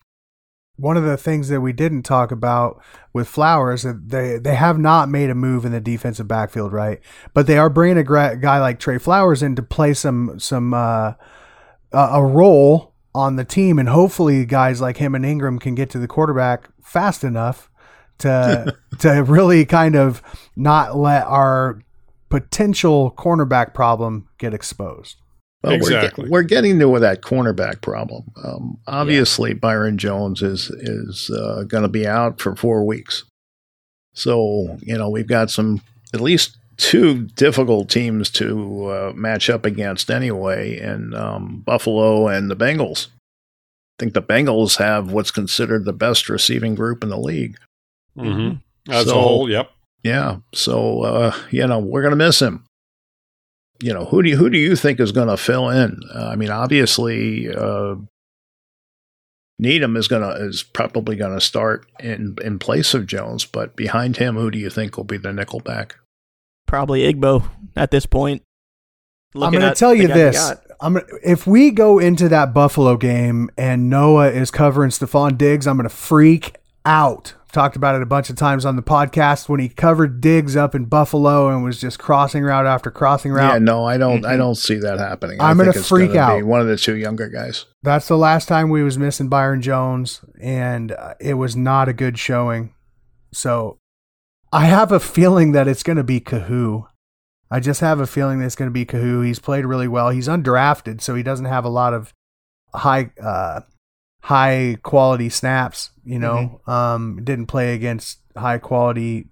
One 0.79 0.97
of 0.97 1.03
the 1.03 1.17
things 1.17 1.49
that 1.49 1.61
we 1.61 1.73
didn't 1.73 2.03
talk 2.03 2.31
about 2.31 2.81
with 3.13 3.27
Flowers, 3.27 3.83
that 3.83 4.09
they 4.09 4.37
they 4.37 4.55
have 4.55 4.77
not 4.77 5.09
made 5.09 5.29
a 5.29 5.35
move 5.35 5.65
in 5.65 5.71
the 5.71 5.81
defensive 5.81 6.27
backfield, 6.27 6.71
right? 6.71 6.99
But 7.33 7.47
they 7.47 7.57
are 7.57 7.69
bringing 7.69 7.97
a 7.97 8.03
guy 8.03 8.59
like 8.59 8.79
Trey 8.79 8.97
Flowers 8.97 9.43
in 9.43 9.55
to 9.55 9.63
play 9.63 9.93
some 9.93 10.39
some 10.39 10.73
uh, 10.73 11.13
a 11.91 11.97
a 11.97 12.25
role 12.25 12.93
on 13.13 13.35
the 13.35 13.45
team, 13.45 13.79
and 13.79 13.89
hopefully 13.89 14.45
guys 14.45 14.81
like 14.81 14.97
him 14.97 15.15
and 15.15 15.25
Ingram 15.25 15.59
can 15.59 15.75
get 15.75 15.89
to 15.91 15.99
the 15.99 16.07
quarterback 16.07 16.69
fast 16.81 17.23
enough 17.23 17.69
to 18.19 18.75
to 18.99 19.23
really 19.23 19.65
kind 19.65 19.95
of 19.95 20.21
not 20.55 20.95
let 20.95 21.23
our 21.25 21.81
potential 22.29 23.11
cornerback 23.17 23.73
problem 23.73 24.27
get 24.37 24.53
exposed. 24.53 25.17
Well, 25.61 25.73
Exactly. 25.73 26.23
We're, 26.29 26.43
get- 26.43 26.55
we're 26.55 26.61
getting 26.61 26.79
to 26.79 26.99
that 26.99 27.21
cornerback 27.21 27.81
problem. 27.81 28.31
Um, 28.43 28.77
obviously, 28.87 29.53
Byron 29.53 29.97
Jones 29.97 30.41
is 30.41 30.69
is 30.69 31.29
uh, 31.29 31.63
going 31.67 31.83
to 31.83 31.89
be 31.89 32.07
out 32.07 32.39
for 32.39 32.55
four 32.55 32.85
weeks. 32.85 33.25
So 34.13 34.77
you 34.81 34.97
know 34.97 35.09
we've 35.09 35.27
got 35.27 35.49
some 35.51 35.81
at 36.13 36.21
least 36.21 36.57
two 36.77 37.25
difficult 37.35 37.89
teams 37.89 38.29
to 38.29 38.85
uh, 38.89 39.13
match 39.15 39.49
up 39.49 39.65
against 39.65 40.09
anyway, 40.09 40.79
in 40.79 41.13
um, 41.13 41.61
Buffalo 41.65 42.27
and 42.29 42.49
the 42.49 42.55
Bengals. 42.55 43.07
I 43.07 43.95
think 43.99 44.13
the 44.13 44.21
Bengals 44.21 44.77
have 44.77 45.11
what's 45.11 45.29
considered 45.31 45.83
the 45.83 45.91
best 45.93 46.29
receiving 46.29 46.73
group 46.73 47.03
in 47.03 47.09
the 47.09 47.17
league. 47.19 47.57
Mm-hmm. 48.17 48.91
As 48.91 49.05
So- 49.07 49.11
a 49.17 49.21
whole, 49.21 49.49
yep. 49.49 49.71
Yeah, 50.03 50.37
so 50.53 51.01
uh, 51.01 51.35
you 51.51 51.67
know 51.67 51.79
we're 51.79 52.01
going 52.01 52.11
to 52.11 52.15
miss 52.15 52.41
him. 52.41 52.63
You 53.81 53.93
know 53.93 54.05
who 54.05 54.21
do 54.21 54.29
you, 54.29 54.37
who 54.37 54.49
do 54.49 54.57
you 54.57 54.75
think 54.75 54.99
is 54.99 55.11
going 55.11 55.29
to 55.29 55.37
fill 55.37 55.69
in? 55.69 55.99
Uh, 56.13 56.27
I 56.27 56.35
mean, 56.35 56.49
obviously, 56.49 57.53
uh, 57.53 57.95
Needham 59.57 59.95
is 59.95 60.07
going 60.07 60.21
to 60.21 60.45
is 60.45 60.63
probably 60.63 61.15
going 61.15 61.33
to 61.33 61.41
start 61.41 61.85
in 61.99 62.35
in 62.43 62.59
place 62.59 62.93
of 62.93 63.07
Jones, 63.07 63.45
but 63.45 63.75
behind 63.75 64.17
him, 64.17 64.35
who 64.35 64.51
do 64.51 64.59
you 64.59 64.69
think 64.69 64.97
will 64.97 65.03
be 65.03 65.17
the 65.17 65.29
nickelback? 65.29 65.93
probably 66.69 67.11
Igbo 67.11 67.49
at 67.75 67.91
this 67.91 68.05
point. 68.05 68.43
I'm 69.35 69.51
going 69.51 69.61
to 69.61 69.75
tell 69.75 69.93
you 69.93 70.07
this. 70.07 70.53
I'm 70.81 70.93
gonna, 70.93 71.05
if 71.23 71.45
we 71.45 71.71
go 71.71 71.99
into 71.99 72.29
that 72.29 72.53
Buffalo 72.53 72.95
game 72.95 73.49
and 73.57 73.89
Noah 73.89 74.29
is 74.29 74.49
covering 74.49 74.91
Stefon 74.91 75.37
Diggs, 75.37 75.67
I'm 75.67 75.75
going 75.75 75.89
to 75.89 75.93
freak 75.95 76.55
out. 76.85 77.33
Talked 77.51 77.75
about 77.75 77.95
it 77.95 78.03
a 78.03 78.05
bunch 78.05 78.29
of 78.29 78.35
times 78.35 78.63
on 78.63 78.75
the 78.75 78.83
podcast 78.83 79.49
when 79.49 79.59
he 79.59 79.69
covered 79.69 80.21
Diggs 80.21 80.55
up 80.55 80.75
in 80.75 80.85
Buffalo 80.85 81.49
and 81.49 81.63
was 81.63 81.81
just 81.81 81.97
crossing 81.97 82.43
route 82.43 82.67
after 82.67 82.91
crossing 82.91 83.31
route. 83.31 83.53
Yeah, 83.53 83.57
no, 83.57 83.85
I 83.85 83.97
don't. 83.97 84.23
I 84.23 84.33
Mhm. 84.35 84.37
don't 84.37 84.55
see 84.55 84.75
that 84.77 84.99
happening. 84.99 85.41
I'm 85.41 85.57
gonna 85.57 85.73
freak 85.73 86.13
gonna 86.13 86.35
Be 86.35 86.41
out. 86.43 86.47
one 86.47 86.61
of 86.61 86.67
the 86.67 86.77
two 86.77 86.95
younger 86.95 87.27
guys. 87.27 87.65
That's 87.81 88.07
the 88.07 88.17
last 88.17 88.47
time 88.47 88.69
we 88.69 88.83
was 88.83 88.99
missing 88.99 89.29
Byron 89.29 89.63
Jones, 89.63 90.21
and 90.39 90.91
uh, 90.91 91.15
it 91.19 91.33
was 91.35 91.55
not 91.55 91.89
a 91.89 91.93
good 91.93 92.19
showing. 92.19 92.71
So 93.33 93.77
I 94.53 94.65
have 94.65 94.91
a 94.91 94.99
feeling 94.99 95.51
that 95.53 95.67
it's 95.67 95.81
going 95.83 95.97
to 95.97 96.03
be 96.03 96.19
Kohou. 96.19 96.85
I 97.49 97.59
just 97.59 97.81
have 97.81 97.99
a 97.99 98.05
feeling 98.07 98.39
that 98.39 98.45
it's 98.45 98.55
going 98.55 98.69
to 98.69 98.73
be 98.73 98.85
Kohou. 98.85 99.25
He's 99.25 99.39
played 99.39 99.65
really 99.65 99.87
well. 99.87 100.11
He's 100.11 100.27
undrafted, 100.27 101.01
so 101.01 101.15
he 101.15 101.23
doesn't 101.23 101.45
have 101.45 101.65
a 101.65 101.69
lot 101.69 101.95
of 101.95 102.13
high 102.75 103.09
uh, 103.21 103.61
high 104.21 104.77
quality 104.83 105.29
snaps. 105.29 105.91
You 106.05 106.19
know, 106.19 106.61
um, 106.67 107.21
didn't 107.23 107.47
play 107.47 107.73
against 107.75 108.19
high 108.35 108.57
quality 108.57 109.27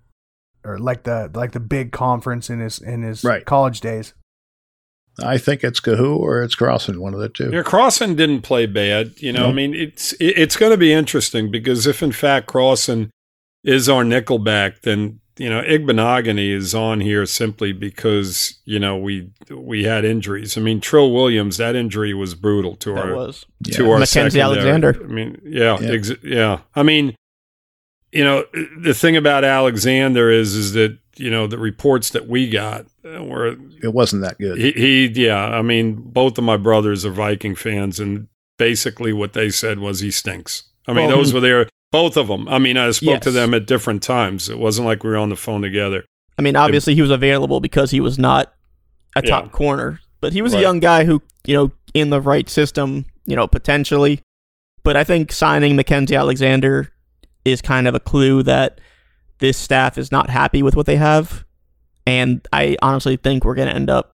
or 0.63 0.77
like 0.77 1.03
the 1.03 1.31
like 1.33 1.53
the 1.53 1.59
big 1.59 1.91
conference 1.91 2.49
in 2.49 2.59
his 2.59 2.79
in 2.79 3.01
his 3.01 3.23
Right. 3.23 3.45
college 3.45 3.79
days. 3.81 4.13
I 5.23 5.39
think 5.39 5.63
it's 5.63 5.79
Kohou 5.79 6.17
or 6.17 6.43
it's 6.43 6.55
Crossen, 6.55 6.99
one 6.99 7.15
of 7.15 7.19
the 7.19 7.29
two. 7.29 7.49
Yeah, 7.51 7.63
Crossen 7.63 8.15
didn't 8.15 8.41
play 8.43 8.67
bad. 8.67 9.13
You 9.17 9.33
know, 9.33 9.43
No. 9.43 9.49
I 9.49 9.53
mean, 9.53 9.73
it's 9.73 10.13
it, 10.13 10.37
it's 10.37 10.55
going 10.55 10.71
to 10.71 10.77
be 10.77 10.93
interesting 10.93 11.49
because 11.49 11.87
if 11.87 12.03
in 12.03 12.11
fact 12.11 12.47
Crossen 12.47 13.09
is 13.63 13.89
our 13.89 14.03
nickelback, 14.03 14.81
then 14.81 15.19
you 15.37 15.49
know 15.49 15.61
Igbinoghene 15.61 16.51
is 16.55 16.73
on 16.75 16.99
here 16.99 17.25
simply 17.25 17.71
because 17.73 18.55
you 18.65 18.79
know 18.79 18.97
we 18.97 19.29
we 19.49 19.83
had 19.83 20.05
injuries. 20.05 20.57
I 20.57 20.61
mean, 20.61 20.81
Trill 20.81 21.11
Williams, 21.11 21.57
that 21.57 21.75
injury 21.75 22.13
was 22.13 22.35
brutal 22.35 22.75
to 22.77 22.93
That 22.93 23.05
our 23.05 23.15
was. 23.15 23.45
to 23.65 23.83
Yeah. 23.83 23.89
our 23.91 23.99
Mackensie 23.99 24.07
secondary. 24.07 24.41
Alexander. 24.43 24.97
I 25.03 25.07
mean, 25.07 25.41
yeah, 25.45 25.77
Yeah. 25.79 25.89
ex- 25.91 26.11
yeah. 26.23 26.59
I 26.75 26.83
mean, 26.83 27.15
you 28.11 28.23
know, 28.23 28.45
the 28.79 28.93
thing 28.93 29.15
about 29.17 29.43
Alexander 29.43 30.29
is 30.31 30.55
is 30.55 30.73
that 30.73 30.97
you 31.17 31.29
know 31.31 31.47
the 31.47 31.57
reports 31.57 32.11
that 32.11 32.27
we 32.27 32.49
got 32.49 32.85
uh, 33.05 33.23
were 33.23 33.55
It 33.83 33.93
wasn't 33.93 34.21
that 34.23 34.37
good. 34.39 34.57
he, 34.57 34.71
he 34.71 35.05
yeah. 35.25 35.45
I 35.49 35.61
mean, 35.61 35.95
both 35.95 36.37
of 36.37 36.43
my 36.43 36.57
brothers 36.57 37.05
are 37.05 37.11
Viking 37.11 37.55
fans, 37.55 37.99
and 37.99 38.27
basically 38.57 39.13
what 39.13 39.33
they 39.33 39.49
said 39.49 39.79
was 39.79 39.99
he 39.99 40.11
stinks. 40.11 40.63
I 40.87 40.93
mean, 40.93 41.07
Well, 41.07 41.17
those 41.17 41.33
were 41.33 41.39
their 41.41 41.67
both 41.97 42.17
of 42.17 42.27
them. 42.27 42.47
I 42.47 42.59
mean, 42.59 42.77
I 42.77 42.91
spoke 42.91 43.21
to 43.21 43.31
them 43.31 43.53
at 43.53 43.65
different 43.65 44.03
times. 44.03 44.49
It 44.49 44.59
wasn't 44.59 44.85
like 44.87 45.03
we 45.03 45.09
were 45.09 45.17
on 45.17 45.29
the 45.29 45.35
phone 45.35 45.61
together. 45.61 46.05
I 46.37 46.41
mean, 46.41 46.55
obviously 46.55 46.93
he 46.95 47.01
was 47.01 47.11
available 47.11 47.59
because 47.59 47.89
he 47.91 47.99
was 47.99 48.19
not 48.19 48.53
a 49.15 49.21
Yeah. 49.23 49.29
top 49.31 49.51
corner, 49.51 49.99
but 50.21 50.33
he 50.33 50.41
was 50.41 50.53
a 50.53 50.61
young 50.61 50.79
guy 50.79 51.05
who 51.05 51.21
you 51.45 51.55
know 51.55 51.71
in 51.93 52.09
the 52.09 52.21
right 52.21 52.47
system, 52.49 53.05
you 53.25 53.35
know, 53.35 53.47
potentially. 53.47 54.19
But 54.83 54.95
I 54.95 55.03
think 55.03 55.31
signing 55.31 55.75
Mackensie 55.75 56.17
Alexander 56.17 56.91
is 57.43 57.61
kind 57.61 57.87
of 57.87 57.95
a 57.95 57.99
clue 57.99 58.43
that 58.43 58.79
this 59.39 59.57
staff 59.57 59.97
is 59.97 60.11
not 60.11 60.29
happy 60.29 60.61
with 60.63 60.75
what 60.75 60.85
they 60.85 60.97
have. 60.97 61.43
And 62.05 62.47
I 62.53 62.77
honestly 62.81 63.17
think 63.17 63.43
we're 63.43 63.55
going 63.55 63.67
to 63.69 63.75
end 63.75 63.89
up 63.89 64.11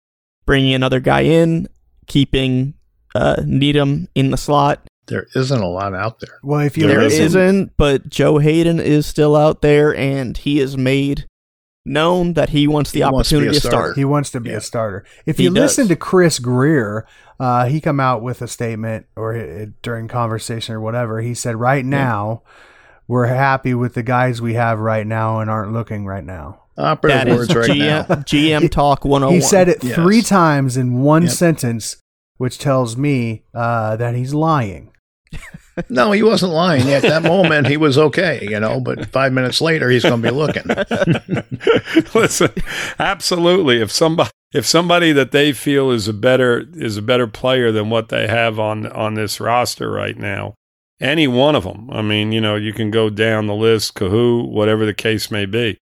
bringing 0.47 0.75
another 0.75 1.01
guy 1.01 1.21
in, 1.23 1.69
keeping 2.07 2.75
uh, 3.15 3.43
Needham 3.45 4.09
in 4.15 4.31
the 4.31 4.37
slot. 4.37 4.87
There 5.09 5.27
isn't 5.35 5.61
a 5.61 5.69
lot 5.69 5.95
out 5.95 6.21
there. 6.21 6.39
Well, 6.43 6.61
if 6.61 6.77
you 6.79 6.87
There 6.87 7.01
listen, 7.03 7.25
isn't, 7.25 7.77
but 7.77 8.09
Joe 8.09 8.39
Haden 8.39 8.79
is 8.81 9.07
still 9.07 9.35
out 9.35 9.61
there, 9.63 9.95
and 9.95 10.37
he 10.37 10.59
has 10.59 10.77
made 10.77 11.27
known 11.85 12.35
that 12.35 12.51
he 12.51 12.69
wants 12.69 12.93
the 12.93 13.01
He 13.01 13.05
wants 13.05 13.29
to 13.31 13.35
be 13.41 13.47
a 13.47 13.49
opportunity 13.49 13.61
to, 13.61 13.67
starter. 13.69 13.77
start. 13.87 13.97
he 13.97 14.05
wants 14.05 14.31
to 14.31 14.41
be 14.41 14.51
Yeah. 14.51 14.57
a 14.57 14.61
starter. 14.61 15.05
If 15.27 15.39
He 15.39 15.45
you 15.45 15.51
listen 15.51 15.89
to 15.89 15.97
Chris 15.97 16.39
Grier, 16.39 17.05
uh, 17.41 17.67
he 17.67 17.81
come 17.81 17.99
out 17.99 18.23
with 18.23 18.41
a 18.41 18.47
statement 18.47 19.07
or 19.17 19.35
uh, 19.37 19.67
during 19.83 20.07
conversation 20.07 20.75
or 20.77 20.81
whatever. 20.81 21.21
He 21.21 21.35
said, 21.35 21.57
"Right 21.57 21.85
now, 21.85 22.43
we're 23.09 23.27
happy 23.27 23.75
with 23.75 23.95
the 23.95 24.05
guys 24.05 24.41
we 24.41 24.55
have 24.55 24.79
right 24.79 25.05
now 25.07 25.41
and 25.41 25.51
aren't 25.51 25.73
looking 25.73 26.07
right 26.07 26.25
now." 26.25 26.61
Operative 26.79 27.19
That 27.19 27.29
is 27.29 27.37
words 27.37 27.55
right 27.57 27.71
GM, 27.71 28.09
now. 28.09 28.15
GM 28.15 28.71
Talk 28.71 29.05
101. 29.05 29.35
He 29.35 29.41
said 29.41 29.69
it 29.69 29.83
Yes. 29.83 29.97
three 29.97 30.23
times 30.23 30.77
in 30.77 31.01
one 31.03 31.23
Yep. 31.25 31.33
sentence, 31.33 31.97
which 32.39 32.59
tells 32.59 32.97
me 32.97 33.43
uh, 33.53 33.97
that 33.97 34.15
he's 34.15 34.33
lying. 34.33 34.91
No, 35.89 36.13
he 36.13 36.23
wasn't 36.23 36.53
lying. 36.53 36.91
At 36.91 37.01
that 37.03 37.23
moment, 37.23 37.67
he 37.67 37.79
was 37.79 37.97
okay, 37.97 38.41
you 38.43 38.61
know, 38.61 38.79
but 38.79 39.07
five 39.07 39.33
minutes 39.33 39.61
later, 39.61 39.89
he's 39.89 40.03
going 40.03 40.21
to 40.21 40.29
be 40.31 40.35
looking. 40.35 40.65
Listen, 42.15 42.51
absolutely. 42.99 43.81
If 43.81 43.91
somebody 43.91 44.31
if 44.53 44.67
somebody 44.67 45.13
that 45.13 45.33
they 45.33 45.53
feel 45.53 45.91
is 45.91 46.09
a 46.09 46.13
better 46.13 46.67
is 46.75 46.99
a 46.99 47.03
better 47.03 47.27
player 47.27 47.73
than 47.73 47.89
what 47.89 48.11
they 48.11 48.29
have 48.29 48.59
on 48.59 48.87
on 48.87 49.15
this 49.15 49.41
roster 49.41 49.91
right 49.91 50.17
now, 50.17 50.55
any 51.01 51.27
one 51.27 51.55
of 51.55 51.65
them. 51.65 51.91
I 51.91 52.03
mean, 52.03 52.33
you 52.33 52.41
know, 52.41 52.57
you 52.57 52.73
can 52.73 52.91
go 52.91 53.09
down 53.09 53.47
the 53.47 53.55
list, 53.55 53.95
Kohou, 53.95 54.49
whatever 54.49 54.85
the 54.85 54.95
case 54.95 55.31
may 55.31 55.47
be. 55.47 55.79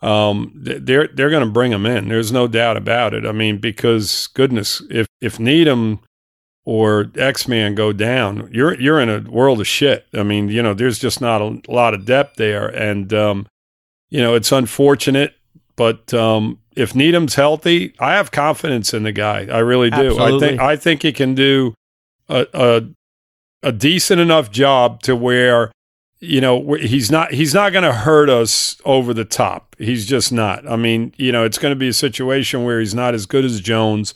Um, 0.00 0.52
they're 0.54 1.08
they're 1.08 1.30
going 1.30 1.44
to 1.44 1.50
bring 1.50 1.72
them 1.72 1.86
in. 1.86 2.08
There's 2.08 2.32
no 2.32 2.48
doubt 2.48 2.76
about 2.76 3.14
it. 3.14 3.26
I 3.26 3.32
mean, 3.32 3.58
because 3.58 4.28
goodness, 4.28 4.82
if 4.90 5.06
if 5.20 5.38
Needham 5.38 6.00
or 6.66 7.10
X 7.16 7.48
Man 7.48 7.74
go 7.74 7.92
down, 7.92 8.50
you're 8.52 8.78
you're 8.78 9.00
in 9.00 9.08
a 9.08 9.20
world 9.20 9.60
of 9.60 9.66
shit. 9.66 10.06
I 10.12 10.24
mean, 10.24 10.48
you 10.48 10.62
know, 10.62 10.74
there's 10.74 10.98
just 10.98 11.20
not 11.20 11.40
a 11.40 11.60
lot 11.68 11.94
of 11.94 12.04
depth 12.04 12.36
there, 12.36 12.66
and 12.66 13.14
um, 13.14 13.46
you 14.10 14.20
know, 14.20 14.34
it's 14.34 14.52
unfortunate, 14.52 15.34
but 15.76 16.12
um, 16.12 16.58
if 16.74 16.94
Needham's 16.94 17.36
healthy, 17.36 17.94
I 18.00 18.14
have 18.14 18.32
confidence 18.32 18.92
in 18.92 19.04
the 19.04 19.12
guy. 19.12 19.46
I 19.50 19.60
really 19.60 19.90
do. 19.90 20.18
I 20.18 20.38
think 20.38 20.60
I 20.60 20.76
think 20.76 21.02
he 21.02 21.12
can 21.12 21.34
do 21.34 21.74
a, 22.28 22.46
a 22.52 22.82
a 23.62 23.72
decent 23.72 24.20
enough 24.20 24.50
job 24.50 25.02
to 25.02 25.14
where 25.14 25.70
you 26.18 26.40
know 26.40 26.74
he's 26.74 27.12
not 27.12 27.32
he's 27.32 27.54
not 27.54 27.72
going 27.72 27.84
to 27.84 27.92
hurt 27.92 28.28
us 28.28 28.80
over 28.84 29.14
the 29.14 29.24
top. 29.24 29.76
He's 29.78 30.04
just 30.04 30.32
not. 30.32 30.68
I 30.68 30.74
mean, 30.74 31.14
you 31.16 31.30
know, 31.30 31.44
it's 31.44 31.58
going 31.58 31.72
to 31.72 31.78
be 31.78 31.88
a 31.88 31.92
situation 31.92 32.64
where 32.64 32.80
he's 32.80 32.94
not 32.94 33.14
as 33.14 33.24
good 33.26 33.44
as 33.44 33.60
Jones, 33.60 34.14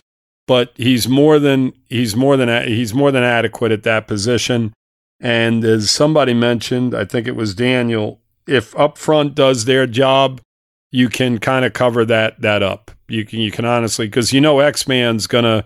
but 0.50 0.72
he's 0.76 1.06
more 1.06 1.38
than 1.38 1.72
he's 1.88 2.16
more 2.16 2.36
than 2.36 2.66
he's 2.66 2.92
more 2.92 3.12
than 3.12 3.22
adequate 3.22 3.70
at 3.70 3.84
that 3.84 4.08
position. 4.08 4.72
And 5.20 5.64
as 5.64 5.92
somebody 5.92 6.34
mentioned, 6.34 6.92
I 6.92 7.04
think 7.04 7.28
it 7.28 7.36
was 7.36 7.54
Daniel, 7.54 8.20
if 8.48 8.76
up 8.76 8.98
front 8.98 9.36
does 9.36 9.64
their 9.64 9.86
job, 9.86 10.40
you 10.90 11.08
can 11.08 11.38
kind 11.38 11.64
of 11.64 11.72
cover 11.72 12.04
that 12.06 12.42
that 12.42 12.64
up. 12.64 12.90
You 13.06 13.24
can 13.24 13.38
you 13.38 13.52
can 13.52 13.64
honestly 13.64 14.08
because 14.08 14.32
you 14.32 14.40
know 14.40 14.58
X 14.58 14.88
Man's 14.88 15.28
gonna 15.28 15.64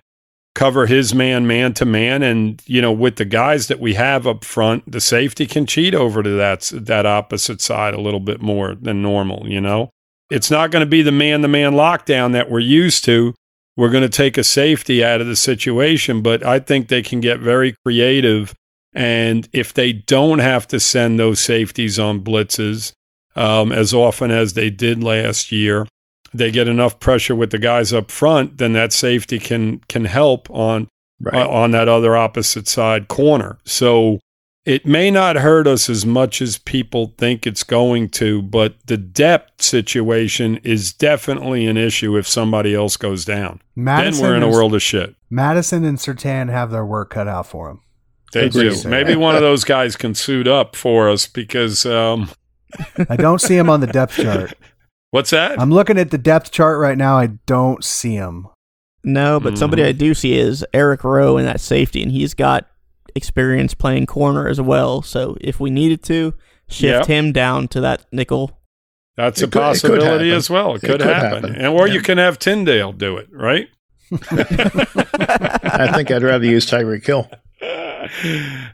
cover 0.54 0.84
his 0.84 1.14
man 1.14 1.46
man 1.46 1.72
to 1.72 1.86
man, 1.86 2.22
and 2.22 2.62
you 2.66 2.82
know 2.82 2.92
with 2.92 3.16
the 3.16 3.24
guys 3.24 3.68
that 3.68 3.80
we 3.80 3.94
have 3.94 4.26
up 4.26 4.44
front, 4.44 4.92
the 4.92 5.00
safety 5.00 5.46
can 5.46 5.64
cheat 5.64 5.94
over 5.94 6.22
to 6.22 6.28
that 6.28 6.70
that 6.74 7.06
opposite 7.06 7.62
side 7.62 7.94
a 7.94 8.02
little 8.02 8.20
bit 8.20 8.42
more 8.42 8.74
than 8.74 9.00
normal. 9.00 9.48
You 9.48 9.62
know, 9.62 9.88
it's 10.30 10.50
not 10.50 10.70
going 10.70 10.84
to 10.84 10.90
be 10.90 11.00
the 11.00 11.10
man 11.10 11.40
to 11.40 11.48
man 11.48 11.72
lockdown 11.72 12.32
that 12.32 12.50
we're 12.50 12.58
used 12.58 13.06
to. 13.06 13.34
We're 13.76 13.90
going 13.90 14.02
to 14.02 14.08
take 14.08 14.38
a 14.38 14.44
safety 14.44 15.04
out 15.04 15.20
of 15.20 15.26
the 15.26 15.36
situation, 15.36 16.22
but 16.22 16.44
I 16.44 16.58
think 16.60 16.88
they 16.88 17.02
can 17.02 17.20
get 17.20 17.40
very 17.40 17.74
creative. 17.84 18.54
And 18.94 19.48
if 19.52 19.74
they 19.74 19.92
don't 19.92 20.38
have 20.38 20.68
to 20.68 20.78
send 20.78 21.18
those 21.18 21.40
safeties 21.40 21.98
on 21.98 22.20
blitzes 22.20 22.92
um, 23.34 23.72
as 23.72 23.92
often 23.92 24.30
as 24.30 24.52
they 24.52 24.70
did 24.70 25.02
last 25.02 25.50
year, 25.50 25.88
they 26.32 26.50
get 26.50 26.68
enough 26.68 27.00
pressure 27.00 27.34
with 27.34 27.50
the 27.50 27.58
guys 27.58 27.92
up 27.92 28.10
front, 28.10 28.58
then 28.58 28.72
that 28.74 28.92
safety 28.92 29.38
can 29.38 29.80
can 29.88 30.04
help 30.04 30.48
on 30.50 30.88
Right. 31.20 31.42
uh, 31.42 31.48
on 31.48 31.70
that 31.70 31.88
other 31.88 32.16
opposite 32.16 32.66
side 32.66 33.06
corner. 33.06 33.58
So 33.64 34.18
it 34.64 34.86
may 34.86 35.10
not 35.10 35.36
hurt 35.36 35.66
us 35.66 35.90
as 35.90 36.06
much 36.06 36.40
as 36.40 36.56
people 36.58 37.14
think 37.18 37.46
it's 37.46 37.62
going 37.62 38.08
to, 38.10 38.40
but 38.42 38.74
the 38.86 38.96
depth 38.96 39.60
situation 39.62 40.56
is 40.64 40.92
definitely 40.92 41.66
an 41.66 41.76
issue 41.76 42.16
if 42.16 42.26
somebody 42.26 42.74
else 42.74 42.96
goes 42.96 43.24
down. 43.24 43.60
Madison 43.76 44.22
then 44.22 44.30
we're 44.30 44.36
in 44.36 44.42
a 44.42 44.46
and- 44.46 44.54
world 44.54 44.74
of 44.74 44.82
shit. 44.82 45.14
Madison 45.30 45.84
and 45.84 45.98
Sertan 45.98 46.48
have 46.50 46.70
their 46.70 46.86
work 46.86 47.10
cut 47.10 47.26
out 47.28 47.46
for 47.46 47.68
them. 47.68 47.80
They 48.32 48.48
do. 48.48 48.74
Maybe 48.88 49.14
one 49.16 49.34
of 49.36 49.40
those 49.48 49.64
guys 49.64 49.96
can 49.96 50.14
suit 50.14 50.46
up 50.48 50.76
for 50.76 51.08
us 51.10 51.26
because 51.26 51.84
um, 51.86 52.30
I 53.08 53.16
don't 53.16 53.40
see 53.40 53.56
him 53.56 53.68
on 53.68 53.80
the 53.80 53.86
depth 53.86 54.16
chart. 54.16 54.54
what's 55.10 55.30
that? 55.30 55.60
I'm 55.60 55.70
looking 55.70 55.98
at 55.98 56.10
the 56.10 56.18
depth 56.18 56.50
chart 56.52 56.78
right 56.80 56.96
now. 56.98 57.16
I 57.18 57.26
don't 57.46 57.84
see 57.84 58.14
him. 58.14 58.48
No, 59.04 59.38
but 59.38 59.58
somebody 59.58 59.82
Mhm. 59.82 59.88
I 59.88 59.92
do 59.92 60.14
see 60.14 60.34
is 60.38 60.64
Eric 60.72 61.04
Rowe 61.04 61.36
in 61.36 61.44
that 61.44 61.60
safety, 61.60 62.02
and 62.02 62.10
he's 62.10 62.32
got 62.32 62.66
experience 63.14 63.74
playing 63.74 64.06
corner 64.06 64.48
as 64.48 64.60
well. 64.60 65.02
So 65.02 65.36
if 65.40 65.60
we 65.60 65.70
needed 65.70 66.02
to 66.04 66.34
shift 66.68 67.00
Yep. 67.00 67.06
him 67.06 67.32
down 67.32 67.68
to 67.68 67.80
that 67.80 68.04
nickel, 68.12 68.58
That's 69.16 69.40
It 69.40 69.44
a 69.44 69.46
could- 69.46 69.52
could 69.52 69.60
possibility 69.60 70.32
as 70.32 70.50
well. 70.50 70.74
It 70.74 70.82
It 70.82 70.86
could, 70.88 71.00
could 71.00 71.08
happen. 71.08 71.42
happen. 71.44 71.54
And 71.54 71.66
or 71.68 71.86
Yeah. 71.86 71.94
you 71.94 72.00
can 72.00 72.18
have 72.18 72.36
Tindall 72.38 72.92
do 72.92 73.16
it, 73.16 73.28
right? 73.30 73.68
I 74.12 75.92
think 75.94 76.10
I'd 76.10 76.22
rather 76.22 76.44
use 76.44 76.66
Tyreek 76.66 77.06
Hill. 77.06 77.30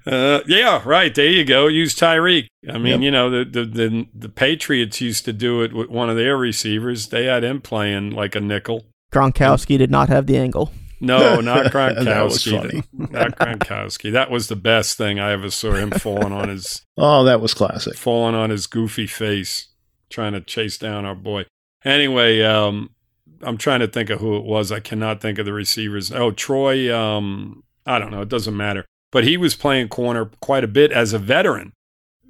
Uh, 0.07 0.40
yeah, 0.46 0.83
right. 0.85 1.14
There 1.14 1.26
you 1.26 1.44
go. 1.44 1.66
Use 1.68 1.94
Tyreek. 1.94 2.46
I 2.68 2.79
mean, 2.79 2.94
Yep. 2.94 3.00
you 3.03 3.11
know, 3.11 3.31
the, 3.31 3.44
the 3.44 3.64
the 3.64 4.07
the 4.14 4.29
Patriots 4.29 5.00
used 5.00 5.24
to 5.26 5.33
do 5.33 5.62
it 5.62 5.72
with 5.72 5.88
one 5.88 6.11
of 6.11 6.16
their 6.16 6.37
receivers. 6.37 7.09
They 7.09 7.24
had 7.26 7.44
him 7.44 7.61
playing 7.61 8.11
like 8.11 8.35
a 8.35 8.40
nickel. 8.40 8.87
Gronkowski 9.12 9.79
did 9.79 9.90
not 9.90 10.09
have 10.09 10.26
the 10.26 10.37
angle. 10.37 10.72
No, 11.01 11.41
not 11.41 11.73
That 11.73 12.23
was 12.25 12.45
Gronkowski. 12.45 12.61
funny. 12.61 12.83
not 12.93 13.39
Gronkowski. 13.39 14.13
That 14.13 14.31
was 14.31 14.49
the 14.49 14.57
best 14.57 14.97
thing 14.99 15.19
I 15.19 15.33
ever 15.33 15.51
saw. 15.51 15.73
Him 15.73 15.91
falling 15.91 16.33
on 16.33 16.49
his 16.49 16.83
Oh, 16.97 17.25
that 17.25 17.41
was 17.41 17.55
classic. 17.55 17.97
falling 17.97 18.35
on 18.35 18.51
his 18.51 18.67
goofy 18.67 19.07
face, 19.07 19.69
trying 20.11 20.33
to 20.35 20.41
chase 20.41 20.77
down 20.79 21.05
our 21.05 21.15
boy. 21.15 21.45
Anyway, 21.85 22.43
um, 22.43 22.91
I'm 23.43 23.57
trying 23.57 23.81
to 23.81 23.89
think 23.89 24.11
of 24.11 24.21
who 24.21 24.37
it 24.37 24.45
was. 24.45 24.71
I 24.71 24.81
cannot 24.81 25.21
think 25.21 25.39
of 25.39 25.47
the 25.47 25.53
receivers. 25.53 26.13
Oh, 26.13 26.31
Troy. 26.31 26.95
Um, 26.95 27.65
I 27.87 27.99
don't 27.99 28.11
know. 28.11 28.21
It 28.21 28.29
doesn't 28.29 28.57
matter. 28.57 28.85
But 29.13 29.25
he 29.25 29.37
was 29.37 29.55
playing 29.57 29.89
corner 29.89 30.27
quite 30.41 30.63
a 30.63 30.69
bit 30.69 30.93
as 30.93 31.13
a 31.13 31.19
veteran 31.19 31.73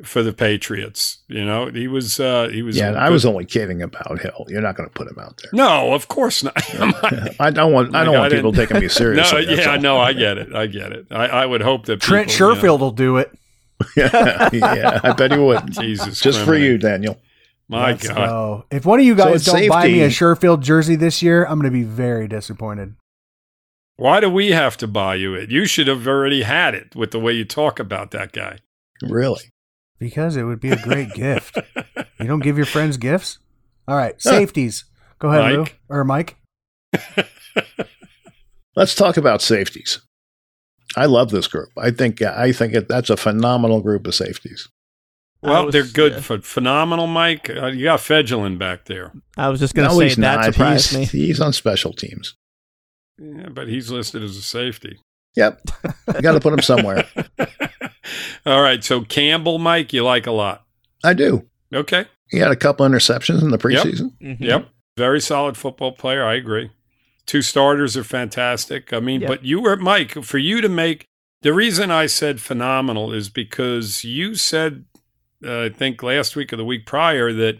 for 0.04 0.22
the 0.22 0.32
Patriots. 0.32 1.18
You 1.28 1.44
know, 1.44 1.66
he 1.70 1.88
was. 1.88 2.18
Uh, 2.20 2.48
he 2.52 2.62
was. 2.62 2.76
Yeah, 2.76 2.92
I 2.92 3.10
was 3.10 3.24
only 3.24 3.44
kidding 3.44 3.82
about 3.82 4.20
Hill. 4.20 4.46
You're 4.48 4.60
not 4.60 4.76
going 4.76 4.88
to 4.88 4.92
put 4.94 5.08
him 5.08 5.18
out 5.18 5.40
there. 5.42 5.50
No, 5.52 5.92
of 5.94 6.08
course 6.08 6.42
not. 6.42 6.54
I'm 6.80 6.90
not- 6.90 7.40
I 7.40 7.50
don't 7.50 7.72
want. 7.72 7.94
I 7.94 8.04
don't 8.04 8.14
Like, 8.14 8.16
I 8.16 8.20
want 8.20 8.32
people 8.32 8.52
taking 8.52 8.80
me 8.80 8.88
seriously. 8.88 9.46
no, 9.46 9.52
yeah, 9.52 9.70
all. 9.72 9.80
no, 9.80 9.98
I 9.98 10.12
get 10.12 10.38
it. 10.38 10.54
I 10.54 10.66
get 10.66 10.92
it. 10.92 11.06
I, 11.10 11.26
I 11.26 11.46
would 11.46 11.62
hope 11.62 11.86
that 11.86 12.00
Trent 12.00 12.28
people, 12.30 12.48
you 12.48 12.54
know- 12.54 12.60
Sherfield 12.60 12.80
will 12.80 12.90
do 12.92 13.16
it. 13.18 13.30
yeah, 13.96 14.48
yeah, 14.52 15.00
I 15.02 15.12
bet 15.12 15.32
he 15.32 15.38
would. 15.38 15.70
Jesus, 15.72 16.20
Just 16.20 16.40
for 16.44 16.54
you, 16.56 16.76
Daniel. 16.78 17.18
My 17.68 17.92
Let's 17.92 18.08
God. 18.08 18.16
go. 18.16 18.64
If 18.70 18.84
one 18.84 18.98
of 18.98 19.06
you 19.06 19.14
guys 19.14 19.36
it's 19.36 19.44
don't 19.44 19.68
buy 19.68 19.86
me 19.86 20.02
a. 20.02 20.08
Sherfield 20.08 20.60
jersey 20.60 20.96
this 20.96 21.22
year, 21.22 21.44
I'm 21.44 21.60
going 21.60 21.72
to 21.72 21.78
be 21.78 21.84
very 21.84 22.26
disappointed. 22.26 22.96
Why 23.96 24.18
do 24.20 24.28
we 24.28 24.50
have 24.50 24.76
to 24.78 24.88
buy 24.88 25.14
you 25.14 25.34
it? 25.34 25.50
You 25.50 25.66
should 25.66 25.86
have 25.86 26.08
already 26.08 26.42
had 26.42 26.74
it 26.74 26.96
with 26.96 27.10
the 27.10 27.20
way 27.20 27.32
you 27.34 27.44
talk 27.44 27.78
about 27.78 28.10
that 28.10 28.32
guy. 28.32 28.58
Really? 29.02 29.42
Because 30.00 30.34
it 30.34 30.42
would 30.42 30.58
be 30.58 30.70
a 30.70 30.82
great 30.82 31.12
gift. 31.14 31.56
You 32.18 32.26
don't 32.26 32.40
give 32.40 32.56
your 32.56 32.66
friends 32.66 32.96
gifts? 32.96 33.38
All 33.86 33.96
right, 33.96 34.20
safeties. 34.20 34.86
Go 35.20 35.28
ahead, 35.28 35.52
Lou. 35.52 35.58
Mike? 35.60 35.80
Or 35.88 36.04
Mike. 36.04 36.36
Let's 38.76 38.94
talk 38.94 39.16
about 39.16 39.42
safeties. 39.42 40.00
I 40.96 41.06
love 41.06 41.30
this 41.30 41.46
group. 41.46 41.68
I 41.78 41.90
think. 41.90 42.22
I 42.22 42.50
think 42.52 42.74
it, 42.74 42.88
that's 42.88 43.10
a 43.10 43.16
phenomenal 43.16 43.80
group 43.80 44.06
of 44.06 44.14
safeties. 44.14 44.68
Well, 45.42 45.66
was- 45.66 45.72
they're 45.72 45.84
good 45.84 46.12
yeah. 46.12 46.20
for 46.20 46.40
phenomenal, 46.40 47.06
Mike. 47.06 47.48
Uh, 47.50 47.66
you 47.66 47.84
got 47.84 48.00
Fejedelem 48.00 48.58
back 48.58 48.86
there. 48.86 49.12
I 49.36 49.48
was 49.48 49.60
just 49.60 49.74
going 49.74 49.88
to 49.88 49.94
no, 49.94 50.00
say 50.00 50.08
he's 50.08 50.16
that 50.16 50.36
not. 50.36 50.44
surprised 50.46 50.90
he's, 50.94 51.14
me. 51.14 51.26
he's 51.26 51.40
on 51.40 51.52
special 51.52 51.92
teams. 51.92 52.34
Yeah, 53.18 53.48
but 53.50 53.68
he's 53.68 53.90
listed 53.90 54.22
as 54.22 54.36
a 54.36 54.42
safety. 54.42 54.98
Yep, 55.36 55.60
you 56.14 56.22
got 56.22 56.32
to 56.32 56.40
put 56.40 56.52
him 56.52 56.60
somewhere. 56.60 57.06
All 58.46 58.62
right. 58.62 58.82
So 58.82 59.02
Campbell, 59.02 59.58
Mike, 59.58 59.92
you 59.92 60.02
like 60.04 60.26
a 60.26 60.32
lot. 60.32 60.64
I 61.04 61.12
do. 61.14 61.46
Okay. 61.74 62.06
He 62.30 62.38
had 62.38 62.50
a 62.50 62.56
couple 62.56 62.86
interceptions 62.86 63.42
in 63.42 63.50
the 63.50 63.58
preseason. 63.58 64.12
Mhm. 64.20 64.40
Yep. 64.40 64.68
Very 64.96 65.20
solid 65.20 65.56
football 65.56 65.92
player. 65.92 66.24
I 66.24 66.34
agree. 66.34 66.70
Two 67.26 67.42
starters 67.42 67.96
are 67.96 68.04
fantastic. 68.04 68.92
I 68.92 69.00
mean, 69.00 69.20
Yeah. 69.22 69.28
but 69.28 69.44
you 69.44 69.60
were 69.60 69.76
Mike 69.76 70.12
for 70.24 70.38
you 70.38 70.60
to 70.60 70.68
make 70.68 71.04
the 71.42 71.52
reason 71.52 71.90
I 71.90 72.06
said 72.06 72.40
phenomenal 72.40 73.12
is 73.12 73.28
because 73.28 74.04
you 74.04 74.34
said 74.34 74.84
uh, 75.44 75.62
I 75.64 75.68
think 75.70 76.02
last 76.02 76.36
week 76.36 76.52
or 76.52 76.56
the 76.56 76.64
week 76.66 76.84
prior 76.84 77.32
that 77.32 77.58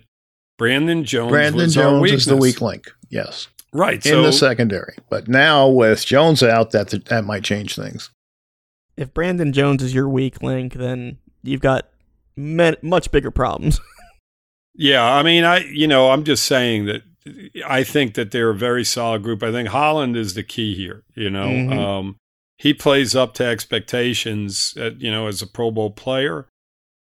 Brandon 0.58 1.02
Jones 1.04 1.30
Brandon 1.30 1.62
was 1.62 1.76
our 1.78 1.84
Jones 1.84 2.12
is 2.12 2.24
the 2.26 2.36
weak 2.36 2.60
link. 2.60 2.90
Yes, 3.08 3.48
right? 3.72 3.94
in 4.04 4.12
So 4.12 4.22
the 4.22 4.32
secondary. 4.32 4.96
But 5.08 5.28
now 5.28 5.66
with 5.68 6.04
Jones 6.04 6.42
out, 6.42 6.72
that 6.72 6.90
that 7.06 7.24
might 7.24 7.42
change 7.42 7.74
things. 7.76 8.10
If 9.00 9.14
Brandon 9.14 9.52
Jones 9.52 9.82
is 9.82 9.94
your 9.94 10.08
weak 10.08 10.42
link, 10.42 10.74
then 10.74 11.18
you've 11.42 11.60
got 11.62 11.88
me- 12.36 12.76
much 12.82 13.10
bigger 13.10 13.30
problems. 13.30 13.80
Yeah, 14.72 15.04
I 15.04 15.22
mean, 15.24 15.42
I 15.44 15.58
you 15.64 15.86
know, 15.88 16.10
I'm 16.10 16.22
just 16.24 16.44
saying 16.44 16.86
that 16.86 17.02
I 17.66 17.82
think 17.82 18.14
that 18.14 18.30
they're 18.30 18.50
a 18.50 18.54
very 18.54 18.84
solid 18.84 19.22
group. 19.22 19.42
I 19.42 19.50
think 19.50 19.68
Holland 19.68 20.16
is 20.16 20.34
the 20.34 20.44
key 20.44 20.74
here. 20.74 21.02
You 21.14 21.28
know, 21.28 21.48
Mhm. 21.48 21.76
um, 21.78 22.16
he 22.56 22.72
plays 22.72 23.14
up 23.16 23.34
to 23.34 23.44
expectations. 23.44 24.74
At, 24.78 25.00
you 25.00 25.10
know, 25.10 25.26
as 25.26 25.42
a 25.42 25.46
Pro 25.46 25.70
Bowl 25.70 25.90
player, 25.90 26.46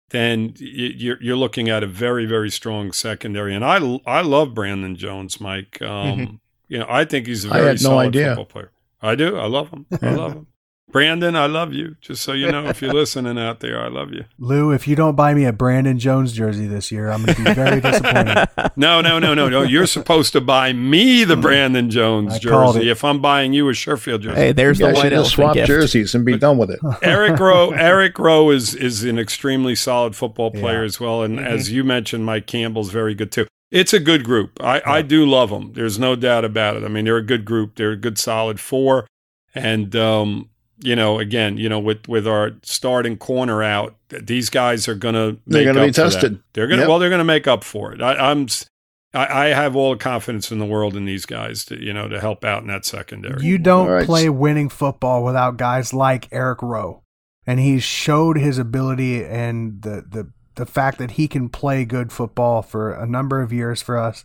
then 0.09 0.53
you're 0.57 1.21
you're 1.21 1.35
looking 1.35 1.69
at 1.69 1.83
a 1.83 1.87
very 1.87 2.25
very 2.25 2.49
strong 2.49 2.91
secondary. 2.91 3.53
And 3.53 3.63
I 3.63 3.99
I 4.07 4.21
love 4.21 4.55
Brandon 4.55 4.95
Jones, 4.95 5.39
Mike. 5.39 5.79
Um, 5.81 6.19
Mhm. 6.19 6.39
You 6.69 6.79
know, 6.79 6.85
I 6.89 7.03
think 7.03 7.27
he's 7.27 7.45
a 7.45 7.49
very 7.49 7.65
had 7.67 7.81
no 7.83 7.89
solid 7.89 8.07
idea. 8.07 8.27
football 8.29 8.45
player. 8.45 8.71
I 9.01 9.15
do. 9.15 9.37
I 9.37 9.47
love 9.47 9.69
him. 9.69 9.85
I 10.01 10.11
love 10.11 10.33
him. 10.33 10.47
Brandon, 10.91 11.35
I 11.35 11.45
love 11.45 11.71
you. 11.73 11.95
Just 12.01 12.23
so 12.23 12.33
you 12.33 12.51
know, 12.51 12.65
if 12.67 12.81
you're 12.81 12.93
listening 13.01 13.37
out 13.37 13.59
there, 13.59 13.79
I 13.79 13.87
love 13.89 14.11
you. 14.11 14.25
Lou, 14.39 14.71
if 14.71 14.87
you 14.87 14.95
don't 14.95 15.15
buy 15.15 15.33
me 15.33 15.45
a 15.45 15.53
Brandon 15.53 15.99
Jones 15.99 16.33
jersey 16.33 16.65
this 16.67 16.91
year, 16.91 17.09
I'm 17.11 17.23
going 17.23 17.35
to 17.35 17.43
be 17.43 17.53
very 17.53 17.79
disappointed. 17.81 18.47
No, 18.75 18.99
no, 19.01 19.19
no, 19.19 19.33
no, 19.33 19.49
no. 19.49 19.61
You're 19.61 19.85
supposed 19.85 20.33
to 20.33 20.41
buy 20.41 20.73
me 20.73 21.23
the 21.25 21.37
Brandon 21.37 21.89
Jones 21.89 22.33
I 22.35 22.39
jersey 22.39 22.89
if 22.89 23.03
I'm 23.03 23.21
buying 23.21 23.53
you 23.53 23.69
a 23.69 23.73
Sherfield 23.73 24.21
jersey. 24.21 24.35
hey, 24.41 24.51
there's 24.51 24.79
You 24.79 24.87
the 24.87 24.93
white 24.93 25.01
should 25.03 25.11
just 25.11 25.31
swap 25.31 25.53
gift. 25.53 25.67
jerseys 25.67 26.15
and 26.15 26.25
be 26.25 26.37
done 26.37 26.57
with 26.57 26.71
it. 26.71 26.79
Eric 27.03 27.39
Rowe, 27.39 27.69
Eric 27.71 28.17
Rowe 28.17 28.49
is 28.49 28.73
is 28.73 29.03
an 29.03 29.19
extremely 29.19 29.75
solid 29.75 30.15
football 30.15 30.49
player 30.51 30.79
Yeah. 30.79 30.85
as 30.85 30.99
well, 30.99 31.21
and 31.23 31.37
Mhm. 31.39 31.45
as 31.45 31.71
you 31.71 31.83
mentioned, 31.83 32.25
Mike 32.25 32.47
Campbell's 32.47 32.89
very 32.91 33.13
good 33.13 33.31
too. 33.31 33.45
It's 33.71 33.93
a 33.93 33.99
good 33.99 34.23
group. 34.23 34.57
I, 34.63 34.81
I 34.83 35.01
do 35.03 35.25
love 35.27 35.51
them. 35.51 35.73
There's 35.73 35.99
no 35.99 36.15
doubt 36.15 36.43
about 36.45 36.75
it. 36.77 36.83
I 36.83 36.87
mean, 36.87 37.05
they're 37.05 37.17
a 37.17 37.21
good 37.23 37.45
group. 37.45 37.75
They're 37.75 37.91
a 37.91 37.95
good 37.95 38.17
solid 38.17 38.59
four, 38.59 39.05
and 39.53 39.95
um, 39.95 40.49
you 40.82 40.95
know, 40.95 41.19
again, 41.19 41.57
you 41.57 41.69
know, 41.69 41.80
with 41.80 42.07
with 42.07 42.27
our 42.27 42.51
starting 42.63 43.17
corner 43.17 43.61
out, 43.63 43.95
these 44.09 44.49
guys 44.49 44.88
are 44.88 44.95
gonna 44.95 45.38
They're 45.47 45.65
gonna 45.65 45.86
be 45.86 45.91
tested. 45.91 46.39
They're 46.53 46.67
gonna 46.67 46.82
Yep. 46.82 46.89
well, 46.89 46.99
they're 46.99 47.09
gonna 47.09 47.23
make 47.23 47.47
up 47.47 47.63
for 47.63 47.93
it. 47.93 48.01
I, 48.01 48.13
I'm. 48.32 48.43
s- 48.43 48.65
I, 49.11 49.45
I 49.45 49.47
have 49.47 49.75
all 49.75 49.89
the 49.91 49.97
confidence 49.97 50.51
in 50.51 50.59
the 50.59 50.67
world 50.67 50.95
in 50.95 51.05
these 51.05 51.25
guys 51.25 51.65
to 51.65 51.84
you 51.84 51.93
know 51.93 52.07
to 52.07 52.19
help 52.19 52.45
out 52.45 52.61
in 52.61 52.67
that 52.67 52.86
secondary. 52.86 53.43
You 53.43 53.57
don't 53.57 53.88
All 53.88 53.93
right. 53.93 54.05
play 54.05 54.30
winning 54.30 54.69
football 54.69 55.23
without 55.23 55.57
guys 55.57 55.93
like 55.95 56.27
Eric 56.32 56.61
Rowe. 56.61 57.01
And 57.47 57.59
he's 57.59 57.82
showed 57.84 58.38
his 58.38 58.59
ability 58.59 59.25
and 59.25 59.82
the, 59.82 60.05
the, 60.07 60.32
the 60.53 60.67
fact 60.67 60.99
that 60.99 61.11
he 61.11 61.27
can 61.27 61.49
play 61.49 61.84
good 61.86 62.11
football 62.11 62.61
for 62.61 62.91
a 62.93 63.07
number 63.07 63.41
of 63.41 63.51
years 63.51 63.82
for 63.82 63.97
us. 63.97 64.23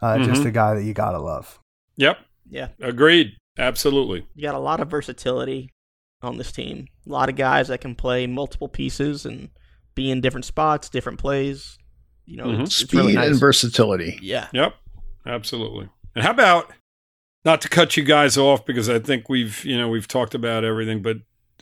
Uh, 0.00 0.16
Just 0.24 0.40
Mhm. 0.42 0.46
a 0.46 0.50
guy 0.52 0.74
that 0.76 0.84
you 0.84 0.94
got 0.94 1.10
to 1.10 1.18
love. 1.18 1.58
Yep, 1.98 2.18
Yeah, 2.48 2.68
agreed. 2.80 3.36
Absolutely. 3.58 4.26
you 4.34 4.42
got 4.42 4.54
a 4.54 4.58
lot 4.58 4.80
of 4.80 4.88
versatility 4.88 5.68
on 6.22 6.38
this 6.38 6.52
team. 6.52 6.86
A 7.06 7.10
lot 7.10 7.28
of 7.28 7.36
guys 7.36 7.68
that 7.68 7.80
can 7.80 7.94
play 7.94 8.26
multiple 8.26 8.68
pieces 8.68 9.26
and 9.26 9.48
be 9.94 10.10
in 10.10 10.20
different 10.20 10.44
spots, 10.44 10.88
different 10.88 11.18
plays. 11.18 11.78
You 12.24 12.36
know, 12.36 12.44
Mhm. 12.46 12.60
it's, 12.62 12.80
it's 12.80 12.88
Speed 12.90 12.98
really 12.98 13.12
nice. 13.14 13.30
and 13.30 13.40
versatility. 13.40 14.18
yeah, 14.22 14.48
Yep, 14.52 14.74
absolutely. 15.26 15.88
And 16.14 16.24
how 16.24 16.30
about 16.30 16.70
not 17.44 17.60
to 17.62 17.68
cut 17.68 17.96
you 17.96 18.04
guys 18.04 18.36
off 18.38 18.64
because 18.64 18.88
I 18.88 18.98
think 19.00 19.28
we've 19.28 19.64
you 19.64 19.76
know 19.76 19.88
we've 19.88 20.06
talked 20.08 20.34
about 20.34 20.64
everything, 20.64 21.02
but 21.02 21.18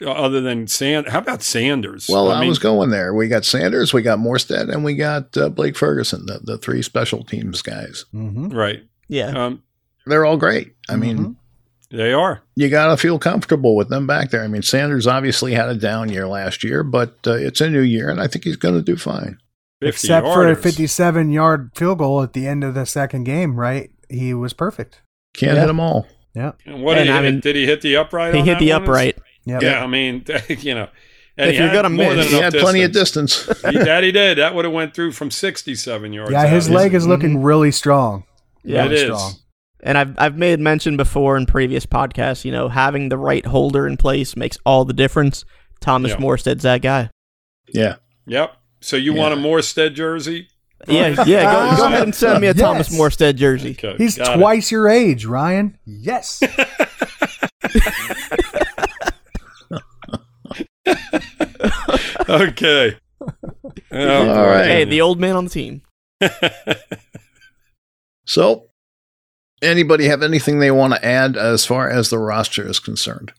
other 0.06 0.40
than 0.40 0.66
Sand, 0.66 1.08
how 1.08 1.18
about 1.18 1.42
Sanders? 1.42 2.06
Well, 2.08 2.30
I, 2.30 2.40
mean, 2.40 2.48
was 2.48 2.58
going 2.58 2.88
there. 2.90 3.12
We 3.14 3.28
got 3.28 3.44
Sanders, 3.44 3.92
we 3.92 4.00
got 4.02 4.18
Morstead, 4.18 4.72
and 4.72 4.82
we 4.84 4.94
got 4.94 5.36
uh, 5.36 5.50
Blake 5.50 5.76
Ferguson, 5.76 6.24
the, 6.26 6.40
the 6.42 6.56
three 6.58 6.80
special 6.82 7.22
teams 7.24 7.60
guys. 7.62 8.06
Mm-hmm. 8.14 8.48
right. 8.48 8.82
yeah. 9.08 9.26
Um, 9.46 9.62
They're 10.06 10.24
all 10.24 10.38
great. 10.38 10.74
I 10.88 10.96
mean, 10.96 11.18
Mhm. 11.18 11.36
They 11.90 12.12
are. 12.12 12.42
you 12.56 12.68
got 12.68 12.88
to 12.88 12.96
feel 12.96 13.18
comfortable 13.18 13.74
with 13.76 13.88
them 13.88 14.06
back 14.06 14.30
there. 14.30 14.42
I 14.42 14.48
mean, 14.48 14.62
Sanders 14.62 15.06
obviously 15.06 15.54
had 15.54 15.68
a 15.68 15.74
down 15.74 16.08
year 16.08 16.26
last 16.28 16.62
year, 16.64 16.82
but 16.82 17.16
uh, 17.26 17.32
it's 17.34 17.60
a 17.60 17.68
new 17.70 17.80
year, 17.82 18.08
and 18.10 18.20
I 18.20 18.26
think 18.26 18.44
he's 18.44 18.56
going 18.56 18.74
to 18.74 18.82
do 18.82 18.96
fine. 18.96 19.38
50 19.82 19.88
Except 20.06 20.26
for 20.26 20.48
a 20.48 20.54
57 20.56 21.30
yard 21.30 21.70
field 21.74 21.98
goal 21.98 22.22
at 22.22 22.32
the 22.34 22.46
end 22.46 22.62
of 22.64 22.74
the 22.74 22.84
second 22.84 23.24
game, 23.24 23.58
right? 23.58 23.90
He 24.08 24.34
was 24.34 24.52
perfect. 24.52 25.00
Can't 25.34 25.54
Yeah. 25.54 25.60
hit 25.60 25.66
them 25.68 25.80
all. 25.80 26.06
Yeah. 26.34 26.52
And 26.66 26.82
what 26.82 26.98
And 26.98 27.06
did, 27.06 27.12
he 27.12 27.18
I 27.18 27.22
hit? 27.22 27.30
mean, 27.32 27.40
did 27.40 27.56
he 27.56 27.66
hit 27.66 27.80
the 27.80 27.96
upright? 27.96 28.34
he 28.34 28.40
on 28.40 28.46
hit 28.46 28.52
that 28.54 28.60
the 28.60 28.72
one? 28.72 28.82
upright. 28.82 29.18
Yep. 29.46 29.62
Yeah, 29.62 29.82
I 29.82 29.86
mean, 29.86 30.24
you 30.48 30.74
know, 30.74 30.88
and 31.38 31.50
If 31.50 31.56
you're 31.56 31.68
had 31.68 31.74
gonna 31.74 31.88
more 31.88 32.14
miss- 32.14 32.26
than 32.26 32.32
He 32.32 32.38
enough 32.38 32.52
had 32.52 32.60
plenty 32.60 32.82
of 32.82 32.92
distance. 32.92 33.46
distance. 33.46 33.72
he, 33.74 33.78
that 33.82 34.04
he 34.04 34.12
did. 34.12 34.36
That 34.38 34.54
would 34.54 34.64
have 34.66 34.74
went 34.74 34.92
through 34.94 35.12
from 35.12 35.30
67 35.30 36.12
yards. 36.12 36.30
Yeah, 36.30 36.42
out. 36.42 36.50
his 36.50 36.68
leg 36.68 36.92
is 36.94 37.06
looking 37.06 37.38
Mhm. 37.38 37.44
really 37.46 37.70
strong. 37.72 38.24
Yeah, 38.62 38.84
It 38.84 38.90
Really 38.90 38.94
is. 38.96 39.02
strong. 39.04 39.32
And 39.82 39.96
I've 39.98 40.14
I've 40.18 40.36
made 40.36 40.60
mention 40.60 40.96
before 40.96 41.36
in 41.36 41.46
previous 41.46 41.86
podcasts. 41.86 42.44
You 42.44 42.52
know, 42.52 42.68
having 42.68 43.08
the 43.08 43.16
right 43.18 43.44
holder 43.46 43.86
in 43.86 43.96
place 43.96 44.36
makes 44.36 44.58
all 44.66 44.84
the 44.84 44.92
difference. 44.92 45.44
Thomas 45.80 46.10
Yeah. 46.12 46.18
Morstead's 46.18 46.62
that 46.64 46.82
guy. 46.82 47.10
Yeah. 47.72 47.96
Yep. 48.26 48.54
So 48.80 48.96
you 48.96 49.14
Yeah. 49.14 49.20
want 49.20 49.34
a 49.34 49.36
Morstead 49.36 49.94
jersey? 49.94 50.48
Yeah, 50.88 51.24
yeah. 51.26 51.70
Go, 51.70 51.76
go 51.76 51.86
ahead 51.86 52.02
and 52.04 52.14
send 52.14 52.40
me 52.40 52.46
a 52.46 52.50
Yes. 52.54 52.60
Thomas 52.60 52.88
Morstead 52.88 53.36
jersey. 53.36 53.72
Okay, 53.78 53.94
He's 53.98 54.16
got 54.16 54.34
it. 54.36 54.38
twice 54.38 54.70
your 54.70 54.88
age, 54.88 55.24
Ryan. 55.26 55.78
Yes. 55.84 56.42
Okay. 62.28 62.96
Oh, 63.92 64.28
All 64.30 64.46
right. 64.46 64.64
Hey, 64.66 64.84
the 64.84 65.00
old 65.00 65.20
man 65.20 65.36
on 65.36 65.44
the 65.44 65.50
team. 65.50 65.82
So, 68.26 68.69
anybody 69.62 70.06
have 70.06 70.22
anything 70.22 70.58
they 70.58 70.70
want 70.70 70.94
to 70.94 71.04
add 71.04 71.36
as 71.36 71.64
far 71.66 71.88
as 71.90 72.10
the 72.10 72.18
roster 72.18 72.66
is 72.68 72.78
concerned? 72.78 73.32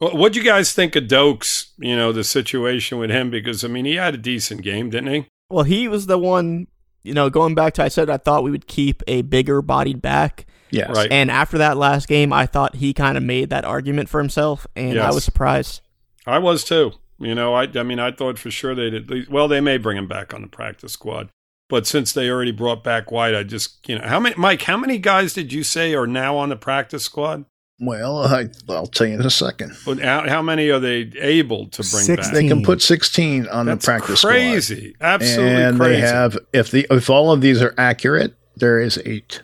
Well, 0.00 0.16
What 0.16 0.32
do 0.32 0.40
you 0.40 0.44
guys 0.44 0.72
think 0.72 0.96
of 0.96 1.04
Doaks? 1.04 1.72
You 1.78 1.96
know, 1.96 2.12
the 2.12 2.24
situation 2.24 2.98
with 2.98 3.10
him 3.10 3.30
because 3.30 3.64
I 3.64 3.68
mean, 3.68 3.84
he 3.84 3.94
had 3.94 4.14
a 4.14 4.18
decent 4.18 4.62
game, 4.62 4.90
didn't 4.90 5.12
he? 5.12 5.26
Well, 5.50 5.64
he 5.64 5.88
was 5.88 6.06
the 6.06 6.18
one. 6.18 6.66
You 7.02 7.12
know, 7.12 7.28
going 7.28 7.54
back 7.54 7.74
to 7.74 7.82
I 7.84 7.88
said 7.88 8.08
I 8.08 8.16
thought 8.16 8.44
we 8.44 8.50
would 8.50 8.66
keep 8.66 9.02
a 9.06 9.20
bigger 9.22 9.60
bodied 9.60 10.00
back, 10.00 10.46
Yes. 10.70 10.90
Right. 10.96 11.12
and 11.12 11.30
after 11.30 11.58
that 11.58 11.76
last 11.76 12.08
game, 12.08 12.32
I 12.32 12.46
thought 12.46 12.76
he 12.76 12.94
kind 12.94 13.18
of 13.18 13.22
made 13.22 13.50
that 13.50 13.64
argument 13.66 14.08
for 14.08 14.20
himself, 14.20 14.66
and 14.74 14.98
I 14.98 15.10
was 15.10 15.22
surprised. 15.22 15.82
I 16.26 16.38
was 16.38 16.64
too. 16.64 16.92
You 17.18 17.34
know, 17.34 17.52
I 17.54 17.68
I 17.74 17.82
mean, 17.82 17.98
I 18.00 18.10
thought 18.10 18.38
for 18.38 18.50
sure 18.50 18.74
they'd 18.74 18.94
at 18.94 19.10
least. 19.10 19.30
Well, 19.30 19.48
they 19.48 19.60
may 19.60 19.76
bring 19.76 19.98
him 19.98 20.08
back 20.08 20.32
on 20.32 20.40
the 20.42 20.48
practice 20.48 20.92
squad, 20.94 21.28
but 21.74 21.88
since 21.88 22.12
they 22.12 22.30
already 22.30 22.52
brought 22.52 22.84
back 22.84 23.10
White, 23.10 23.34
I 23.34 23.42
just 23.42 23.88
you 23.88 23.98
know 23.98 24.06
how 24.06 24.20
many 24.20 24.36
Mike? 24.38 24.62
How 24.62 24.76
many 24.76 24.96
guys 24.96 25.32
did 25.32 25.52
you 25.52 25.64
say 25.64 25.92
are 25.92 26.06
now 26.06 26.36
on 26.36 26.50
the 26.50 26.56
practice 26.56 27.02
squad? 27.02 27.46
Well, 27.80 28.18
I, 28.18 28.48
I'll 28.68 28.86
tell 28.86 29.08
you 29.08 29.14
in 29.14 29.20
a 29.26 29.30
second. 29.30 29.76
Well, 29.84 29.98
How, 29.98 30.28
how 30.28 30.40
many 30.42 30.68
are 30.70 30.78
they 30.78 31.10
able 31.18 31.66
to 31.70 31.82
bring 31.82 32.14
back? 32.14 32.32
They 32.32 32.46
can 32.46 32.62
put 32.62 32.80
16 32.80 33.48
on 33.48 33.66
That's 33.66 33.84
the 33.84 33.90
practice 33.90 34.20
squad. 34.20 34.30
crazy, 34.30 34.94
squad. 34.94 35.04
absolutely 35.06 35.62
and 35.64 35.76
crazy. 35.80 36.00
they 36.00 36.06
have 36.06 36.38
if 36.52 36.70
the 36.70 36.86
if 36.90 37.10
all 37.10 37.32
of 37.32 37.40
these 37.40 37.60
are 37.60 37.74
accurate, 37.76 38.36
there 38.54 38.78
is 38.78 39.02
eight. 39.04 39.42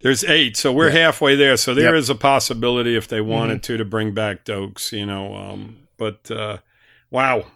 There's 0.00 0.24
eight, 0.24 0.56
so 0.56 0.72
we're 0.72 0.88
Yeah. 0.88 1.04
halfway 1.04 1.36
there. 1.36 1.56
So 1.56 1.72
there 1.74 1.94
Yep. 1.94 2.00
is 2.00 2.10
a 2.10 2.16
possibility 2.16 2.96
if 2.96 3.06
they 3.06 3.20
wanted 3.20 3.62
to 3.62 3.76
to 3.76 3.84
bring 3.84 4.12
back 4.12 4.44
Doaks, 4.44 4.90
you 4.90 5.06
know. 5.06 5.36
Um, 5.36 5.76
but 5.96 6.28
uh, 6.32 6.58
wow, 7.12 7.46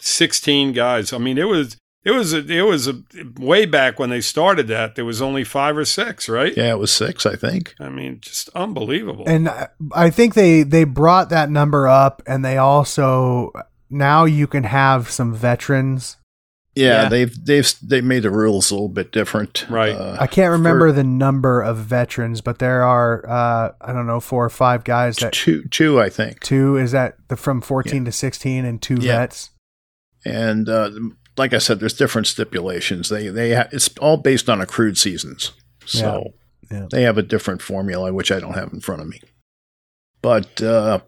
sixteen 0.00 0.72
guys. 0.72 1.12
I 1.12 1.18
mean, 1.18 1.38
it 1.38 1.46
was 1.48 1.76
it 2.04 2.12
was 2.12 2.32
a, 2.32 2.38
it 2.46 2.62
was 2.62 2.88
a, 2.88 3.02
way 3.38 3.66
back 3.66 3.98
when 3.98 4.08
they 4.10 4.20
started 4.22 4.68
that. 4.68 4.94
There 4.94 5.04
was 5.04 5.20
only 5.20 5.44
five 5.44 5.76
or 5.76 5.84
six, 5.84 6.28
right? 6.28 6.56
Yeah, 6.56 6.70
it 6.70 6.78
was 6.78 6.90
six, 6.90 7.26
I 7.26 7.36
think. 7.36 7.74
I 7.78 7.88
mean, 7.90 8.18
just 8.20 8.48
unbelievable. 8.54 9.24
and 9.26 9.48
I- 9.48 9.68
I 9.94 10.10
think 10.10 10.34
they 10.34 10.62
they 10.62 10.84
brought 10.84 11.28
that 11.30 11.50
number 11.50 11.86
up, 11.88 12.22
and 12.26 12.44
they 12.44 12.56
also 12.56 13.52
now 13.90 14.24
you 14.24 14.46
can 14.46 14.64
have 14.64 15.10
some 15.10 15.34
veterans. 15.34 16.16
Yeah, 16.76 17.02
Yeah. 17.02 17.08
they've 17.08 17.44
they've 17.44 17.74
they 17.82 18.00
made 18.00 18.22
the 18.22 18.30
rules 18.30 18.70
a 18.70 18.74
little 18.74 18.88
bit 18.88 19.10
different. 19.10 19.66
Right. 19.68 19.90
Uh, 19.94 20.16
I 20.20 20.28
can't 20.28 20.52
remember 20.52 20.92
the 20.92 21.02
number 21.04 21.60
of 21.60 21.78
veterans, 21.78 22.40
but 22.40 22.60
there 22.60 22.82
are 22.84 23.28
uh, 23.28 23.72
I 23.80 23.92
don't 23.92 24.06
know 24.06 24.20
four 24.20 24.44
or 24.44 24.50
five 24.50 24.84
guys 24.84 25.16
that 25.16 25.32
two 25.32 25.64
two, 25.68 26.00
I 26.00 26.08
think. 26.08 26.40
two 26.40 26.76
is 26.76 26.92
that 26.92 27.16
the 27.28 27.36
from 27.36 27.60
fourteen 27.60 28.04
to 28.04 28.12
sixteen 28.12 28.64
and 28.64 28.80
two 28.80 28.94
Yeah. 29.00 29.18
vets. 29.18 29.50
And 30.24 30.68
uh, 30.68 30.90
like 31.40 31.52
I 31.54 31.58
said, 31.58 31.80
there's 31.80 31.94
different 31.94 32.26
stipulations. 32.28 33.08
They 33.08 33.28
they 33.28 33.54
ha- 33.54 33.68
it's 33.72 33.88
all 33.98 34.16
based 34.16 34.48
on 34.48 34.60
accrued 34.60 34.96
seasons, 34.98 35.52
so 35.86 36.32
Yeah. 36.70 36.78
Yeah. 36.80 36.86
they 36.90 37.02
have 37.02 37.18
a 37.18 37.22
different 37.22 37.62
formula, 37.62 38.12
which 38.12 38.30
I 38.30 38.38
don't 38.38 38.54
have 38.54 38.72
in 38.72 38.80
front 38.80 39.02
of 39.02 39.08
me. 39.08 39.20
But 40.22 40.62
uh, 40.62 41.00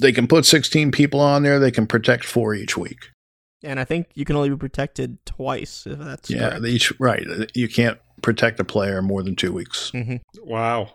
they 0.00 0.12
can 0.12 0.26
put 0.26 0.46
16 0.46 0.90
people 0.90 1.20
on 1.20 1.42
there. 1.42 1.58
They 1.60 1.70
can 1.70 1.86
protect 1.86 2.24
four 2.24 2.54
each 2.54 2.76
week. 2.76 2.98
And 3.62 3.78
I 3.80 3.84
think 3.84 4.06
you 4.14 4.24
can 4.24 4.36
only 4.36 4.50
be 4.50 4.56
protected 4.56 5.18
twice 5.26 5.84
if 5.86 5.98
that's 5.98 6.30
yeah, 6.30 6.50
correct. 6.50 6.64
each 6.66 6.92
right. 7.00 7.26
You 7.54 7.68
can't 7.68 7.98
protect 8.22 8.58
a 8.60 8.64
player 8.64 9.02
more 9.02 9.22
than 9.22 9.36
two 9.36 9.52
weeks. 9.52 9.90
hmm 9.90 10.16
wow. 10.42 10.92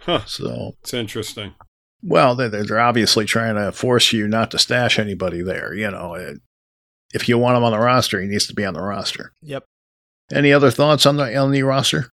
Huh. 0.00 0.24
So, 0.26 0.74
It's 0.82 0.94
interesting. 0.94 1.54
well, 2.02 2.34
they're, 2.36 2.48
they're 2.50 2.78
obviously 2.80 3.24
trying 3.24 3.56
to 3.56 3.72
force 3.72 4.12
you 4.12 4.28
not 4.28 4.50
to 4.52 4.58
stash 4.58 4.98
anybody 4.98 5.42
there. 5.42 5.74
You 5.74 5.90
know, 5.90 6.14
It- 6.14 6.40
if 7.16 7.28
you 7.28 7.38
want 7.38 7.56
him 7.56 7.64
on 7.64 7.72
the 7.72 7.78
roster, 7.78 8.20
he 8.20 8.28
needs 8.28 8.46
to 8.46 8.54
be 8.54 8.64
on 8.64 8.74
the 8.74 8.82
roster. 8.82 9.32
Yep. 9.42 9.64
Any 10.32 10.52
other 10.52 10.70
thoughts 10.70 11.06
on 11.06 11.16
the 11.16 11.36
on 11.36 11.50
the 11.50 11.62
roster? 11.62 12.10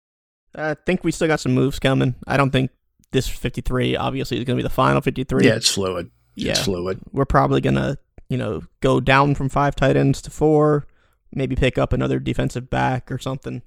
I 0.54 0.74
think 0.74 1.04
we 1.04 1.12
still 1.12 1.28
got 1.28 1.40
some 1.40 1.52
moves 1.54 1.78
coming. 1.78 2.14
I 2.26 2.36
don't 2.36 2.50
think 2.50 2.70
this 3.12 3.28
53 3.28 3.96
obviously 3.96 4.38
is 4.38 4.44
going 4.44 4.56
to 4.56 4.62
be 4.62 4.66
the 4.66 4.70
final 4.74 5.00
53. 5.00 5.46
Yeah, 5.46 5.54
it's 5.54 5.70
fluid. 5.70 6.10
Yeah. 6.36 6.52
It's 6.52 6.62
fluid. 6.64 7.00
We're 7.12 7.24
probably 7.24 7.60
going 7.60 7.74
to, 7.76 7.98
you 8.28 8.38
know, 8.38 8.62
go 8.80 9.00
down 9.00 9.34
from 9.34 9.48
five 9.48 9.74
tight 9.76 9.96
ends 9.96 10.22
to 10.22 10.30
four, 10.30 10.86
maybe 11.32 11.56
pick 11.56 11.76
up 11.78 11.92
another 11.92 12.18
defensive 12.20 12.70
back 12.70 13.10
or 13.10 13.18
something. 13.18 13.62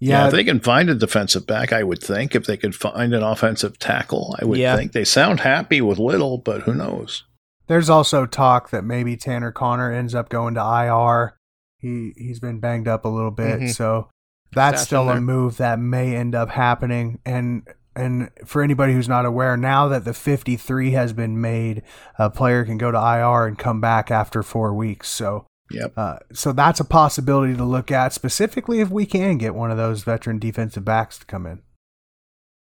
Yeah, 0.00 0.22
Yeah, 0.22 0.26
if 0.26 0.32
they 0.32 0.42
can 0.44 0.58
find 0.60 0.90
a 0.90 0.94
defensive 0.96 1.46
back, 1.46 1.72
I 1.72 1.84
would 1.84 2.02
think. 2.02 2.34
If 2.34 2.46
they 2.46 2.56
could 2.56 2.74
find 2.74 3.14
an 3.14 3.22
offensive 3.22 3.78
tackle, 3.78 4.36
I 4.40 4.44
would 4.44 4.58
Yeah. 4.58 4.76
think. 4.76 4.92
They 4.92 5.04
sound 5.04 5.40
happy 5.40 5.80
with 5.80 5.98
little, 6.00 6.38
but 6.38 6.62
who 6.62 6.74
knows? 6.74 7.22
There's 7.66 7.88
also 7.90 8.26
talk 8.26 8.70
that 8.70 8.84
maybe 8.84 9.16
Tanner 9.16 9.50
Conner 9.52 9.90
ends 9.92 10.14
up 10.14 10.28
going 10.28 10.54
to 10.54 10.60
IR. 10.60 11.36
He 11.78 12.12
he's 12.16 12.40
been 12.40 12.60
banged 12.60 12.88
up 12.88 13.04
a 13.04 13.08
little 13.08 13.30
bit, 13.30 13.60
Mhm. 13.60 13.74
so 13.74 14.08
that's 14.52 14.80
Stash 14.82 14.86
still 14.86 15.08
a 15.10 15.20
move 15.20 15.56
that 15.58 15.78
may 15.78 16.14
end 16.16 16.34
up 16.34 16.50
happening. 16.50 17.18
And 17.24 17.62
and 17.96 18.30
for 18.44 18.62
anybody 18.62 18.92
who's 18.92 19.08
not 19.08 19.24
aware, 19.24 19.56
now 19.56 19.86
that 19.88 20.04
the 20.04 20.12
53 20.14 20.90
has 20.92 21.12
been 21.12 21.40
made, 21.40 21.82
a 22.18 22.28
player 22.28 22.64
can 22.64 22.76
go 22.76 22.90
to 22.90 22.98
IR 22.98 23.46
and 23.46 23.56
come 23.58 23.80
back 23.80 24.10
after 24.10 24.42
four 24.42 24.74
weeks. 24.74 25.08
So 25.08 25.46
Yep. 25.70 25.92
uh, 25.96 26.16
so 26.32 26.52
that's 26.52 26.80
a 26.80 26.84
possibility 26.84 27.54
to 27.56 27.64
look 27.64 27.90
at, 27.92 28.12
specifically 28.12 28.80
if 28.80 28.90
we 28.90 29.06
can 29.06 29.38
get 29.38 29.54
one 29.54 29.70
of 29.70 29.76
those 29.76 30.02
veteran 30.02 30.38
defensive 30.38 30.84
backs 30.84 31.18
to 31.20 31.24
come 31.26 31.46
in. 31.46 31.62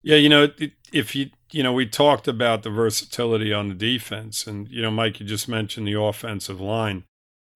Yeah, 0.02 0.16
you 0.16 0.28
know, 0.30 0.44
it- 0.58 0.72
if 0.92 1.14
you 1.14 1.30
you 1.52 1.62
know, 1.62 1.72
we 1.72 1.86
talked 1.86 2.28
about 2.28 2.62
the 2.62 2.70
versatility 2.70 3.52
on 3.52 3.68
the 3.68 3.74
defense, 3.74 4.46
and 4.46 4.68
you 4.68 4.82
know, 4.82 4.90
Mike, 4.90 5.20
you 5.20 5.26
just 5.26 5.48
mentioned 5.48 5.86
the 5.86 6.00
offensive 6.00 6.60
line. 6.60 7.04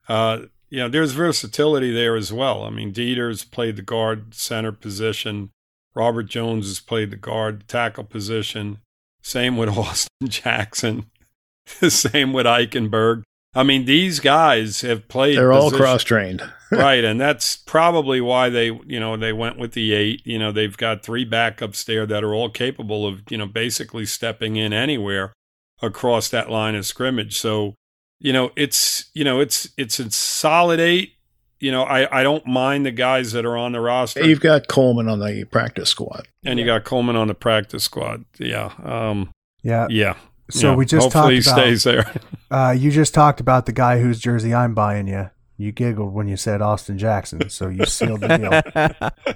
Uh, 0.09 0.43
you 0.69 0.81
know, 0.81 0.89
there's 0.89 1.13
versatility 1.13 1.93
there 1.93 2.17
as 2.17 2.33
well. 2.33 2.65
I 2.65 2.71
mean, 2.71 2.93
Deiter's 2.93 3.45
played 3.45 3.77
the 3.77 3.83
guard 3.83 4.35
center 4.35 4.73
position. 4.73 5.51
Robert 5.95 6.25
Jones 6.25 6.67
has 6.67 6.81
played 6.81 7.11
the 7.11 7.17
guard 7.17 7.69
tackle 7.69 8.05
position. 8.05 8.79
Same 9.23 9.57
with 9.57 9.69
Austin 9.79 10.29
Jackson. 10.29 11.11
Same 11.67 12.33
with 12.33 12.47
Eichenberg. 12.47 13.23
I 13.55 13.63
mean, 13.63 13.85
these 13.85 14.21
guys 14.21 14.81
have 14.81 15.07
played. 15.09 15.39
They're 15.39 15.53
all 15.53 15.71
cross 15.71 16.03
trained. 16.03 16.43
right, 16.73 17.05
and 17.05 17.21
that's 17.21 17.57
probably 17.57 18.21
why 18.21 18.49
they, 18.49 18.67
you 18.67 18.99
know, 18.99 19.17
they 19.17 19.33
went 19.33 19.59
with 19.59 19.73
the 19.73 19.93
eight. 19.93 20.27
You 20.27 20.39
know, 20.39 20.51
they've 20.51 20.77
got 20.77 21.05
three 21.05 21.29
backups 21.29 21.85
there 21.85 22.05
that 22.07 22.25
are 22.25 22.35
all 22.35 22.51
capable 22.51 23.07
of, 23.07 23.23
you 23.31 23.39
know, 23.39 23.47
basically 23.47 24.07
stepping 24.07 24.57
in 24.57 24.73
anywhere 24.73 25.33
across 25.81 26.29
that 26.31 26.51
line 26.51 26.75
of 26.75 26.85
scrimmage. 26.85 27.39
So, 27.39 27.75
you 28.19 28.33
know, 28.33 28.51
it's, 28.57 29.11
you 29.15 29.23
know, 29.25 29.41
it's 29.41 29.69
it's 29.77 30.01
a 30.01 30.11
solid 30.11 30.81
eight. 30.81 31.13
You 31.61 31.71
know, 31.71 31.85
I 31.85 32.21
I 32.21 32.23
don't 32.25 32.47
mind 32.47 32.85
the 32.85 32.91
guys 32.91 33.33
that 33.33 33.45
are 33.45 33.57
on 33.57 33.73
the 33.73 33.81
roster, 33.81 34.25
You've 34.27 34.41
got 34.41 34.67
Coleman 34.67 35.09
on 35.09 35.21
the 35.21 35.45
practice 35.45 35.91
squad. 35.91 36.27
and 36.45 36.59
you 36.59 36.67
got 36.67 36.85
Coleman 36.85 37.15
on 37.17 37.29
the 37.29 37.35
practice 37.35 37.85
squad. 37.85 38.25
Yeah, 38.39 38.73
um, 38.83 39.31
Yeah. 39.63 39.87
yeah. 39.91 40.17
So 40.51 40.71
yeah. 40.71 40.77
we 40.77 40.85
just 40.85 41.05
hopefully 41.05 41.41
talked 41.41 41.47
he 41.47 41.51
about 41.51 41.59
stays 41.59 41.85
there. 41.85 42.15
Uh, 42.51 42.71
you 42.71 42.89
just 42.93 43.13
talked 43.13 43.41
about 43.41 43.67
the 43.67 43.73
guy 43.73 43.99
whose 43.99 44.21
jersey 44.21 44.55
I'm 44.55 44.75
buying 44.75 45.09
you. 45.09 45.29
You 45.57 45.73
giggled 45.73 46.15
when 46.15 46.29
you 46.29 46.37
said 46.37 46.63
Austin 46.63 46.99
Jackson, 46.99 47.49
so 47.49 47.69
you 47.69 47.85
sealed 47.85 48.21
the 48.21 48.37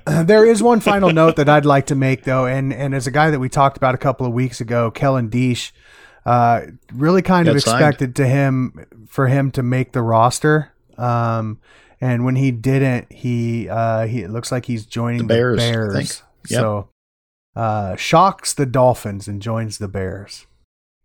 deal. 0.07 0.25
There 0.25 0.45
is 0.45 0.63
one 0.63 0.79
final 0.79 1.13
note 1.13 1.35
that 1.35 1.49
I'd 1.49 1.65
like 1.65 1.87
to 1.87 1.97
make, 1.97 2.23
though, 2.23 2.47
and 2.47 2.73
and 2.73 2.95
as 2.95 3.09
a 3.09 3.11
guy 3.11 3.31
that 3.31 3.41
we 3.41 3.49
talked 3.49 3.77
about 3.77 3.97
a 3.97 3.99
couple 3.99 4.25
of 4.25 4.33
weeks 4.33 4.61
ago, 4.61 4.93
Kellen 4.93 5.31
Diesch, 5.31 5.73
uh, 6.27 6.67
really 6.93 7.23
kind 7.23 7.49
of 7.49 7.55
Got 7.55 7.63
signed. 7.63 7.77
expected 7.77 8.17
to 8.17 8.27
him 8.27 9.07
for 9.09 9.27
him 9.27 9.51
to 9.53 9.63
make 9.63 9.93
the 9.93 10.03
roster. 10.03 10.73
Um, 10.97 11.59
and 12.01 12.25
when 12.25 12.37
he 12.37 12.51
didn't, 12.51 13.13
he 13.13 13.69
uh, 13.69 14.07
he 14.07 14.23
it 14.23 14.31
looks 14.31 14.53
like 14.53 14.67
he's 14.67 14.87
joining 14.87 15.19
The 15.19 15.25
the 15.25 15.35
Bears, 15.35 15.63
I 15.63 15.73
Bears. 15.73 16.23
Yep. 16.51 16.61
So 16.61 16.89
uh, 17.57 17.97
shocks 17.97 18.55
the 18.55 18.67
Dolphins 18.67 19.27
and 19.27 19.41
joins 19.41 19.79
the 19.79 19.89
Bears. 19.89 20.47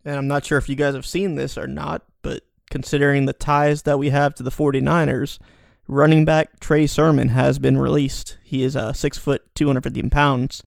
And 0.06 0.16
I'm 0.18 0.28
not 0.28 0.46
sure 0.46 0.58
if 0.58 0.68
you 0.70 0.76
guys 0.76 0.96
have 0.96 1.06
seen 1.06 1.36
this 1.36 1.58
or 1.58 1.68
not, 1.68 2.04
but 2.22 2.44
considering 2.70 3.26
the 3.26 3.34
ties 3.34 3.84
that 3.84 3.98
we 4.00 4.10
have 4.10 4.36
to 4.36 4.44
the 4.44 4.50
49ers, 4.52 5.40
running 5.88 6.26
back 6.26 6.60
Trey 6.60 6.88
Sermon 6.88 7.30
has 7.30 7.60
been 7.60 7.78
released. 7.78 8.38
He 8.44 8.64
is 8.64 8.76
uh, 8.76 8.94
six 8.94 9.18
foot, 9.18 9.44
250 9.56 10.10
pounds. 10.10 10.64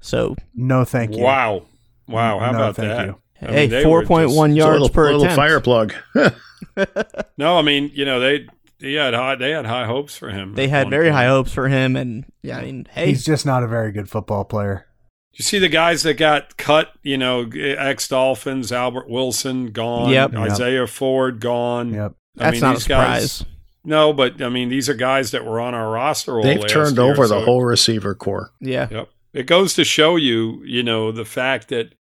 So, 0.00 0.36
No, 0.54 0.84
thank 0.84 1.16
you. 1.16 1.22
Wow, 1.22 1.66
wow. 2.08 2.38
How 2.38 2.50
No, 2.52 2.58
about 2.58 2.76
thank 2.76 2.88
that? 2.88 3.06
you. 3.06 3.18
I 3.42 3.46
mean, 3.46 3.54
hey, 3.54 3.66
they 3.68 3.86
were 3.86 4.02
just- 4.02 4.10
4.1 4.10 4.24
It's 4.50 4.54
a 4.54 4.56
yards 4.56 4.72
little, 4.80 4.88
per 4.88 5.04
little 5.06 5.22
attempt. 5.24 5.36
fire 5.36 5.60
plug. 5.60 5.94
No, 7.36 7.58
I 7.58 7.62
mean, 7.62 7.90
you 7.94 8.04
know, 8.04 8.20
they 8.20 8.46
they 8.80 8.94
had 8.94 9.12
high 9.14 9.34
they 9.36 9.50
had 9.50 9.66
high 9.66 9.86
hopes 9.86 10.16
for 10.16 10.30
him. 10.30 10.54
They 10.54 10.68
had 10.68 10.88
very 10.90 11.06
point. 11.06 11.14
high 11.16 11.26
hopes 11.26 11.52
for 11.52 11.68
him, 11.68 11.94
and 11.96 12.24
yeah, 12.42 12.58
I 12.58 12.62
mean, 12.62 12.86
hey, 12.90 13.06
He's 13.08 13.24
just 13.24 13.44
not 13.44 13.62
a 13.62 13.66
very 13.68 13.92
good 13.92 14.08
football 14.08 14.44
player. 14.44 14.86
You 15.34 15.42
see 15.42 15.58
the 15.58 15.68
guys 15.68 16.02
that 16.04 16.14
got 16.14 16.56
cut, 16.56 16.92
you 17.02 17.18
know, 17.18 17.48
ex 17.52 18.06
Dolphins, 18.08 18.70
Albert 18.70 19.08
Wilson 19.08 19.72
gone, 19.72 20.10
Yep. 20.10 20.32
Yep. 20.32 20.40
Isaiah 20.40 20.86
Ford 20.86 21.40
gone. 21.40 21.92
Yep. 21.92 22.12
I 22.38 22.44
that's 22.44 22.52
mean, 22.52 22.60
not 22.60 22.70
a 22.70 22.78
these 22.78 22.86
guys- 22.86 23.32
surprise. 23.32 23.50
No, 23.86 24.12
but 24.14 24.40
I 24.40 24.48
mean, 24.48 24.70
these 24.70 24.88
are 24.88 24.94
guys 24.94 25.30
that 25.32 25.44
were 25.44 25.60
on 25.60 25.74
our 25.74 25.90
roster 25.90 26.36
all 26.38 26.42
They've 26.42 26.58
last 26.58 26.70
turned 26.72 26.96
year, 26.96 27.04
over 27.12 27.26
the 27.28 27.40
whole 27.40 27.62
receiver 27.64 28.14
core. 28.14 28.50
Yeah, 28.60 28.88
Yep. 28.90 29.08
It 29.34 29.42
goes 29.46 29.74
to 29.74 29.84
show 29.84 30.16
you, 30.16 30.62
you 30.64 30.82
know, 30.82 31.12
the 31.12 31.24
fact 31.26 31.68
that, 31.68 31.94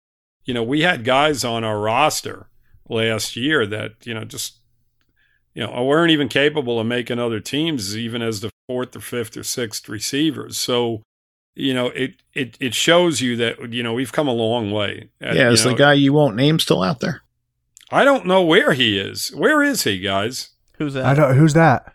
you 0.45 0.53
know, 0.53 0.63
we 0.63 0.81
had 0.83 1.03
guys 1.03 1.43
on 1.43 1.63
our 1.65 1.79
roster 1.79 2.47
last 2.87 3.35
year 3.35 3.65
that, 3.65 3.93
you 4.05 4.13
know, 4.13 4.23
just, 4.23 4.59
you 5.55 5.65
know, 5.65 5.83
weren't 5.83 6.11
even 6.11 6.29
capable 6.29 6.79
of 6.79 6.85
making 6.87 7.19
other 7.19 7.39
teams, 7.39 7.97
even 7.97 8.21
as 8.21 8.39
the 8.41 8.49
fourth 8.67 8.95
or 8.95 9.01
fifth 9.01 9.35
or 9.35 9.43
sixth 9.43 9.89
receivers. 9.89 10.57
So, 10.57 11.01
you 11.55 11.73
know, 11.73 11.87
it 11.87 12.15
it 12.33 12.57
it 12.59 12.73
shows 12.73 13.21
you 13.21 13.35
that, 13.37 13.71
you 13.73 13.83
know, 13.83 13.93
we've 13.93 14.11
come 14.11 14.27
a 14.27 14.33
long 14.33 14.71
way. 14.71 15.09
Uh, 15.21 15.33
yeah, 15.33 15.47
you 15.47 15.53
is 15.53 15.63
the 15.63 15.73
guy 15.75 15.93
you 15.93 16.13
won't 16.13 16.35
name 16.35 16.59
still 16.59 16.81
out 16.83 16.99
there? 16.99 17.21
I 17.91 18.03
don't 18.03 18.25
know 18.25 18.41
where 18.41 18.73
he 18.73 18.97
is. 18.97 19.29
Where 19.35 19.61
is 19.61 19.83
he, 19.83 19.99
guys? 19.99 20.49
who's 20.77 20.95
that? 20.95 21.05
I 21.05 21.13
don't. 21.13 21.37
Who's 21.37 21.53
that? 21.53 21.93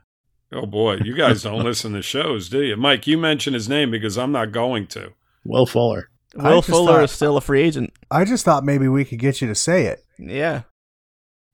Oh 0.52 0.64
boy, 0.66 0.98
you 1.04 1.14
guys 1.14 1.42
don't 1.42 1.64
listen 1.64 1.92
to 1.92 2.02
shows, 2.02 2.48
do 2.48 2.62
you? 2.62 2.76
Mike, 2.76 3.06
you 3.06 3.18
mention 3.18 3.52
his 3.54 3.68
name 3.68 3.90
because 3.90 4.16
I'm 4.16 4.32
not 4.32 4.52
going 4.52 4.86
to. 4.88 5.12
Will 5.44 5.66
Fuller. 5.66 6.08
Will 6.34 6.62
Fuller 6.62 6.92
thought- 6.94 7.04
is 7.04 7.10
still 7.12 7.36
a 7.36 7.40
free 7.40 7.62
agent. 7.62 7.92
I 8.10 8.24
just 8.24 8.44
thought 8.44 8.64
maybe 8.64 8.86
we 8.88 9.04
could 9.04 9.18
get 9.18 9.40
you 9.40 9.48
to 9.48 9.54
say 9.54 9.86
it. 9.86 10.04
Yeah, 10.18 10.62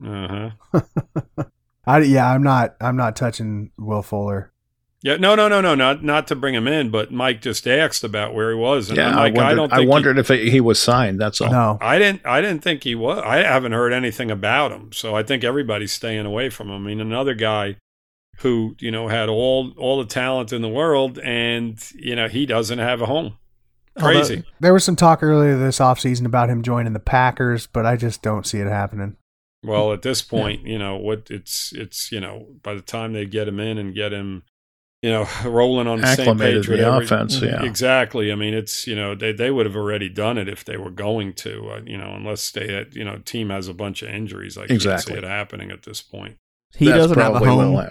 Uh 0.04 0.50
huh. 0.72 0.82
I 1.86 1.98
yeah. 2.00 2.30
I'm 2.30 2.42
not. 2.42 2.76
I'm 2.80 2.96
not 2.96 3.16
touching 3.16 3.70
Will 3.78 4.02
Fuller. 4.02 4.52
Yeah, 5.04 5.18
no, 5.18 5.34
no, 5.34 5.48
no, 5.48 5.60
no, 5.60 5.74
not 5.74 6.02
not 6.02 6.26
to 6.28 6.34
bring 6.34 6.54
him 6.54 6.66
in, 6.66 6.88
but 6.88 7.12
Mike 7.12 7.42
just 7.42 7.68
asked 7.68 8.04
about 8.04 8.32
where 8.32 8.48
he 8.48 8.56
was, 8.56 8.88
and 8.88 8.96
Yeah, 8.96 9.10
I'm 9.10 9.18
I 9.18 9.20
wondered, 9.24 9.42
I 9.42 9.54
don't. 9.54 9.72
I 9.74 9.76
Think 9.76 9.90
wondered 9.90 10.18
if 10.18 10.28
he 10.28 10.62
was 10.62 10.80
signed. 10.80 11.20
That's 11.20 11.42
all. 11.42 11.50
No. 11.50 11.78
I 11.82 11.98
didn't. 11.98 12.24
I 12.24 12.40
didn't 12.40 12.62
think 12.62 12.84
he 12.84 12.94
was. 12.94 13.22
I 13.22 13.36
haven't 13.36 13.72
heard 13.72 13.92
anything 13.92 14.30
about 14.30 14.72
him, 14.72 14.92
so 14.92 15.14
I 15.14 15.22
think 15.22 15.44
everybody's 15.44 15.92
staying 15.92 16.24
away 16.24 16.48
from 16.48 16.70
him. 16.70 16.76
I 16.76 16.86
mean, 16.86 17.02
another 17.02 17.34
guy 17.34 17.76
who 18.38 18.76
you 18.80 18.90
know 18.90 19.08
had 19.08 19.28
all 19.28 19.74
all 19.76 19.98
the 19.98 20.06
talent 20.06 20.54
in 20.54 20.62
the 20.62 20.70
world, 20.70 21.18
and 21.18 21.78
you 21.94 22.16
know 22.16 22.26
he 22.26 22.46
doesn't 22.46 22.78
have 22.78 23.02
a 23.02 23.06
home. 23.06 23.36
Crazy. 23.98 24.36
Although, 24.36 24.48
there 24.60 24.72
was 24.72 24.84
some 24.84 24.96
talk 24.96 25.22
earlier 25.22 25.58
this 25.58 25.80
offseason 25.80 26.24
about 26.24 26.48
him 26.48 26.62
joining 26.62 26.94
the 26.94 26.98
Packers, 26.98 27.66
but 27.66 27.84
I 27.84 27.96
just 27.96 28.22
don't 28.22 28.46
see 28.46 28.58
it 28.58 28.66
happening. 28.66 29.18
Well, 29.62 29.92
at 29.92 30.00
this 30.00 30.22
point, 30.22 30.66
you 30.66 30.78
know 30.78 30.96
what? 30.96 31.26
It's 31.30 31.72
it's 31.72 32.10
you 32.10 32.20
know 32.20 32.46
by 32.62 32.72
the 32.72 32.80
time 32.80 33.12
they 33.12 33.26
get 33.26 33.48
him 33.48 33.60
in 33.60 33.76
and 33.76 33.94
get 33.94 34.12
him, 34.12 34.44
you 35.04 35.10
know, 35.10 35.28
rolling 35.44 35.86
on 35.86 36.00
the 36.00 36.14
same 36.14 36.38
page 36.38 36.66
with 36.66 36.78
the 36.78 36.86
every- 36.86 37.04
offense. 37.04 37.38
Yeah. 37.42 37.62
Exactly. 37.62 38.32
I 38.32 38.36
mean, 38.36 38.54
it's 38.54 38.86
you 38.86 38.96
know 38.96 39.14
they 39.14 39.32
they 39.32 39.50
would 39.50 39.66
have 39.66 39.76
already 39.76 40.08
done 40.08 40.38
it 40.38 40.48
if 40.48 40.64
they 40.64 40.78
were 40.78 40.90
going 40.90 41.34
to. 41.34 41.72
Uh, 41.72 41.80
you 41.84 41.98
know, 41.98 42.14
unless 42.14 42.50
they 42.50 42.72
had 42.72 42.94
you 42.96 43.04
know 43.04 43.18
team 43.18 43.50
has 43.50 43.68
a 43.68 43.74
bunch 43.74 44.00
of 44.00 44.08
injuries. 44.08 44.56
I 44.56 44.66
can't 44.66 44.80
see 44.80 45.12
it 45.12 45.22
happening 45.22 45.70
at 45.70 45.82
this 45.82 46.00
point. 46.00 46.36
he 46.74 46.86
That's 46.86 46.96
doesn't 46.96 47.18
have 47.18 47.34
a 47.34 47.38
home. 47.40 47.86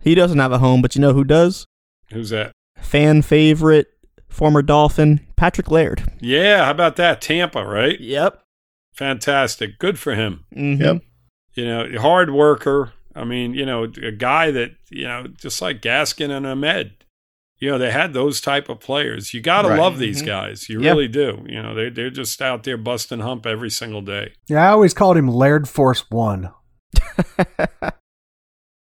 He 0.00 0.14
doesn't 0.14 0.38
have 0.38 0.52
a 0.52 0.58
home, 0.58 0.80
but 0.80 0.94
you 0.94 1.02
know 1.02 1.12
who 1.12 1.24
does? 1.24 1.66
Who's 2.12 2.30
that? 2.30 2.52
Fan 2.78 3.20
favorite, 3.20 3.88
former 4.26 4.62
Dolphin, 4.62 5.20
Patrick 5.36 5.70
Laird. 5.70 6.10
Yeah, 6.18 6.64
how 6.64 6.70
about 6.70 6.96
that? 6.96 7.20
Tampa, 7.20 7.62
right? 7.62 8.00
Yep. 8.00 8.40
Fantastic. 8.94 9.78
Good 9.78 9.98
for 9.98 10.14
him. 10.14 10.46
Mm-hmm. 10.56 10.82
Yep. 10.82 11.02
You 11.52 11.66
know, 11.66 12.00
hard 12.00 12.30
worker. 12.30 12.94
I 13.18 13.24
mean, 13.24 13.54
you 13.54 13.66
know, 13.66 13.84
a 14.02 14.12
guy 14.12 14.50
that 14.52 14.72
you 14.90 15.04
know, 15.04 15.26
just 15.40 15.60
like 15.60 15.80
Gaskin 15.82 16.30
and 16.30 16.46
Ahmed. 16.46 16.92
You 17.60 17.70
know, 17.70 17.78
they 17.78 17.90
had 17.90 18.12
those 18.12 18.40
type 18.40 18.68
of 18.68 18.78
players. 18.78 19.34
You 19.34 19.40
got 19.40 19.62
to 19.62 19.70
Right. 19.70 19.78
love 19.80 19.98
these 19.98 20.22
Mhm. 20.22 20.26
guys. 20.26 20.68
You 20.68 20.80
Yeah. 20.80 20.90
really 20.90 21.08
do. 21.08 21.44
You 21.48 21.60
know, 21.60 21.74
they 21.74 21.88
they're 21.90 22.08
just 22.08 22.40
out 22.40 22.62
there 22.62 22.76
busting 22.76 23.18
hump 23.18 23.46
every 23.46 23.70
single 23.70 24.00
day. 24.00 24.32
Yeah, 24.48 24.64
I 24.68 24.70
always 24.70 24.94
called 24.94 25.16
him 25.16 25.26
Laird 25.26 25.68
Force 25.68 26.08
One. 26.08 26.50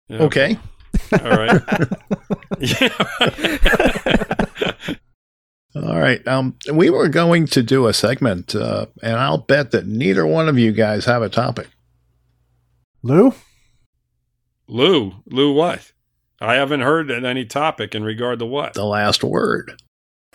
Yeah. 0.09 0.17
Okay. 0.19 0.57
All 1.13 1.19
right. 1.37 1.61
yeah. 2.59 2.89
All 5.75 5.89
All 5.89 5.99
right. 5.99 6.25
Um, 6.27 6.55
we 6.73 6.89
were 6.89 7.09
going 7.09 7.47
to 7.47 7.63
do 7.63 7.87
a 7.87 7.93
segment, 7.93 8.55
uh, 8.55 8.85
and 9.03 9.13
I'll 9.17 9.37
bet 9.39 9.71
that 9.71 9.87
neither 9.87 10.25
one 10.25 10.47
of 10.47 10.57
you 10.57 10.71
guys 10.71 11.05
have 11.05 11.21
a 11.21 11.29
topic. 11.29 11.67
Lou? 13.03 13.33
Lou, 14.67 15.13
Lou, 15.27 15.53
what? 15.53 15.91
I 16.41 16.55
haven't 16.55 16.81
heard 16.81 17.11
any 17.11 17.45
topic 17.45 17.95
in 17.95 18.03
regard 18.03 18.39
to 18.39 18.45
what. 18.45 18.73
The 18.73 18.85
last 18.85 19.23
word. 19.23 19.81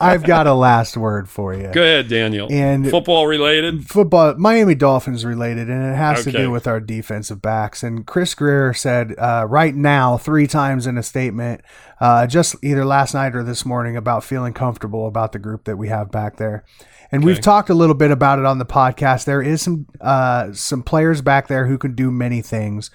I've 0.01 0.23
got 0.23 0.47
a 0.47 0.55
last 0.55 0.97
word 0.97 1.29
for 1.29 1.55
you. 1.55 1.71
Go 1.73 1.83
ahead, 1.83 2.09
Daniel. 2.09 2.49
And 2.51 2.89
Football 2.89 3.27
related? 3.27 3.87
football 3.87 4.35
Miami 4.37 4.75
Dolphins 4.75 5.25
related, 5.25 5.69
and 5.69 5.93
it 5.93 5.97
has 5.97 6.25
to 6.25 6.33
do 6.33 6.51
with 6.51 6.67
our 6.67 6.81
defensive 6.81 7.43
backs. 7.43 7.83
And 7.83 8.07
Chris 8.07 8.35
Grier 8.35 8.73
said 8.73 9.15
uh, 9.19 9.47
right 9.49 9.75
now 9.75 10.17
three 10.17 10.47
times 10.47 10.87
in 10.87 10.97
a 10.97 11.03
statement, 11.03 11.63
uh, 12.01 12.27
just 12.27 12.57
either 12.63 12.85
last 12.85 13.15
night 13.15 13.35
or 13.35 13.43
this 13.43 13.67
morning, 13.67 13.97
about 13.97 14.25
feeling 14.25 14.55
comfortable 14.55 15.07
about 15.07 15.33
the 15.33 15.39
group 15.39 15.65
that 15.65 15.77
we 15.77 15.89
have 15.89 16.11
back 16.11 16.37
there. 16.37 16.65
And 17.13 17.25
we've 17.25 17.41
talked 17.41 17.71
a 17.71 17.75
little 17.75 17.97
bit 17.97 18.13
about 18.13 18.39
it 18.39 18.45
on 18.45 18.59
the 18.59 18.65
podcast. 18.65 19.25
There 19.25 19.43
is 19.43 19.63
some 19.63 19.87
uh, 20.01 20.53
some 20.53 20.83
players 20.83 21.23
back 21.23 21.49
there 21.49 21.67
who 21.67 21.77
can 21.77 21.95
do 21.95 22.11
many 22.11 22.41
things, 22.41 22.91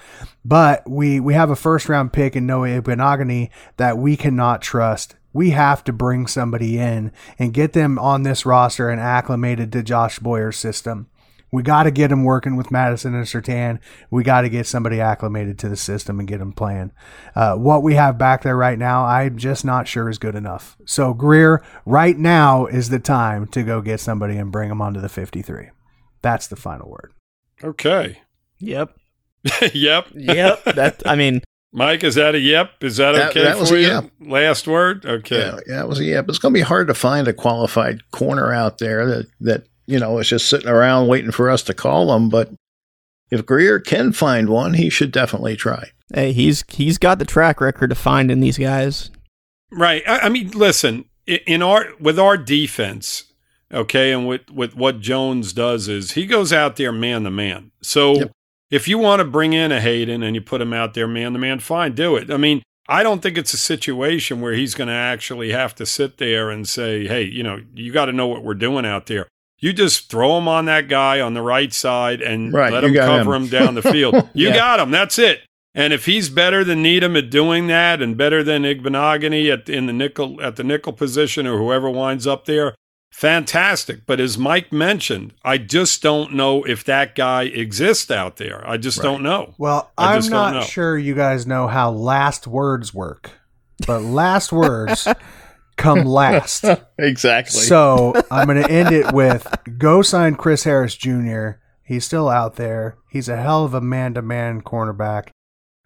but 0.45 0.89
we 0.89 1.19
we 1.19 1.33
have 1.33 1.49
a 1.49 1.55
first 1.55 1.89
round 1.89 2.13
pick 2.13 2.35
in 2.35 2.45
Noah 2.45 2.81
Igbinoghene 2.81 3.49
that 3.75 3.97
we 3.97 4.15
cannot 4.15 4.61
trust. 4.61 5.15
We 5.35 5.49
have 5.49 5.83
to 5.83 5.91
bring 5.91 6.27
somebody 6.27 6.79
in 6.79 7.11
and 7.37 7.53
get 7.53 7.73
them 7.73 7.99
on 7.99 8.23
this 8.23 8.45
roster 8.45 8.89
and 8.89 9.01
acclimated 9.01 9.69
to 9.73 9.83
Josh 9.83 10.17
Boyer's 10.17 10.55
system. 10.55 11.09
We 11.51 11.61
got 11.61 11.83
to 11.83 11.91
get 11.91 12.09
him 12.09 12.23
working 12.23 12.55
with 12.55 12.71
Madison 12.71 13.13
and 13.13 13.25
Sertan. 13.25 13.79
We 14.09 14.23
got 14.23 14.41
to 14.41 14.49
get 14.49 14.65
somebody 14.65 15.01
acclimated 15.01 15.59
to 15.59 15.67
the 15.67 15.75
system 15.75 16.19
and 16.19 16.27
get 16.27 16.39
him 16.39 16.53
playing. 16.53 16.93
Uh, 17.35 17.55
what 17.55 17.83
we 17.83 17.95
have 17.95 18.17
back 18.17 18.43
there 18.43 18.55
right 18.55 18.79
now, 18.79 19.03
I'm 19.03 19.37
just 19.37 19.65
not 19.65 19.89
sure 19.89 20.07
is 20.07 20.17
good 20.17 20.35
enough. 20.35 20.77
So 20.85 21.13
Grier, 21.13 21.61
right 21.85 22.17
now 22.17 22.65
is 22.65 22.87
the 22.87 22.99
time 22.99 23.45
to 23.47 23.61
go 23.61 23.81
get 23.81 23.99
somebody 23.99 24.37
and 24.37 24.53
bring 24.53 24.71
him 24.71 24.81
onto 24.81 25.01
the 25.01 25.09
53. 25.09 25.67
That's 26.21 26.47
the 26.47 26.55
final 26.55 26.89
word. 26.89 27.11
Okay. 27.61 28.21
Yep. 28.59 28.95
yep. 29.73 30.07
Yep. 30.13 30.63
that 30.63 31.03
I 31.05 31.17
mean, 31.17 31.41
Mike, 31.75 32.03
is 32.03 32.15
that 32.15 32.35
a 32.35 32.39
yep? 32.39 32.71
Is 32.81 32.97
that, 32.97 33.11
That- 33.13 33.29
okay 33.31 33.43
that 33.43 33.59
was 33.59 33.69
for 33.69 33.75
a 33.75 33.79
you? 33.81 33.87
yep. 33.87 34.09
Last 34.21 34.67
word? 34.67 35.05
Okay. 35.05 35.37
Yeah, 35.39 35.59
yeah, 35.67 35.81
it 35.81 35.87
was 35.87 35.99
yeah. 35.99 36.21
But 36.21 36.29
it's 36.29 36.39
going 36.39 36.53
to 36.53 36.57
be 36.57 36.63
hard 36.63 36.87
to 36.87 36.93
find 36.93 37.27
a 37.27 37.33
qualified 37.33 37.99
corner 38.11 38.53
out 38.53 38.77
there 38.77 39.05
that 39.05 39.27
that 39.41 39.67
you 39.85 39.99
know 39.99 40.17
is 40.19 40.29
just 40.29 40.49
sitting 40.49 40.69
around 40.69 41.07
waiting 41.07 41.31
for 41.31 41.49
us 41.49 41.61
to 41.63 41.73
call 41.73 42.07
them. 42.07 42.29
But 42.29 42.49
if 43.31 43.45
Grier 43.45 43.79
can 43.79 44.11
find 44.13 44.49
one, 44.49 44.73
he 44.75 44.89
should 44.89 45.11
definitely 45.11 45.55
try. 45.55 45.89
hey, 46.13 46.31
he's 46.31 46.63
he's 46.69 46.97
got 46.97 47.19
the 47.19 47.25
track 47.25 47.59
record 47.59 47.91
of 47.91 47.97
finding 47.97 48.39
these 48.39 48.57
guys. 48.57 49.11
Right. 49.71 50.03
I, 50.07 50.19
I 50.19 50.29
mean, 50.29 50.51
listen, 50.51 51.05
in 51.27 51.61
our 51.61 51.87
with 51.99 52.17
our 52.19 52.37
defense, 52.37 53.25
okay, 53.73 54.11
and 54.13 54.27
with 54.27 54.49
with 54.49 54.75
what 54.75 55.01
Jones 55.01 55.51
does 55.53 55.87
is 55.89 56.11
he 56.11 56.25
goes 56.25 56.53
out 56.53 56.75
there 56.77 56.91
man 56.91 57.23
to 57.23 57.31
man. 57.31 57.71
So 57.81 58.13
Yep. 58.15 58.31
If 58.75 58.87
you 58.87 58.97
want 58.97 59.19
to 59.21 59.25
bring 59.25 59.53
in 59.53 59.71
a 59.71 59.79
Haden 59.79 60.21
and 60.21 60.35
you 60.35 60.41
put 60.41 60.61
him 60.61 60.73
out 60.73 60.93
there 60.93 61.07
man 61.07 61.33
to 61.33 61.39
man, 61.39 61.59
fine, 61.59 61.93
do 61.93 62.15
it. 62.17 62.29
I 62.29 62.37
mean, 62.37 62.61
I 62.89 63.03
don't 63.03 63.21
think 63.21 63.37
it's 63.37 63.53
a 63.53 63.57
situation 63.57 64.41
where 64.41 64.53
he's 64.53 64.75
going 64.75 64.89
to 64.89 64.93
actually 64.93 65.51
have 65.51 65.73
to 65.75 65.85
sit 65.85 66.17
there 66.17 66.49
and 66.49 66.67
say, 66.67 67.07
"Hey, 67.07 67.23
you 67.23 67.41
know, 67.41 67.61
you 67.73 67.91
got 67.91 68.05
to 68.05 68.11
know 68.11 68.27
what 68.27 68.43
we're 68.43 68.53
doing 68.53 68.85
out 68.85 69.05
there." 69.05 69.27
You 69.59 69.71
just 69.71 70.09
throw 70.11 70.37
him 70.37 70.47
on 70.49 70.65
that 70.65 70.89
guy 70.89 71.21
on 71.21 71.33
the 71.33 71.41
right 71.41 71.73
side 71.73 72.21
and 72.21 72.53
Right, 72.53 72.73
let 72.73 72.83
him 72.83 72.93
cover 72.93 73.33
him. 73.33 73.43
him 73.43 73.47
down 73.49 73.75
the 73.75 73.81
field. 73.81 74.15
You 74.33 74.49
Yeah. 74.49 74.55
got 74.55 74.79
him. 74.81 74.91
That's 74.91 75.17
it. 75.17 75.41
And 75.73 75.91
if 75.93 76.05
he's 76.05 76.29
better 76.29 76.63
than 76.63 76.81
Needham 76.83 77.15
at 77.15 77.29
doing 77.29 77.67
that, 77.67 78.01
and 78.01 78.15
better 78.17 78.43
than 78.43 78.63
Igbinoghene 78.63 79.51
at 79.51 79.69
in 79.69 79.85
the 79.87 79.93
nickel 79.93 80.39
at 80.41 80.57
the 80.57 80.63
nickel 80.63 80.93
position, 80.93 81.47
or 81.47 81.57
whoever 81.57 81.89
winds 81.89 82.27
up 82.27 82.45
there, 82.45 82.75
fantastic. 83.15 84.05
But 84.05 84.19
as 84.19 84.37
Mike 84.37 84.71
mentioned, 84.71 85.33
I 85.43 85.57
just 85.57 86.01
don't 86.01 86.33
know 86.33 86.63
if 86.63 86.83
that 86.85 87.15
guy 87.15 87.43
exists 87.43 88.11
out 88.11 88.37
there. 88.37 88.67
I 88.67 88.77
just 88.77 89.01
don't 89.01 89.23
know. 89.23 89.53
Well, 89.57 89.91
I 89.97 90.13
I'm 90.13 90.19
just 90.19 90.29
don't 90.29 90.53
know. 90.53 90.61
sure 90.61 90.97
you 90.97 91.15
guys 91.15 91.47
know 91.47 91.67
how 91.67 91.91
last 91.91 92.45
words 92.45 92.93
work, 92.93 93.31
but 93.87 94.01
last 94.01 94.51
words 94.51 95.07
come 95.77 95.99
last. 96.05 96.65
exactly. 96.97 97.61
So 97.61 98.13
I'm 98.29 98.47
going 98.47 98.61
to 98.61 98.69
end 98.69 98.93
it 98.93 99.13
with 99.13 99.47
go 99.77 100.01
sign 100.01 100.35
Chris 100.35 100.63
Harris 100.65 100.95
Jr. 100.95 101.51
He's 101.83 102.03
still 102.03 102.27
out 102.29 102.55
there. 102.55 102.97
He's 103.09 103.29
a 103.29 103.37
hell 103.37 103.63
of 103.63 103.73
a 103.73 103.81
man-to-man 103.81 104.61
cornerback. 104.61 105.29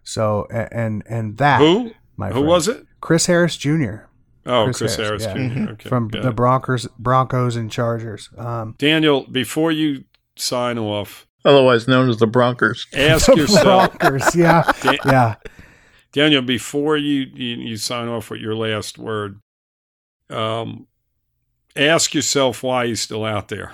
So 0.02 0.46
and 0.50 1.02
and 1.08 1.36
that 1.38 1.60
Who? 1.60 1.92
my 2.16 2.28
Who 2.28 2.34
friend, 2.34 2.46
was 2.48 2.68
it? 2.68 2.86
Chris 3.00 3.26
Harris 3.26 3.56
Jr. 3.56 4.06
Oh, 4.46 4.64
Chris 4.64 4.78
Chris, 4.78 4.96
Harris, 4.96 5.24
Harris, 5.24 5.24
yeah. 5.24 5.48
Jr. 5.48 5.54
Mhm. 5.60 5.70
Okay, 5.72 5.88
from 5.88 6.08
got 6.08 6.22
the. 6.22 6.32
Broncos, 6.32 6.88
Broncos 6.98 7.56
and 7.56 7.70
Chargers. 7.70 8.30
Um, 8.38 8.74
Daniel, 8.78 9.26
before 9.30 9.70
you 9.72 10.04
sign 10.36 10.78
off, 10.78 11.26
Otherwise 11.44 11.88
known 11.88 12.08
as 12.10 12.18
the 12.18 12.26
Broncos. 12.26 12.86
ask 12.94 13.26
the 13.32 13.36
yourself, 13.36 13.98
Broncos, 13.98 14.34
yeah, 14.36 14.70
Dan- 14.82 14.98
yeah. 15.06 15.34
Daniel, 16.12 16.42
before 16.42 16.96
you, 16.96 17.26
you 17.34 17.56
you 17.56 17.76
sign 17.76 18.08
off 18.08 18.30
with 18.30 18.40
your 18.40 18.54
last 18.54 18.98
word, 18.98 19.40
um, 20.28 20.86
ask 21.76 22.14
yourself 22.14 22.62
why 22.62 22.86
he's 22.86 23.00
still 23.00 23.24
out 23.24 23.48
there. 23.48 23.72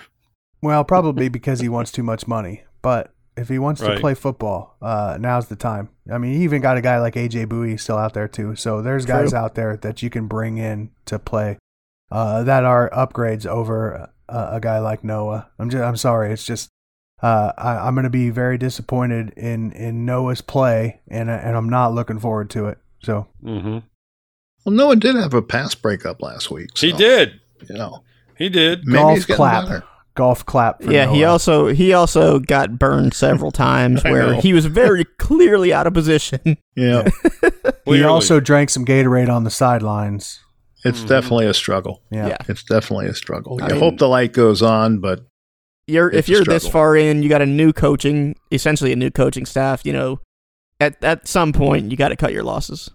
Well, 0.62 0.84
probably 0.84 1.28
because 1.28 1.60
he 1.60 1.68
wants 1.68 1.90
too 1.92 2.02
much 2.02 2.26
money. 2.26 2.62
But 2.82 3.12
if 3.36 3.48
he 3.48 3.58
wants 3.58 3.80
to 3.82 3.88
play 4.00 4.14
football, 4.14 4.76
uh, 4.80 5.18
now's 5.20 5.48
the 5.48 5.56
time. 5.56 5.88
I 6.10 6.18
mean, 6.18 6.34
he 6.34 6.44
even 6.44 6.62
got 6.62 6.76
a 6.76 6.80
guy 6.80 6.98
like 7.00 7.14
AJ 7.14 7.46
Bouye 7.46 7.78
still 7.78 7.98
out 7.98 8.14
there 8.14 8.28
too. 8.28 8.56
So 8.56 8.80
there's 8.82 9.04
guys 9.06 9.32
out 9.34 9.54
there 9.54 9.76
that 9.78 10.02
you 10.02 10.10
can 10.10 10.26
bring 10.26 10.56
in 10.58 10.90
to 11.06 11.18
play 11.18 11.58
uh, 12.10 12.42
that 12.44 12.64
are 12.64 12.88
upgrades 12.90 13.46
over 13.46 14.10
a, 14.28 14.48
a 14.52 14.60
guy 14.60 14.78
like 14.78 15.04
Noah. 15.04 15.48
I'm 15.58 15.68
just, 15.70 15.82
I'm 15.82 15.96
sorry, 15.96 16.32
it's 16.32 16.44
just 16.44 16.68
uh, 17.22 17.52
I, 17.56 17.86
I'm 17.86 17.94
going 17.94 18.04
to 18.04 18.10
be 18.10 18.30
very 18.30 18.58
disappointed 18.58 19.32
in 19.36 19.72
in 19.72 20.04
Noah's 20.04 20.40
play, 20.40 21.00
and 21.08 21.30
and 21.30 21.56
I'm 21.56 21.68
not 21.68 21.92
looking 21.94 22.18
forward 22.18 22.50
to 22.50 22.66
it. 22.66 22.78
So 23.02 23.26
hmm 23.42 23.78
Well, 24.64 24.74
Noah 24.74 24.96
did 24.96 25.16
have 25.16 25.34
a 25.34 25.42
pass 25.42 25.74
breakup 25.74 26.22
last 26.22 26.50
week. 26.50 26.76
He 26.76 26.92
did. 26.92 27.40
You 27.68 27.76
know, 27.76 28.02
He 28.36 28.48
did. 28.48 28.86
maybe 28.86 29.02
golf 29.02 29.14
he's 29.16 29.26
clap, 29.26 29.64
better. 29.64 29.84
Golf 30.16 30.44
clap. 30.44 30.82
For 30.82 30.90
yeah, 30.92 31.10
he 31.12 31.22
also 31.24 31.68
he 31.68 31.92
also 31.92 32.38
got 32.40 32.78
burned 32.78 33.14
several 33.14 33.50
times 33.68 34.02
where 34.02 34.32
know. 34.32 34.40
he 34.40 34.52
was 34.52 34.66
very 34.66 35.04
clearly 35.18 35.72
out 35.72 35.86
of 35.86 35.94
position. 35.94 36.56
Yeah, 36.74 37.08
he 37.84 38.02
also 38.02 38.40
drank 38.40 38.70
some 38.70 38.84
Gatorade 38.84 39.28
on 39.28 39.44
the 39.44 39.50
sidelines. 39.50 40.40
it's 40.84 41.00
Mhm. 41.02 41.08
definitely 41.08 41.46
a 41.46 41.54
struggle. 41.54 42.02
Yeah. 42.10 42.28
Yeah. 42.28 42.36
It's 42.48 42.62
definitely 42.64 43.06
a 43.06 43.14
struggle. 43.14 43.58
I 43.62 43.66
You 43.68 43.72
mean- 43.74 43.80
hope 43.82 43.98
the 43.98 44.08
light 44.08 44.32
goes 44.32 44.62
on, 44.62 44.98
but 44.98 45.20
You're 45.86 46.08
It's 46.08 46.18
if 46.18 46.28
you're 46.28 46.44
this 46.44 46.66
far 46.66 46.96
in, 46.96 47.22
you 47.22 47.28
got 47.28 47.42
a 47.42 47.46
new 47.46 47.72
coaching, 47.72 48.34
essentially 48.50 48.92
a 48.92 48.96
new 48.96 49.10
coaching 49.10 49.46
staff. 49.46 49.82
You 49.84 49.92
know, 49.92 50.20
at 50.80 51.02
at 51.02 51.28
some 51.28 51.52
point 51.52 51.90
you 51.90 51.96
got 51.96 52.08
to 52.08 52.16
cut 52.16 52.32
your 52.32 52.42
losses. 52.42 52.90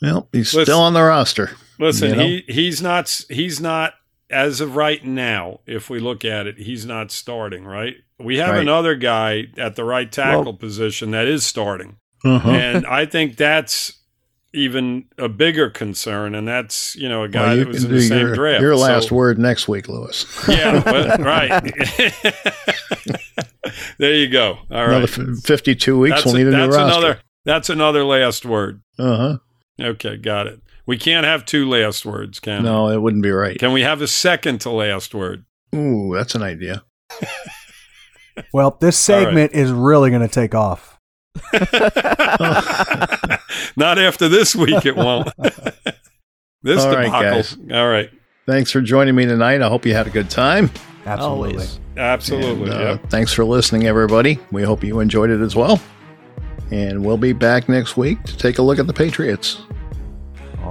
well, 0.00 0.28
he's 0.32 0.52
Listen- 0.54 0.64
still 0.66 0.80
on 0.80 0.94
the 0.94 1.02
roster. 1.02 1.50
Listen, 1.78 2.10
You 2.10 2.16
know? 2.16 2.22
he 2.22 2.44
he's 2.48 2.82
not 2.82 3.24
he's 3.30 3.60
not 3.60 3.94
as 4.32 4.60
of 4.60 4.76
right 4.76 5.04
now. 5.04 5.60
If 5.66 5.88
we 5.90 6.00
look 6.00 6.24
at 6.24 6.46
it, 6.46 6.58
he's 6.58 6.84
not 6.86 7.10
starting. 7.10 7.64
Right. 7.64 7.94
We 8.18 8.38
have 8.38 8.50
Right. 8.50 8.60
another 8.60 8.94
guy 8.94 9.46
at 9.56 9.76
the 9.76 9.84
right 9.84 10.10
tackle 10.10 10.44
Well- 10.44 10.52
position 10.54 11.10
that 11.12 11.26
is 11.28 11.44
starting, 11.46 11.96
Uh-huh. 12.24 12.50
and 12.50 12.86
I 12.86 13.06
think 13.06 13.36
that's 13.36 13.98
even 14.54 15.04
a 15.18 15.28
bigger 15.28 15.70
concern. 15.70 16.34
And 16.34 16.46
that's 16.46 16.94
you 16.96 17.08
know 17.08 17.22
a 17.24 17.28
guy 17.28 17.48
Well, 17.48 17.56
that 17.56 17.68
was 17.68 17.84
in 17.84 17.90
the 17.92 18.00
same 18.02 18.26
your, 18.26 18.34
draft. 18.34 18.60
your 18.62 18.76
last 18.76 19.08
So- 19.08 19.14
word 19.16 19.38
next 19.38 19.66
week, 19.68 19.88
Lewis. 19.88 20.26
Yeah, 20.48 20.82
but, 20.84 21.20
right. 21.20 21.62
there 23.98 24.14
you 24.14 24.28
go. 24.28 24.58
All 24.70 24.84
Another 24.86 25.06
52 25.06 25.98
weeks, 25.98 26.16
That's, 26.16 26.24
we'll 26.26 26.34
need 26.34 26.46
a 26.48 26.56
new 26.56 26.66
roster. 26.66 26.80
another. 26.82 27.18
That's 27.44 27.70
another 27.70 28.04
last 28.04 28.44
word. 28.44 28.82
Uh-huh. 28.98 29.38
Okay, 29.80 30.16
got 30.16 30.46
it. 30.46 30.60
We 30.92 30.98
can't 30.98 31.24
have 31.24 31.46
two 31.46 31.66
last 31.70 32.04
words, 32.04 32.38
can 32.38 32.64
No, 32.64 32.90
it 32.90 32.98
wouldn't 33.00 33.22
be 33.22 33.30
right. 33.30 33.58
Can 33.58 33.72
we 33.72 33.80
have 33.80 34.02
a 34.02 34.06
second 34.06 34.60
to 34.60 34.70
last 34.70 35.14
word? 35.14 35.46
Ooh, 35.74 36.12
that's 36.14 36.34
an 36.34 36.42
idea. 36.42 36.84
Well, 38.52 38.76
this 38.80 39.08
All 39.08 39.16
right. 39.16 39.24
segment 39.24 39.52
is 39.52 39.70
really 39.70 40.10
going 40.10 40.22
to 40.22 40.28
take 40.28 40.54
off. 40.54 40.98
Not 43.76 43.98
after 43.98 44.26
this 44.28 44.54
week, 44.56 44.86
it 44.86 44.96
won't. 44.96 45.28
this 46.62 46.82
All 46.82 46.94
right, 46.94 47.04
debacle. 47.04 47.20
guys. 47.20 47.56
All 47.72 47.88
right. 47.88 48.10
Thanks 48.46 48.70
for 48.70 48.80
joining 48.80 49.14
me 49.14 49.26
tonight. 49.26 49.60
I 49.60 49.68
hope 49.68 49.84
you 49.84 49.94
had 49.94 50.06
a 50.06 50.10
good 50.10 50.30
time. 50.30 50.70
Absolutely. 51.04 51.52
Always. 51.52 51.80
Absolutely. 51.98 52.70
And, 52.70 52.74
uh, 52.74 52.98
yep. 53.02 53.10
Thanks 53.10 53.32
for 53.34 53.44
listening, 53.44 53.86
everybody. 53.86 54.38
We 54.50 54.62
hope 54.62 54.82
you 54.82 55.00
enjoyed 55.00 55.28
it 55.28 55.42
as 55.42 55.54
well. 55.54 55.78
And 56.70 57.04
we'll 57.04 57.18
be 57.18 57.34
back 57.34 57.68
next 57.68 57.98
week 57.98 58.22
to 58.24 58.36
take 58.36 58.56
a 58.58 58.62
look 58.62 58.78
at 58.78 58.86
the 58.86 58.94
Patriots. 58.94 59.60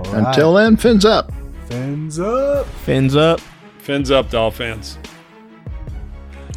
All 0.07 0.13
right. 0.13 0.27
Until 0.27 0.53
then, 0.53 0.77
fins 0.77 1.05
up. 1.05 1.31
fins 1.67 2.19
up. 2.19 2.65
Fins 2.67 3.15
up. 3.15 3.39
Fins 3.79 4.11
up, 4.11 4.29
Dolphins. 4.29 4.97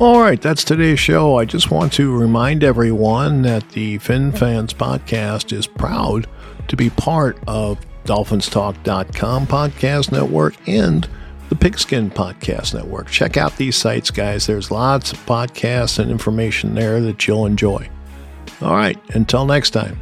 All 0.00 0.20
right, 0.20 0.40
that's 0.40 0.64
today's 0.64 0.98
show. 0.98 1.38
I 1.38 1.44
just 1.44 1.70
want 1.70 1.92
to 1.94 2.14
remind 2.16 2.64
everyone 2.64 3.42
that 3.42 3.68
the 3.70 3.98
Fin 3.98 4.32
Fans 4.32 4.74
podcast 4.74 5.52
is 5.52 5.66
proud 5.66 6.26
to 6.66 6.76
be 6.76 6.90
part 6.90 7.38
of 7.46 7.78
DolphinsTalk.com 8.04 9.46
podcast 9.46 10.10
network 10.10 10.56
and 10.66 11.08
the 11.48 11.54
the 11.54 11.70
Pigskin 11.70 12.10
Podcast 12.10 12.74
Network. 12.74 13.08
Check 13.08 13.36
out 13.36 13.56
these 13.56 13.76
sites, 13.76 14.10
guys. 14.10 14.46
There's 14.46 14.70
lots 14.70 15.12
of 15.12 15.24
podcasts 15.24 15.98
and 16.00 16.10
information 16.10 16.74
there 16.74 17.00
that 17.00 17.26
you'll 17.26 17.46
enjoy. 17.46 17.88
All 18.60 18.74
right, 18.74 18.98
until 19.14 19.46
next 19.46 19.70
time, 19.70 19.98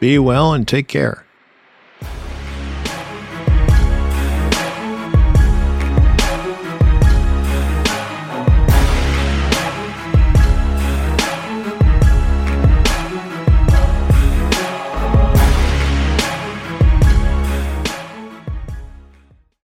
be 0.00 0.18
well 0.18 0.52
and 0.52 0.68
take 0.68 0.88
care. 0.88 1.21